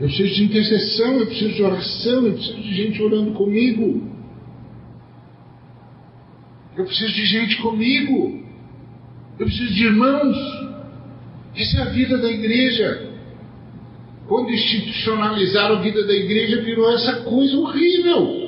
eu 0.00 0.08
preciso 0.08 0.34
de 0.34 0.44
intercessão, 0.44 1.18
eu 1.18 1.26
preciso 1.26 1.54
de 1.54 1.62
oração, 1.62 2.26
eu 2.26 2.32
preciso 2.32 2.60
de 2.60 2.74
gente 2.74 3.02
orando 3.02 3.32
comigo. 3.32 4.10
Eu 6.76 6.84
preciso 6.86 7.12
de 7.12 7.26
gente 7.26 7.60
comigo. 7.62 8.42
Eu 9.38 9.46
preciso 9.46 9.72
de 9.72 9.84
irmãos. 9.84 10.36
Essa 11.54 11.78
é 11.78 11.82
a 11.82 11.90
vida 11.90 12.18
da 12.18 12.30
igreja. 12.30 13.10
Quando 14.26 14.50
institucionalizaram 14.50 15.76
a 15.76 15.80
vida 15.80 16.06
da 16.06 16.14
igreja, 16.14 16.62
virou 16.62 16.90
essa 16.92 17.22
coisa 17.22 17.56
horrível. 17.58 18.40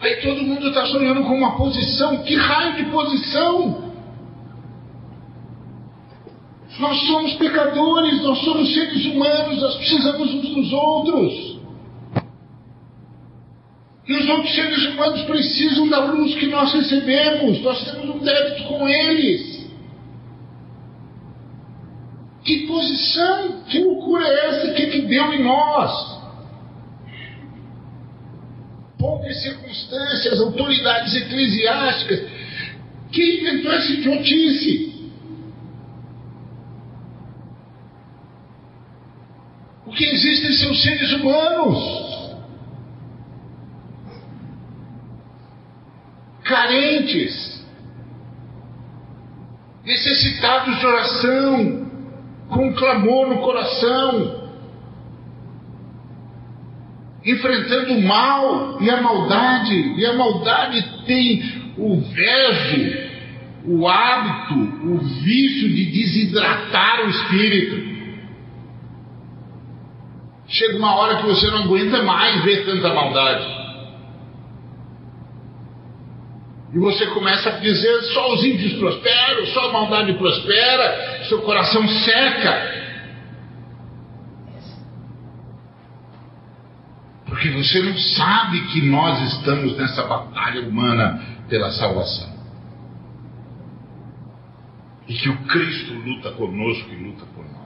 Aí 0.00 0.16
todo 0.16 0.42
mundo 0.42 0.66
está 0.66 0.84
sonhando 0.86 1.22
com 1.22 1.36
uma 1.36 1.56
posição. 1.56 2.24
Que 2.24 2.34
raio 2.34 2.76
de 2.76 2.90
posição? 2.90 3.91
Nós 6.78 7.06
somos 7.06 7.34
pecadores, 7.34 8.22
nós 8.22 8.38
somos 8.38 8.72
seres 8.72 9.04
humanos, 9.06 9.60
nós 9.60 9.76
precisamos 9.76 10.34
uns 10.34 10.48
dos 10.48 10.72
outros. 10.72 11.58
E 14.08 14.12
os 14.14 14.28
outros 14.28 14.54
seres 14.54 14.86
humanos 14.86 15.22
precisam 15.22 15.88
da 15.88 16.04
luz 16.06 16.34
que 16.34 16.46
nós 16.46 16.72
recebemos. 16.72 17.60
Nós 17.62 17.84
temos 17.84 18.16
um 18.16 18.18
débito 18.18 18.64
com 18.64 18.88
eles. 18.88 19.62
Que 22.42 22.66
posição, 22.66 23.62
que 23.68 23.78
loucura 23.78 24.26
é 24.26 24.46
essa? 24.48 24.72
Que, 24.72 24.86
que 24.86 25.02
deu 25.02 25.32
em 25.32 25.44
nós? 25.44 26.20
Poucas 28.98 29.42
circunstâncias, 29.42 30.40
autoridades 30.40 31.14
eclesiásticas. 31.14 32.28
Quem 33.12 33.40
inventou 33.40 33.72
essa 33.72 33.92
idiotice? 33.92 34.91
O 39.92 39.94
que 39.94 40.06
existem 40.06 40.52
são 40.54 40.74
seres 40.74 41.12
humanos. 41.12 42.02
carentes, 46.52 47.64
necessitados 49.84 50.78
de 50.78 50.86
oração, 50.86 51.90
com 52.48 52.74
clamor 52.74 53.28
no 53.28 53.38
coração, 53.38 54.50
enfrentando 57.24 57.94
o 57.94 58.02
mal 58.02 58.82
e 58.82 58.90
a 58.90 59.00
maldade, 59.00 59.94
e 59.98 60.04
a 60.04 60.12
maldade 60.14 61.04
tem 61.06 61.72
o 61.78 62.00
verso, 62.00 63.12
o 63.64 63.88
hábito, 63.88 64.54
o 64.88 64.98
vício 64.98 65.68
de 65.70 65.84
desidratar 65.86 67.06
o 67.06 67.08
espírito. 67.08 67.91
Chega 70.52 70.76
uma 70.76 70.94
hora 70.96 71.16
que 71.16 71.26
você 71.26 71.50
não 71.50 71.62
aguenta 71.64 72.02
mais 72.02 72.44
ver 72.44 72.66
tanta 72.66 72.92
maldade. 72.92 73.62
E 76.74 76.78
você 76.78 77.06
começa 77.06 77.48
a 77.48 77.58
dizer: 77.58 78.02
só 78.12 78.34
os 78.34 78.44
ímpios 78.44 78.74
prosperam, 78.74 79.46
só 79.46 79.70
a 79.70 79.72
maldade 79.72 80.12
prospera, 80.12 81.24
seu 81.24 81.40
coração 81.40 81.88
seca. 81.88 82.82
Porque 87.24 87.48
você 87.50 87.82
não 87.82 87.96
sabe 87.96 88.60
que 88.68 88.82
nós 88.82 89.22
estamos 89.32 89.74
nessa 89.78 90.02
batalha 90.02 90.68
humana 90.68 91.18
pela 91.48 91.70
salvação. 91.70 92.30
E 95.08 95.14
que 95.14 95.30
o 95.30 95.36
Cristo 95.44 95.94
luta 95.94 96.30
conosco 96.32 96.90
e 96.92 96.96
luta 96.96 97.24
por 97.34 97.42
nós. 97.42 97.61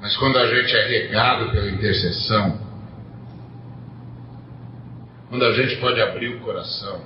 Mas 0.00 0.16
quando 0.16 0.38
a 0.38 0.46
gente 0.46 0.74
é 0.76 0.86
regado 0.86 1.50
pela 1.50 1.70
intercessão, 1.70 2.60
quando 5.28 5.44
a 5.44 5.52
gente 5.52 5.76
pode 5.76 6.00
abrir 6.00 6.28
o 6.36 6.40
coração, 6.40 7.04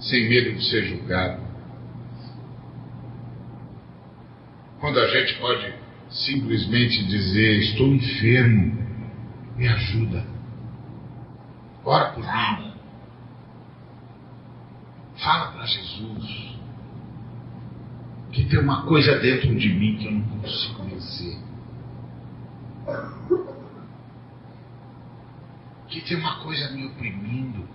sem 0.00 0.28
medo 0.28 0.54
de 0.54 0.68
ser 0.68 0.84
julgado, 0.84 1.40
quando 4.80 4.98
a 4.98 5.06
gente 5.06 5.38
pode 5.38 5.72
simplesmente 6.10 7.04
dizer: 7.06 7.60
Estou 7.60 7.86
enfermo, 7.88 8.86
me 9.56 9.68
ajuda, 9.68 10.24
ora 11.84 12.12
por 12.12 12.24
mim, 12.24 12.72
fala 15.16 15.52
para 15.52 15.66
Jesus, 15.66 16.56
que 18.32 18.46
tem 18.46 18.58
uma 18.58 18.82
coisa 18.82 19.18
dentro 19.20 19.54
de 19.54 19.68
mim 19.68 19.96
que 19.96 20.06
eu 20.06 20.12
não 20.12 20.22
consigo 20.22 20.82
vencer. 20.84 21.49
Que 25.90 26.00
tem 26.02 26.16
uma 26.16 26.36
coisa 26.36 26.70
me 26.70 26.86
oprimindo. 26.86 27.68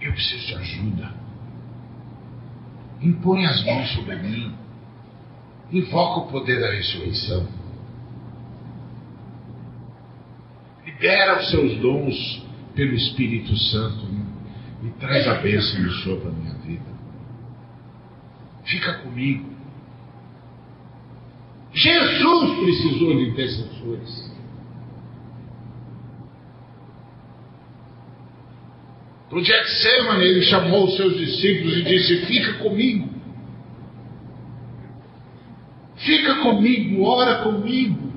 Eu 0.00 0.12
preciso 0.12 0.46
de 0.46 0.54
ajuda. 0.56 1.14
Impõe 3.00 3.46
as 3.46 3.64
mãos 3.64 3.92
sobre 3.94 4.16
mim. 4.16 4.54
Invoca 5.70 6.20
o 6.20 6.32
poder 6.32 6.60
da 6.60 6.72
ressurreição. 6.72 7.46
Libera 10.84 11.40
os 11.40 11.50
seus 11.50 11.78
dons 11.80 12.44
pelo 12.74 12.94
Espírito 12.94 13.56
Santo 13.56 14.06
e 14.82 14.90
traz 14.98 15.26
a 15.28 15.34
bênção 15.36 15.82
do 15.82 15.92
Senhor 15.94 16.20
para 16.20 16.30
a 16.30 16.32
minha 16.32 16.54
vida. 16.54 16.94
Fica 18.64 18.94
comigo. 18.98 19.53
Jesus 21.74 22.58
precisou 22.60 23.16
de 23.16 23.30
intercessores. 23.30 24.34
No 29.30 29.42
Getsemane, 29.42 30.24
ele 30.24 30.42
chamou 30.42 30.84
os 30.84 30.96
seus 30.96 31.18
discípulos 31.18 31.78
e 31.78 31.82
disse: 31.82 32.26
Fica 32.26 32.54
comigo. 32.58 33.08
Fica 35.96 36.36
comigo, 36.36 37.02
ora 37.02 37.42
comigo. 37.42 38.12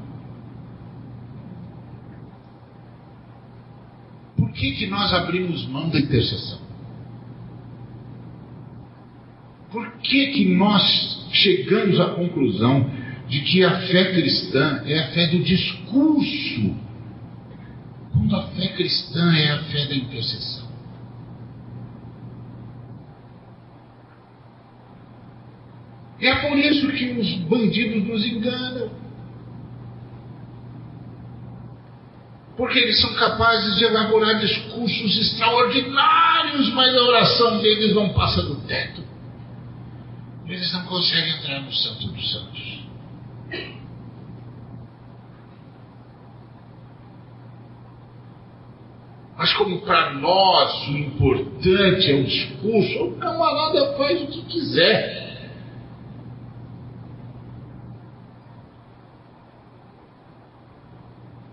Por 4.35 4.51
que, 4.51 4.73
que 4.73 4.85
nós 4.85 5.11
abrimos 5.13 5.65
mão 5.67 5.89
da 5.89 5.99
intercessão? 5.99 6.59
Por 9.71 9.91
que, 9.97 10.27
que 10.33 10.45
nós 10.53 11.27
chegamos 11.31 11.99
à 11.99 12.09
conclusão 12.11 12.89
de 13.27 13.41
que 13.41 13.63
a 13.63 13.81
fé 13.87 14.11
cristã 14.13 14.83
é 14.85 14.99
a 14.99 15.07
fé 15.09 15.27
do 15.27 15.39
discurso, 15.43 16.75
quando 18.13 18.35
a 18.35 18.43
fé 18.47 18.67
cristã 18.69 19.33
é 19.35 19.51
a 19.51 19.63
fé 19.63 19.85
da 19.85 19.95
intercessão? 19.95 20.67
É 26.19 26.35
por 26.47 26.57
isso 26.57 26.87
que 26.87 27.11
os 27.11 27.33
bandidos 27.47 28.07
nos 28.07 28.25
enganam. 28.25 28.89
Porque 32.55 32.79
eles 32.79 32.99
são 32.99 33.13
capazes 33.13 33.77
de 33.77 33.85
elaborar 33.85 34.39
discursos 34.39 35.15
extraordinários, 35.15 36.73
mas 36.73 36.95
a 36.95 37.03
oração 37.03 37.59
deles 37.59 37.93
não 37.93 38.09
passa 38.13 38.41
do 38.41 38.55
teto. 38.61 39.03
Eles 40.47 40.73
não 40.73 40.85
conseguem 40.85 41.37
entrar 41.37 41.61
no 41.61 41.71
Santo 41.71 42.07
dos 42.07 42.31
Santos. 42.31 42.76
Mas 49.47 49.55
como 49.55 49.79
para 49.79 50.13
nós 50.15 50.89
o 50.89 50.97
importante 50.97 52.11
é 52.11 52.15
o 52.15 52.25
discurso, 52.25 53.03
o 53.05 53.15
camarada 53.17 53.95
faz 53.95 54.21
o 54.21 54.27
que 54.27 54.41
quiser. 54.43 55.49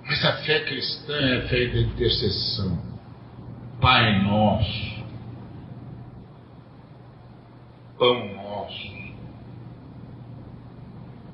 Mas 0.04 0.24
a 0.24 0.32
fé 0.38 0.64
cristã 0.64 1.14
é 1.14 1.38
a 1.38 1.48
fé 1.48 1.66
da 1.66 1.80
intercessão. 1.82 2.82
Pai 3.80 4.24
nosso, 4.24 5.04
pão 7.96 8.34
nosso, 8.34 8.92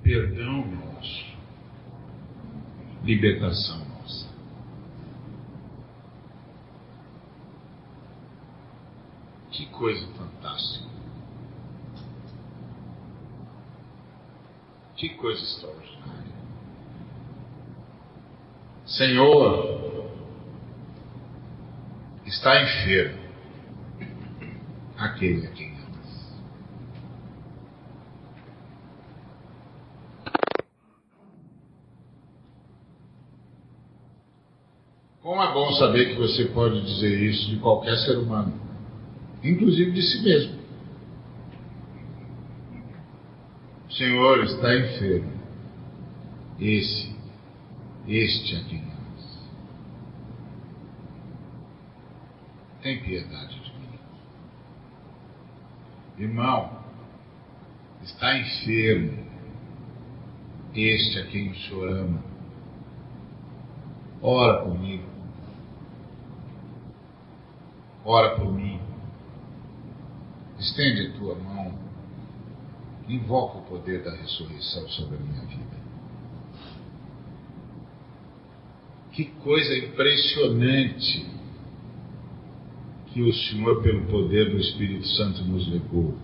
perdão 0.02 0.66
nosso, 0.66 1.24
libertação 3.02 3.78
nossa. 3.78 3.90
Que 9.60 9.66
coisa 9.66 10.06
fantástica. 10.14 10.88
Que 14.96 15.10
coisa 15.10 15.42
extraordinária. 15.42 16.34
Senhor, 18.86 20.10
está 22.24 22.62
enfermo 22.62 23.20
aquele 24.96 25.46
a 25.46 25.50
quem 25.50 25.72
amas. 25.72 26.40
Como 35.20 35.42
é 35.42 35.52
bom 35.52 35.70
saber 35.72 36.14
que 36.14 36.18
você 36.18 36.46
pode 36.46 36.80
dizer 36.80 37.20
isso 37.20 37.50
de 37.50 37.58
qualquer 37.58 37.98
ser 37.98 38.16
humano, 38.16 38.69
inclusive 39.42 39.92
de 39.92 40.02
si 40.02 40.22
mesmo. 40.22 40.60
O 43.88 43.92
Senhor 43.92 44.44
está 44.44 44.74
enfermo. 44.76 45.40
Esse 46.58 47.10
este 48.06 48.56
a 48.56 48.64
quem 48.64 48.82
amas. 48.82 49.38
Tem 52.82 53.02
piedade 53.02 53.60
de 53.60 53.72
mim. 53.78 53.98
Irmão, 56.18 56.80
está 58.02 58.36
enfermo 58.38 59.26
este 60.74 61.18
a 61.18 61.26
quem 61.26 61.50
o 61.50 61.56
Senhor 61.56 61.88
ama. 61.88 62.22
Ora 64.22 64.64
comigo. 64.64 65.08
Ora 68.04 68.36
por 68.36 68.52
mim. 68.52 68.69
Estende 70.60 71.06
a 71.06 71.18
tua 71.18 71.34
mão. 71.34 71.78
Invoca 73.08 73.58
o 73.58 73.62
poder 73.62 74.04
da 74.04 74.14
ressurreição 74.14 74.88
sobre 74.90 75.16
a 75.16 75.20
minha 75.20 75.40
vida. 75.46 75.80
Que 79.12 79.24
coisa 79.24 79.76
impressionante 79.78 81.26
que 83.06 83.22
o 83.22 83.32
Senhor, 83.32 83.82
pelo 83.82 84.06
poder 84.06 84.50
do 84.50 84.58
Espírito 84.58 85.06
Santo, 85.08 85.42
nos 85.42 85.66
legou. 85.68 86.16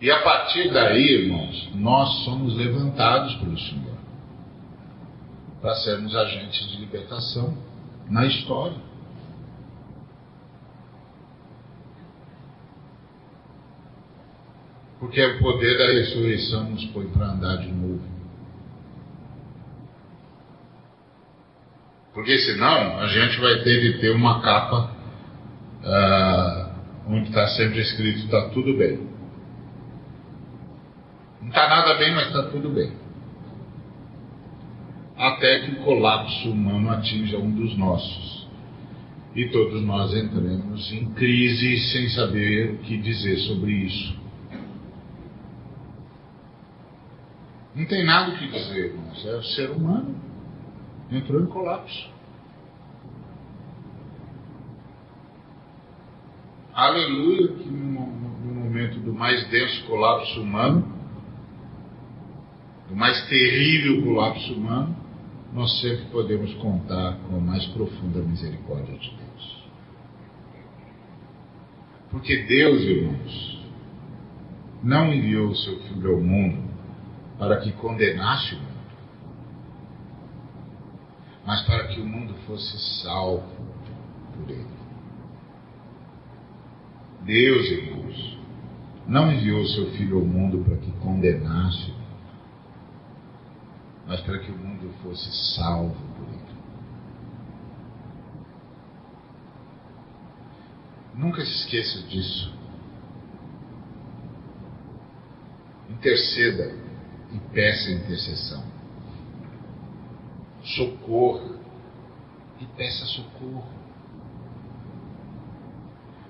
E 0.00 0.08
a 0.10 0.22
partir 0.22 0.72
daí, 0.72 1.24
irmãos, 1.24 1.70
nós 1.74 2.24
somos 2.24 2.54
levantados 2.54 3.34
pelo 3.36 3.58
Senhor 3.58 3.98
para 5.60 5.74
sermos 5.76 6.14
agentes 6.14 6.70
de 6.70 6.76
libertação 6.78 7.56
na 8.08 8.24
história. 8.26 8.87
Porque 14.98 15.24
o 15.24 15.38
poder 15.38 15.78
da 15.78 15.86
ressurreição 15.92 16.70
nos 16.70 16.84
põe 16.86 17.06
para 17.08 17.26
andar 17.26 17.58
de 17.58 17.70
novo. 17.72 18.02
Porque 22.12 22.36
senão 22.38 22.98
a 22.98 23.06
gente 23.06 23.40
vai 23.40 23.62
ter 23.62 23.80
de 23.80 24.00
ter 24.00 24.10
uma 24.10 24.40
capa 24.42 24.92
uh, 25.84 27.12
onde 27.12 27.28
está 27.28 27.46
sempre 27.48 27.80
escrito 27.80 28.24
está 28.24 28.48
tudo 28.48 28.76
bem. 28.76 29.06
Não 31.40 31.48
está 31.48 31.68
nada 31.68 31.94
bem, 31.94 32.14
mas 32.14 32.26
está 32.26 32.42
tudo 32.50 32.70
bem. 32.70 32.92
até 35.18 35.60
que 35.60 35.72
o 35.72 35.76
colapso 35.84 36.48
humano 36.50 36.90
atinja 36.90 37.36
um 37.38 37.50
dos 37.50 37.76
nossos. 37.76 38.46
E 39.34 39.48
todos 39.48 39.82
nós 39.82 40.14
entremos 40.14 40.92
em 40.92 41.06
crise 41.12 41.76
sem 41.92 42.08
saber 42.10 42.70
o 42.70 42.78
que 42.78 42.96
dizer 42.96 43.36
sobre 43.38 43.72
isso. 43.72 44.16
Não 47.78 47.84
tem 47.84 48.04
nada 48.04 48.32
o 48.32 48.36
que 48.36 48.48
dizer, 48.48 48.86
irmãos. 48.86 49.24
É 49.24 49.36
o 49.36 49.42
ser 49.44 49.70
humano. 49.70 50.16
Entrou 51.12 51.40
em 51.40 51.46
colapso. 51.46 52.10
Aleluia, 56.74 57.46
que 57.46 57.68
no, 57.70 58.06
no 58.06 58.54
momento 58.64 58.98
do 58.98 59.12
mais 59.12 59.48
denso 59.48 59.84
colapso 59.86 60.40
humano, 60.40 60.92
do 62.88 62.96
mais 62.96 63.28
terrível 63.28 64.02
colapso 64.02 64.54
humano, 64.54 64.96
nós 65.52 65.80
sempre 65.80 66.06
podemos 66.06 66.52
contar 66.54 67.16
com 67.28 67.36
a 67.36 67.40
mais 67.40 67.64
profunda 67.66 68.20
misericórdia 68.22 68.98
de 68.98 69.08
Deus. 69.08 69.68
Porque 72.10 72.42
Deus, 72.42 72.82
irmãos, 72.82 73.66
não 74.82 75.14
enviou 75.14 75.50
o 75.50 75.56
seu 75.56 75.78
Filho 75.82 76.14
ao 76.14 76.20
mundo 76.20 76.67
para 77.38 77.60
que 77.60 77.72
condenasse 77.72 78.54
o 78.54 78.58
mundo, 78.58 78.78
mas 81.46 81.62
para 81.62 81.88
que 81.88 82.00
o 82.00 82.06
mundo 82.06 82.34
fosse 82.46 82.78
salvo 83.02 83.48
por 84.34 84.50
ele. 84.50 84.78
Deus, 87.22 87.66
irmãos, 87.70 88.38
não 89.06 89.32
enviou 89.32 89.60
o 89.60 89.68
seu 89.68 89.90
Filho 89.92 90.18
ao 90.18 90.24
mundo 90.24 90.64
para 90.64 90.76
que 90.76 90.90
condenasse 91.00 91.92
mas 94.08 94.22
para 94.22 94.38
que 94.38 94.50
o 94.50 94.56
mundo 94.56 94.90
fosse 95.02 95.30
salvo 95.54 95.94
por 96.16 96.26
ele. 96.26 96.58
Nunca 101.14 101.44
se 101.44 101.52
esqueça 101.52 102.08
disso. 102.08 102.50
Interceda 105.90 106.74
e 107.32 107.38
peça 107.52 107.90
intercessão. 107.90 108.62
Socorra 110.62 111.56
e 112.60 112.66
peça 112.76 113.04
socorro. 113.06 113.66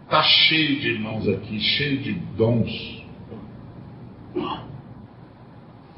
Está 0.04 0.22
cheio 0.22 0.80
de 0.80 0.88
irmãos 0.88 1.28
aqui, 1.28 1.60
cheio 1.60 2.02
de 2.02 2.14
dons 2.36 2.98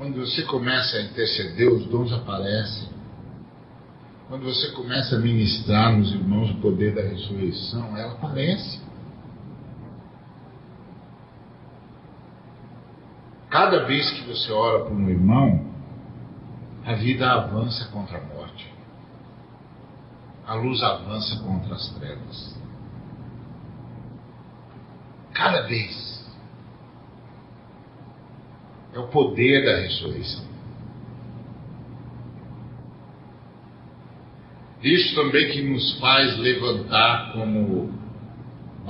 quando 0.01 0.17
você 0.17 0.43
começa 0.45 0.97
a 0.97 1.03
interceder, 1.03 1.71
os 1.71 1.85
dons 1.85 2.11
aparecem. 2.11 2.89
Quando 4.29 4.45
você 4.45 4.71
começa 4.71 5.17
a 5.17 5.19
ministrar 5.19 5.95
nos 5.95 6.11
irmãos 6.11 6.51
o 6.53 6.55
poder 6.55 6.95
da 6.95 7.03
ressurreição, 7.03 7.95
ela 7.95 8.13
aparece. 8.13 8.81
Cada 13.51 13.85
vez 13.85 14.09
que 14.13 14.23
você 14.29 14.53
ora 14.53 14.85
por 14.85 14.93
um 14.93 15.11
irmão, 15.11 15.69
a 16.87 16.95
vida 16.95 17.29
avança 17.29 17.91
contra 17.91 18.19
a 18.19 18.21
morte. 18.23 18.73
A 20.47 20.55
luz 20.55 20.81
avança 20.83 21.37
contra 21.43 21.75
as 21.75 21.91
trevas. 21.95 22.61
Cada 25.33 25.63
vez. 25.63 26.09
É 28.93 28.99
o 28.99 29.09
poder 29.09 29.65
da 29.65 29.81
ressurreição. 29.83 30.45
Isso 34.83 35.15
também 35.15 35.51
que 35.51 35.63
nos 35.63 35.99
faz 35.99 36.39
levantar 36.39 37.33
como 37.33 37.93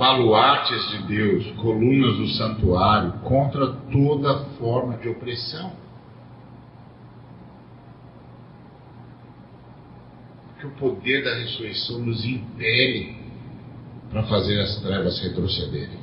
baluartes 0.01 0.89
de 0.89 1.03
Deus, 1.03 1.45
colunas 1.57 2.17
do 2.17 2.27
santuário, 2.29 3.19
contra 3.19 3.71
toda 3.91 4.45
forma 4.57 4.97
de 4.97 5.07
opressão. 5.07 5.73
Que 10.59 10.65
o 10.65 10.71
poder 10.71 11.23
da 11.23 11.35
ressurreição 11.35 11.99
nos 11.99 12.25
impele 12.25 13.15
para 14.09 14.23
fazer 14.23 14.59
as 14.59 14.81
trevas 14.81 15.21
retrocederem. 15.21 15.99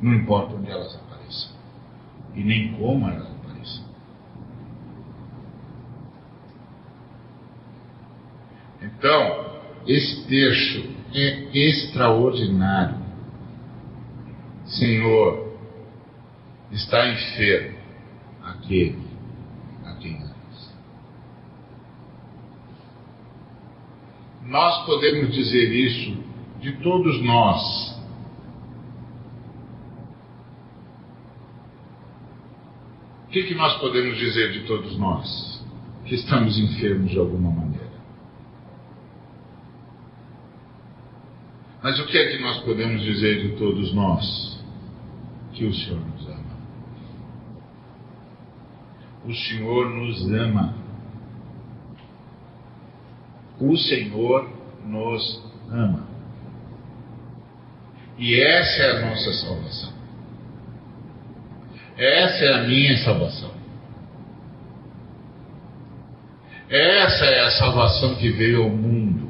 Não 0.00 0.14
importa 0.14 0.54
onde 0.54 0.70
elas 0.70 1.04
e 2.34 2.42
nem 2.42 2.72
como 2.72 3.06
elas 3.06 3.30
apareçam. 3.30 3.84
Então, 8.82 9.60
esse 9.86 10.26
texto 10.26 10.93
é 11.14 11.56
extraordinário. 11.56 12.98
Senhor, 14.66 15.54
está 16.72 17.08
enfermo 17.08 17.78
aquele 18.42 18.98
a 19.84 19.92
quem 19.94 20.16
amas. 20.16 20.74
Nós 24.46 24.84
podemos 24.86 25.32
dizer 25.32 25.70
isso 25.72 26.22
de 26.60 26.72
todos 26.82 27.22
nós 27.22 27.94
que, 33.34 33.42
que 33.42 33.54
nós 33.56 33.76
podemos 33.80 34.16
dizer 34.16 34.52
de 34.52 34.60
todos 34.60 34.96
nós 34.96 35.60
que 36.06 36.14
estamos 36.14 36.56
enfermos 36.56 37.10
de 37.10 37.18
alguma 37.18 37.50
maneira? 37.50 37.73
Mas 41.84 42.00
o 42.00 42.06
que 42.06 42.16
é 42.16 42.28
que 42.30 42.38
nós 42.38 42.62
podemos 42.62 43.02
dizer 43.02 43.42
de 43.42 43.56
todos 43.58 43.92
nós? 43.92 44.58
Que 45.52 45.66
o 45.66 45.74
Senhor 45.74 46.00
nos 46.00 46.26
ama. 46.26 46.56
O 49.26 49.34
Senhor 49.34 49.90
nos 49.90 50.32
ama. 50.32 50.74
O 53.60 53.76
Senhor 53.76 54.50
nos 54.86 55.44
ama. 55.70 56.06
E 58.16 58.40
essa 58.40 58.82
é 58.82 58.90
a 58.90 59.06
nossa 59.06 59.32
salvação. 59.34 59.92
Essa 61.98 62.44
é 62.46 62.54
a 62.54 62.62
minha 62.62 62.96
salvação. 62.96 63.50
Essa 66.70 67.26
é 67.26 67.40
a 67.40 67.50
salvação 67.50 68.14
que 68.14 68.30
veio 68.30 68.62
ao 68.62 68.70
mundo. 68.70 69.23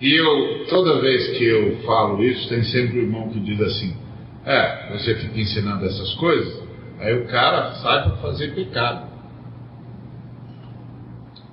E 0.00 0.14
eu, 0.14 0.66
toda 0.68 1.00
vez 1.00 1.36
que 1.36 1.44
eu 1.44 1.82
falo 1.82 2.22
isso, 2.24 2.48
tem 2.48 2.64
sempre 2.64 3.00
um 3.00 3.02
irmão 3.02 3.28
que 3.28 3.40
diz 3.40 3.60
assim: 3.60 3.96
É, 4.44 4.92
você 4.92 5.14
fica 5.16 5.38
ensinando 5.38 5.84
essas 5.84 6.14
coisas, 6.14 6.62
aí 6.98 7.14
o 7.14 7.26
cara 7.26 7.74
sai 7.74 8.04
para 8.04 8.16
fazer 8.16 8.54
pecado. 8.54 9.10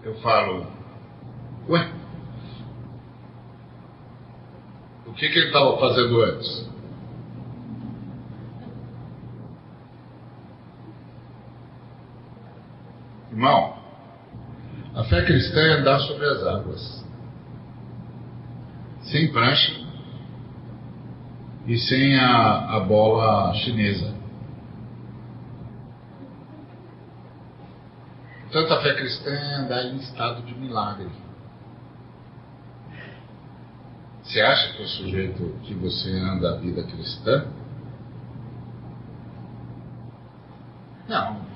Eu 0.03 0.15
falo, 0.15 0.65
ué, 1.67 1.91
que, 5.17 5.29
que 5.29 5.39
ele 5.39 5.47
estava 5.47 5.77
fazendo 5.79 6.21
antes? 6.21 6.69
Irmão, 13.31 13.77
a 14.95 15.03
fé 15.03 15.25
cristã 15.25 15.59
é 15.59 15.79
andar 15.79 15.99
sobre 16.01 16.25
as 16.25 16.43
águas, 16.43 17.07
sem 19.12 19.32
prancha 19.32 19.74
e 21.66 21.78
sem 21.78 22.18
a, 22.18 22.78
a 22.78 22.80
bola 22.82 23.53
chinesa. 23.55 24.16
Portanto, 28.43 28.74
a 28.74 28.82
fé 28.82 28.95
cristã 28.95 29.32
é 29.32 29.55
andar 29.55 29.84
em 29.86 29.97
estado 29.97 30.41
de 30.43 30.55
milagre. 30.55 31.10
Você 34.24 34.41
acha 34.41 34.74
que 34.74 34.84
o 34.84 34.88
sujeito 34.88 35.55
que 35.64 35.74
você 35.74 36.12
anda 36.12 36.53
a 36.53 36.58
vida 36.58 36.84
cristã? 36.84 37.47
Não. 41.08 41.46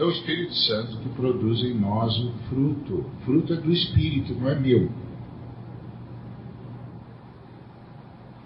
É 0.00 0.02
o 0.02 0.10
Espírito 0.10 0.54
Santo 0.54 0.96
que 0.96 1.10
produz 1.10 1.62
em 1.62 1.74
nós 1.74 2.16
o 2.16 2.32
fruto. 2.48 3.04
Fruto 3.22 3.52
é 3.52 3.56
do 3.56 3.70
Espírito, 3.70 4.34
não 4.34 4.48
é 4.48 4.58
meu. 4.58 4.90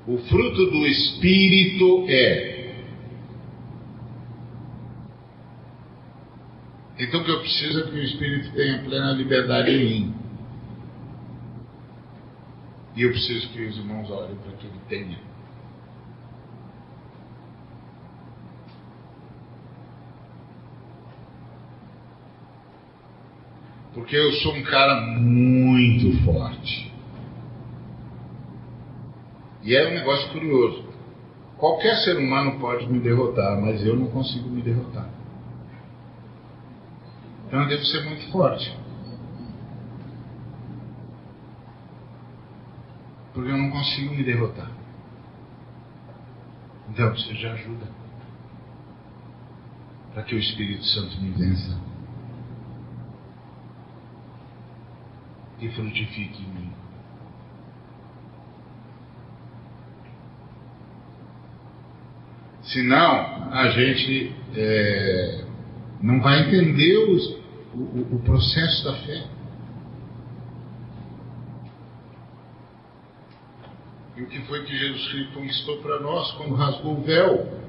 O 0.08 0.18
fruto 0.18 0.66
do 0.66 0.84
Espírito 0.84 2.06
é 2.08 2.54
Então 6.98 7.20
o 7.20 7.24
que 7.24 7.30
eu 7.30 7.40
preciso 7.40 7.80
é 7.80 7.82
que 7.84 7.98
o 7.98 8.02
Espírito 8.02 8.52
tenha 8.52 8.82
plena 8.82 9.12
liberdade 9.12 9.70
em 9.70 9.84
mim. 9.84 10.14
E 12.96 13.02
eu 13.02 13.10
preciso 13.10 13.48
que 13.50 13.64
os 13.64 13.76
irmãos 13.76 14.10
olhem 14.10 14.34
para 14.36 14.52
que 14.54 14.66
ele 14.66 14.80
tenha. 14.88 15.33
Porque 23.94 24.16
eu 24.16 24.32
sou 24.32 24.52
um 24.54 24.62
cara 24.64 25.00
muito 25.18 26.24
forte. 26.24 26.92
E 29.62 29.74
é 29.74 29.88
um 29.88 29.94
negócio 29.94 30.30
curioso. 30.32 30.84
Qualquer 31.56 31.94
ser 31.98 32.18
humano 32.18 32.58
pode 32.58 32.86
me 32.90 32.98
derrotar, 32.98 33.58
mas 33.60 33.86
eu 33.86 33.96
não 33.96 34.08
consigo 34.08 34.48
me 34.48 34.60
derrotar. 34.60 35.08
Então 37.46 37.62
eu 37.62 37.68
devo 37.68 37.84
ser 37.84 38.04
muito 38.04 38.30
forte. 38.32 38.76
Porque 43.32 43.50
eu 43.50 43.56
não 43.56 43.70
consigo 43.70 44.14
me 44.14 44.24
derrotar. 44.24 44.70
Então 46.90 47.06
eu 47.06 47.12
preciso 47.12 47.34
de 47.34 47.46
ajuda. 47.46 47.86
Para 50.12 50.24
que 50.24 50.34
o 50.34 50.38
Espírito 50.38 50.84
Santo 50.84 51.20
me 51.20 51.30
vença. 51.30 51.93
E 55.64 55.68
frutifique 55.70 56.42
em 56.42 56.46
mim. 56.46 56.72
Senão, 62.64 63.50
a 63.50 63.68
gente 63.70 64.34
é, 64.54 65.44
não 66.02 66.20
vai 66.20 66.40
entender 66.40 66.98
os, 66.98 67.38
o, 67.72 68.16
o 68.16 68.22
processo 68.22 68.84
da 68.84 68.94
fé. 69.06 69.24
E 74.16 74.22
o 74.22 74.26
que 74.26 74.40
foi 74.42 74.64
que 74.64 74.76
Jesus 74.76 75.08
Cristo 75.12 75.32
conquistou 75.32 75.78
para 75.78 76.00
nós 76.00 76.30
quando 76.32 76.54
rasgou 76.56 76.98
o 76.98 77.02
véu? 77.02 77.64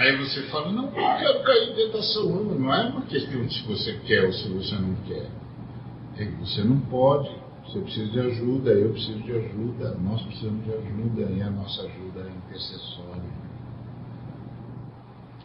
Aí 0.00 0.16
você 0.30 0.42
fala, 0.44 0.70
não, 0.70 0.84
eu 0.86 0.92
quero 0.92 1.42
cair 1.42 1.70
em 1.70 1.74
tentação. 1.74 2.26
Não, 2.26 2.54
não 2.54 2.74
é 2.74 2.88
uma 2.88 3.02
questão 3.02 3.44
de 3.44 3.54
se 3.54 3.66
você 3.66 3.92
quer 4.06 4.24
ou 4.24 4.32
se 4.32 4.48
você 4.48 4.74
não 4.76 4.94
quer. 5.06 5.28
É 6.16 6.24
que 6.24 6.32
você 6.32 6.62
não 6.62 6.80
pode, 6.80 7.30
você 7.64 7.80
precisa 7.80 8.10
de 8.10 8.20
ajuda, 8.20 8.70
eu 8.70 8.92
preciso 8.92 9.18
de 9.20 9.32
ajuda, 9.32 9.94
nós 9.98 10.22
precisamos 10.22 10.64
de 10.64 10.72
ajuda 10.72 11.32
e 11.32 11.42
a 11.42 11.50
nossa 11.50 11.82
ajuda 11.82 12.20
é 12.20 12.30
intercessória. 12.30 13.40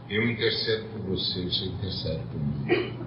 Eu 0.10 0.30
intercedo 0.30 0.86
por 0.90 1.02
você, 1.02 1.44
você 1.44 1.66
intercede 1.66 2.24
por 2.32 2.40
mim. 2.40 3.06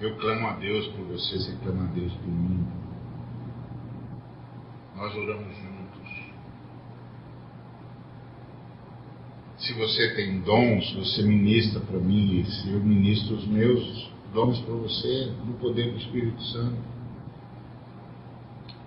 Eu 0.00 0.16
clamo 0.16 0.46
a 0.46 0.52
Deus 0.52 0.86
por 0.88 1.06
você, 1.06 1.38
você 1.38 1.56
clama 1.62 1.84
a 1.84 1.92
Deus 1.92 2.12
por 2.12 2.28
mim. 2.28 2.66
Nós 4.94 5.14
oramos 5.14 5.56
juntos. 5.56 5.77
Se 9.68 9.74
você 9.74 10.14
tem 10.14 10.40
dons, 10.40 10.94
você 10.94 11.22
ministra 11.22 11.78
para 11.80 11.98
mim, 11.98 12.40
e 12.40 12.46
se 12.46 12.70
eu 12.70 12.80
ministro 12.80 13.36
os 13.36 13.46
meus 13.46 14.10
dons 14.32 14.58
para 14.60 14.72
você, 14.72 15.30
no 15.44 15.58
poder 15.58 15.92
do 15.92 15.98
Espírito 15.98 16.42
Santo. 16.44 16.78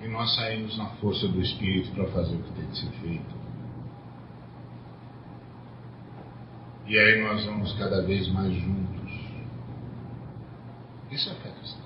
E 0.02 0.08
nós 0.08 0.34
saímos 0.34 0.76
na 0.80 0.88
força 0.96 1.28
do 1.28 1.40
Espírito 1.40 1.92
para 1.92 2.08
fazer 2.08 2.36
o 2.36 2.42
que 2.42 2.52
tem 2.54 2.66
que 2.66 2.78
ser 2.80 2.90
feito. 2.94 3.36
E 6.88 6.98
aí 6.98 7.22
nós 7.22 7.46
vamos 7.46 7.74
cada 7.74 8.02
vez 8.02 8.28
mais 8.30 8.52
juntos. 8.52 9.12
Isso 11.12 11.30
é 11.30 11.36
fé 11.36 11.52
cristã. 11.52 11.84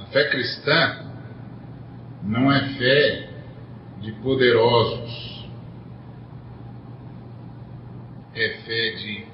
A 0.00 0.04
fé 0.06 0.30
cristã 0.30 1.12
não 2.24 2.50
é 2.50 2.68
fé 2.70 3.31
de 4.02 4.10
poderosos, 4.20 5.48
é 8.34 8.48
fé 8.64 8.90
de 8.96 9.26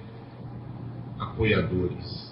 apoiadores. 1.19 2.29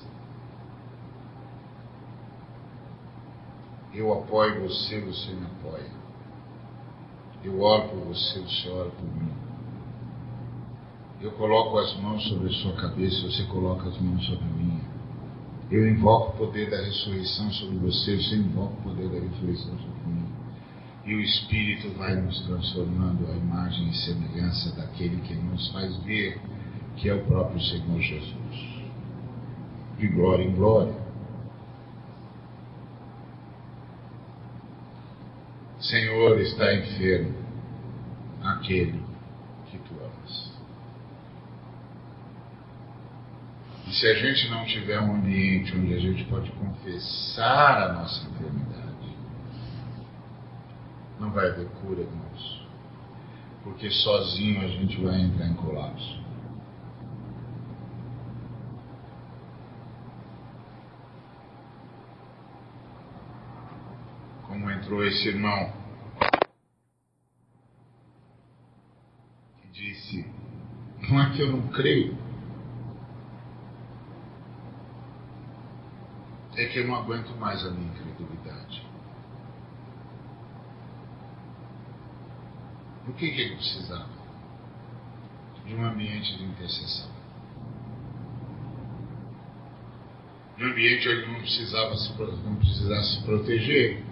Eu 3.94 4.12
apoio 4.12 4.68
você, 4.68 5.00
você 5.00 5.32
me 5.32 5.46
apoia. 5.46 5.90
Eu 7.42 7.58
oro 7.60 7.88
por 7.88 8.00
você, 8.08 8.40
você 8.40 8.68
ora 8.68 8.90
por 8.90 9.04
mim. 9.04 9.32
Eu 11.22 11.32
coloco 11.32 11.78
as 11.78 11.96
mãos 11.96 12.22
sobre 12.28 12.48
a 12.48 12.52
sua 12.52 12.74
cabeça, 12.74 13.22
você 13.22 13.44
coloca 13.44 13.88
as 13.88 13.98
mãos 13.98 14.26
sobre 14.26 14.44
a 14.44 14.48
minha. 14.48 14.84
Eu 15.70 15.88
invoco 15.88 16.34
o 16.34 16.46
poder 16.46 16.68
da 16.70 16.76
ressurreição 16.76 17.50
sobre 17.52 17.78
você, 17.78 18.16
você 18.16 18.36
invoca 18.36 18.74
o 18.74 18.82
poder 18.82 19.08
da 19.08 19.18
ressurreição 19.18 19.78
sobre. 19.78 19.95
E 21.06 21.14
o 21.14 21.20
Espírito 21.20 21.88
vai 21.96 22.16
nos 22.16 22.40
transformando 22.46 23.30
a 23.30 23.36
imagem 23.36 23.88
e 23.88 23.94
semelhança 23.94 24.74
daquele 24.74 25.20
que 25.20 25.34
nos 25.34 25.70
faz 25.70 25.96
ver 25.98 26.40
que 26.96 27.08
é 27.08 27.14
o 27.14 27.24
próprio 27.26 27.60
Senhor 27.60 28.00
Jesus. 28.00 28.82
De 29.98 30.08
glória 30.08 30.42
em 30.42 30.52
glória. 30.52 31.06
Senhor, 35.78 36.40
está 36.40 36.74
enfermo 36.74 37.34
aquele 38.42 39.00
que 39.70 39.78
tu 39.78 39.94
amas. 40.00 40.52
E 43.86 43.92
se 43.92 44.06
a 44.08 44.14
gente 44.14 44.50
não 44.50 44.64
tiver 44.64 44.98
um 45.00 45.14
ambiente 45.14 45.76
onde 45.76 45.94
a 45.94 46.00
gente 46.00 46.24
pode 46.24 46.50
confessar 46.52 47.90
a 47.90 47.92
nossa 47.92 48.28
enfermidade, 48.28 48.85
vai 51.36 51.50
haver 51.50 51.68
cura, 51.82 52.00
irmãos. 52.00 52.66
Porque 53.62 53.90
sozinho 53.90 54.62
a 54.62 54.68
gente 54.68 54.98
vai 55.02 55.20
entrar 55.20 55.46
em 55.46 55.54
colapso. 55.54 56.24
como 64.48 64.70
entrou 64.70 65.04
esse 65.04 65.28
irmão 65.28 65.70
que 69.60 69.68
disse: 69.68 70.24
Não 71.10 71.20
é 71.20 71.30
que 71.34 71.42
eu 71.42 71.52
não 71.52 71.68
creio, 71.68 72.16
é 76.56 76.66
que 76.66 76.78
eu 76.78 76.86
não 76.86 76.94
aguento 76.94 77.36
mais 77.38 77.66
a 77.66 77.70
minha 77.70 77.92
incredulidade. 77.92 78.85
O 83.06 83.12
que, 83.12 83.30
que 83.30 83.40
ele 83.40 83.56
precisava? 83.56 84.08
De 85.64 85.74
um 85.74 85.84
ambiente 85.84 86.36
de 86.36 86.44
intercessão. 86.44 87.08
De 90.56 90.64
um 90.64 90.68
ambiente 90.68 91.08
onde 91.08 91.18
ele 91.18 91.32
não 91.32 91.40
precisava 91.40 91.96
se, 91.96 92.12
não 92.44 92.56
precisasse 92.56 93.16
se 93.16 93.22
proteger, 93.22 94.04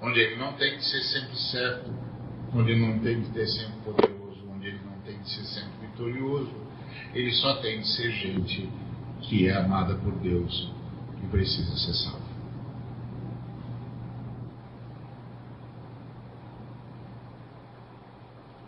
onde 0.00 0.18
ele 0.20 0.36
não 0.36 0.52
tem 0.54 0.76
que 0.76 0.84
ser 0.84 1.02
sempre 1.02 1.36
certo, 1.36 1.90
onde 2.54 2.72
ele 2.72 2.86
não 2.86 2.98
tem 3.00 3.22
que 3.22 3.32
ser 3.32 3.46
sempre 3.46 3.80
poderoso, 3.84 4.50
onde 4.50 4.66
ele 4.66 4.80
não 4.84 4.98
tem 5.00 5.18
que 5.18 5.28
ser 5.28 5.44
sempre 5.44 5.86
vitorioso. 5.86 6.52
Ele 7.14 7.32
só 7.32 7.56
tem 7.56 7.80
que 7.80 7.88
ser 7.88 8.10
gente 8.12 8.68
que 9.22 9.46
é 9.48 9.56
amada 9.56 9.94
por 9.96 10.12
Deus 10.18 10.72
e 11.22 11.26
precisa 11.26 11.76
ser 11.76 11.94
salva. 11.94 12.30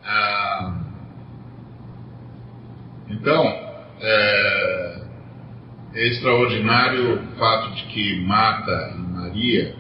Ah, 0.05 0.85
então, 3.09 3.45
é, 4.01 5.07
é 6.03 6.09
extraordinário 6.09 7.15
o 7.15 7.37
fato 7.37 7.77
de 7.77 7.85
que 7.85 8.21
Marta 8.27 8.93
e 8.97 8.99
Maria 8.99 9.77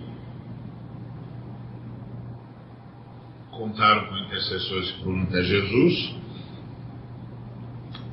contaram 3.50 4.06
com 4.06 4.16
intercessores 4.18 4.92
que 4.92 5.02
foram 5.02 5.22
até 5.22 5.42
Jesus 5.42 6.16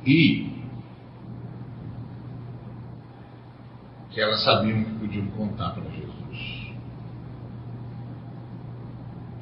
e 0.04 0.50
que 4.10 4.20
elas 4.20 4.42
sabiam 4.42 4.82
que 4.82 4.90
podiam 4.98 5.26
contar 5.28 5.70
para 5.70 5.84
Jesus 5.84 6.70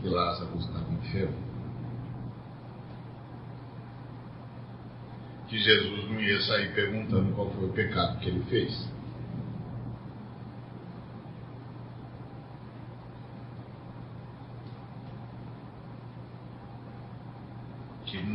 que 0.03 0.09
Lázaro 0.09 0.59
estava 0.59 0.93
enfermo. 0.93 1.48
Que 5.49 5.59
Jesus 5.59 6.11
não 6.11 6.21
ia 6.21 6.41
sair 6.43 6.75
perguntando 6.75 7.35
qual 7.35 7.51
foi 7.51 7.69
o 7.69 7.73
pecado 7.73 8.19
que 8.21 8.29
ele 8.29 8.43
fez. 8.51 8.99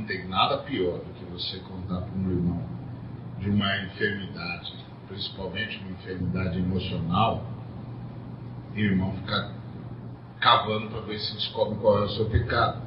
não 0.04 0.06
tem 0.06 0.28
nada 0.28 0.58
pior 0.60 1.00
do 1.00 1.14
que 1.14 1.24
você 1.26 1.60
contar 1.60 2.02
para 2.02 2.20
um 2.20 2.30
irmão 2.30 2.62
de 3.40 3.50
uma 3.50 3.78
enfermidade, 3.84 4.74
principalmente 5.08 5.80
uma 5.80 5.92
enfermidade 5.92 6.60
emocional, 6.60 7.46
E 8.76 8.82
o 8.82 8.86
irmão 8.86 9.14
fica 9.18 9.54
cavando 10.40 10.90
para 10.90 11.02
ver 11.02 11.20
se 11.20 11.36
descobre 11.36 11.78
qual 11.78 12.00
é 12.00 12.06
o 12.06 12.10
seu 12.10 12.26
pecado. 12.28 12.83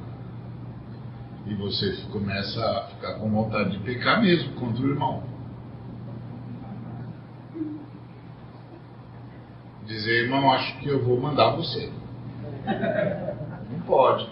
E 1.47 1.53
você 1.55 1.97
começa 2.11 2.59
a 2.59 2.87
ficar 2.87 3.13
com 3.15 3.29
vontade 3.29 3.71
de 3.71 3.79
pecar 3.79 4.21
mesmo 4.21 4.53
contra 4.55 4.83
o 4.83 4.89
irmão. 4.89 5.23
Dizer, 9.85 10.23
irmão, 10.23 10.51
acho 10.51 10.77
que 10.79 10.89
eu 10.89 11.03
vou 11.03 11.19
mandar 11.19 11.55
você. 11.55 11.89
Não 13.71 13.79
pode. 13.81 14.29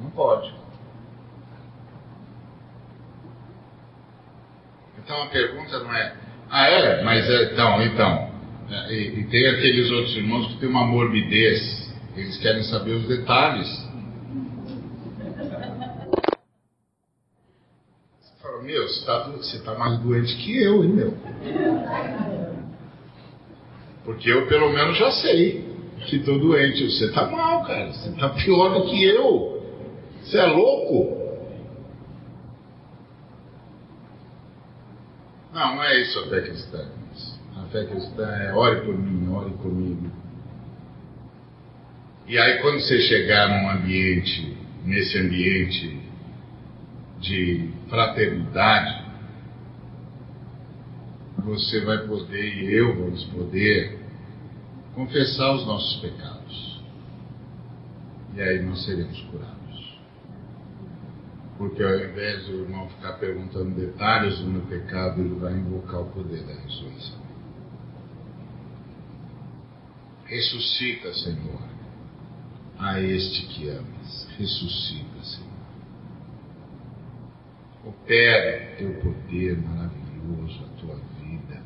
Não 0.00 0.10
pode. 0.10 0.52
Então 4.98 5.22
a 5.22 5.26
pergunta 5.26 5.78
não 5.80 5.92
é, 5.94 6.16
ah 6.50 6.66
é, 6.66 7.04
mas 7.04 7.28
é, 7.28 7.52
então, 7.52 7.82
então. 7.82 8.30
É, 8.70 8.92
e, 8.92 9.20
e 9.20 9.24
tem 9.24 9.46
aqueles 9.48 9.90
outros 9.90 10.16
irmãos 10.16 10.46
que 10.48 10.60
têm 10.60 10.68
uma 10.68 10.86
morbidez, 10.86 11.92
eles 12.16 12.38
querem 12.38 12.62
saber 12.62 12.92
os 12.92 13.06
detalhes. 13.06 13.68
Você 18.18 18.42
fala, 18.42 18.62
meu, 18.74 18.88
você 18.88 18.98
está 18.98 19.18
você 19.28 19.58
tá 19.60 19.74
mais 19.78 20.00
doente 20.00 20.36
que 20.36 20.60
eu, 20.60 20.82
hein, 20.82 20.90
meu? 20.90 21.14
Porque 24.04 24.28
eu 24.30 24.46
pelo 24.48 24.72
menos 24.72 24.98
já 24.98 25.12
sei 25.12 25.64
que 26.06 26.16
estou 26.16 26.38
doente. 26.38 26.84
Você 26.84 27.06
está 27.06 27.26
mal, 27.30 27.64
cara. 27.64 27.92
Você 27.92 28.10
está 28.10 28.28
pior 28.30 28.74
do 28.74 28.90
que 28.90 29.04
eu. 29.04 29.62
Você 30.20 30.38
é 30.38 30.46
louco? 30.46 31.22
Não, 35.52 35.76
não 35.76 35.84
é 35.84 36.02
isso 36.02 36.18
a 36.18 36.26
fé 36.26 36.40
cristã. 36.40 36.88
A 37.56 37.62
fé 37.68 37.84
cristã 37.84 38.26
é 38.26 38.52
ore 38.52 38.80
por 38.80 38.98
mim, 38.98 39.32
ore 39.32 39.54
comigo. 39.54 40.10
E 42.26 42.36
aí 42.38 42.58
quando 42.60 42.80
você 42.80 43.00
chegar 43.02 43.48
num 43.48 43.70
ambiente, 43.70 44.56
nesse 44.84 45.16
ambiente 45.18 46.03
de 47.24 47.70
fraternidade, 47.88 49.04
você 51.38 51.84
vai 51.84 52.06
poder 52.06 52.54
e 52.54 52.74
eu 52.74 52.94
vamos 52.96 53.24
poder 53.24 53.98
confessar 54.94 55.54
os 55.54 55.66
nossos 55.66 56.00
pecados. 56.00 56.82
E 58.34 58.40
aí 58.40 58.62
nós 58.62 58.84
seremos 58.84 59.20
curados. 59.22 59.98
Porque 61.56 61.82
ao 61.82 61.94
invés 61.96 62.46
do 62.46 62.62
irmão 62.62 62.88
ficar 62.88 63.14
perguntando 63.14 63.70
detalhes 63.70 64.38
do 64.38 64.46
meu 64.46 64.62
pecado, 64.62 65.20
ele 65.20 65.34
vai 65.36 65.52
invocar 65.52 66.00
o 66.00 66.10
poder 66.10 66.42
da 66.42 66.54
ressurreição. 66.54 67.24
Ressuscita, 70.24 71.14
Senhor, 71.14 71.62
a 72.78 73.00
este 73.00 73.46
que 73.46 73.68
amas. 73.68 74.28
Ressuscita, 74.36 75.22
Senhor. 75.22 75.53
Opera 77.86 78.76
teu 78.78 78.94
poder 78.94 79.58
maravilhoso, 79.58 80.64
a 80.64 80.80
tua 80.80 80.96
vida. 81.20 81.62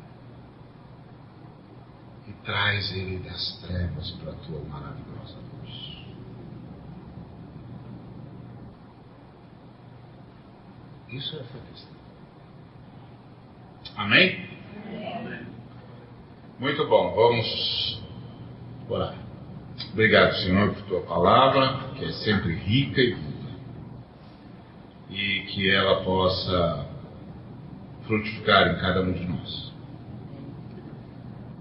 E 2.27 2.33
traz 2.43 2.91
ele 2.91 3.19
das 3.19 3.59
trevas 3.61 4.11
para 4.11 4.31
a 4.31 4.35
tua 4.35 4.59
maravilhosa 4.65 5.37
luz. 5.37 5.99
Isso 11.09 11.35
é 11.37 11.43
cristã. 11.43 11.89
Amém? 13.95 14.49
Amém? 14.85 15.47
Muito 16.59 16.87
bom, 16.87 17.13
vamos 17.15 18.01
orar. 18.89 19.15
Obrigado, 19.93 20.35
Senhor, 20.35 20.73
por 20.73 20.83
tua 20.83 21.01
palavra, 21.01 21.93
que 21.95 22.05
é 22.05 22.11
sempre 22.11 22.53
rica. 22.53 23.01
E 23.01 23.28
que 25.49 25.69
ela 25.69 26.03
possa 26.03 26.87
frutificar 28.05 28.67
em 28.67 28.79
cada 28.79 29.01
um 29.01 29.11
de 29.11 29.25
nós. 29.25 29.73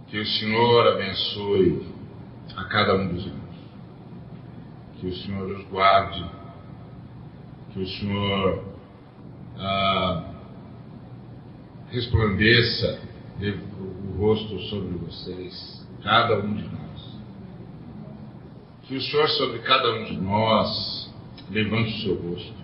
Que 0.09 0.18
o 0.18 0.26
Senhor 0.26 0.86
abençoe 0.89 1.86
a 2.57 2.64
cada 2.64 2.97
um 2.97 3.09
dos 3.09 3.26
irmãos. 3.26 3.57
Que 4.99 5.07
o 5.07 5.16
Senhor 5.16 5.51
os 5.51 5.64
guarde. 5.68 6.24
Que 7.72 7.80
o 7.80 7.86
Senhor 7.86 8.64
ah, 9.59 10.24
resplandeça 11.91 13.01
o 13.41 14.18
rosto 14.18 14.59
sobre 14.62 14.99
vocês, 14.99 15.86
cada 16.03 16.39
um 16.39 16.55
de 16.55 16.64
nós. 16.64 17.18
Que 18.82 18.97
o 18.97 19.01
Senhor 19.01 19.28
sobre 19.28 19.59
cada 19.61 19.95
um 19.95 20.05
de 20.05 20.16
nós 20.16 21.14
levante 21.51 21.91
o 21.91 22.03
seu 22.03 22.30
rosto 22.30 22.57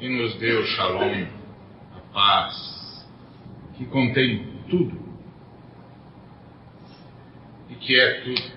e 0.00 0.08
nos 0.08 0.34
dê 0.36 0.52
o 0.52 0.66
shalom, 0.66 1.26
a 1.96 2.00
paz, 2.12 3.06
que 3.74 3.86
contém 3.86 4.46
tudo 4.68 5.08
e 7.68 7.74
que 7.74 7.98
é 7.98 8.20
tudo, 8.22 8.52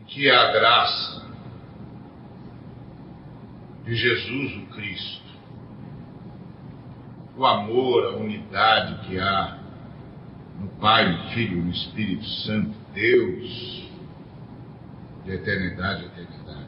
e 0.00 0.04
que 0.06 0.28
é 0.28 0.34
a 0.34 0.52
graça 0.52 1.24
de 3.84 3.94
Jesus 3.94 4.56
o 4.56 4.66
Cristo. 4.74 5.24
O 7.36 7.44
amor, 7.44 8.04
a 8.06 8.16
unidade 8.16 9.06
que 9.06 9.18
há 9.18 9.58
no 10.60 10.68
Pai, 10.80 11.10
no 11.10 11.30
Filho 11.30 11.64
no 11.64 11.70
Espírito 11.70 12.24
Santo, 12.24 12.74
Deus, 12.94 13.90
de 15.24 15.32
eternidade 15.32 16.04
a 16.04 16.06
eternidade. 16.06 16.63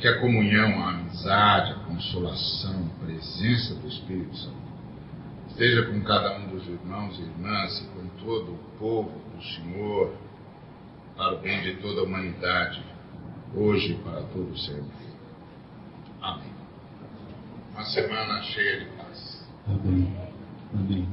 Que 0.00 0.06
a 0.06 0.20
comunhão, 0.20 0.80
a 0.80 0.90
amizade, 0.90 1.72
a 1.72 1.84
consolação, 1.86 2.90
a 3.00 3.04
presença 3.04 3.74
do 3.74 3.88
Espírito 3.88 4.36
Santo 4.36 4.68
esteja 5.48 5.86
com 5.86 6.00
cada 6.02 6.38
um 6.38 6.50
dos 6.50 6.68
irmãos 6.68 7.18
e 7.18 7.22
irmãs 7.22 7.80
e 7.80 7.86
com 7.88 8.06
todo 8.24 8.52
o 8.52 8.58
povo 8.78 9.10
do 9.34 9.42
Senhor, 9.42 10.14
para 11.16 11.34
o 11.34 11.38
bem 11.40 11.60
de 11.62 11.82
toda 11.82 12.00
a 12.00 12.04
humanidade, 12.04 12.80
hoje 13.52 13.94
e 13.94 13.94
para 13.96 14.22
todo 14.22 14.56
sempre. 14.56 15.08
Amém. 16.22 16.52
Uma 17.72 17.84
semana 17.86 18.40
cheia 18.44 18.80
de 18.80 18.86
paz. 18.96 19.48
Amém. 19.66 20.16
Amém. 20.72 21.08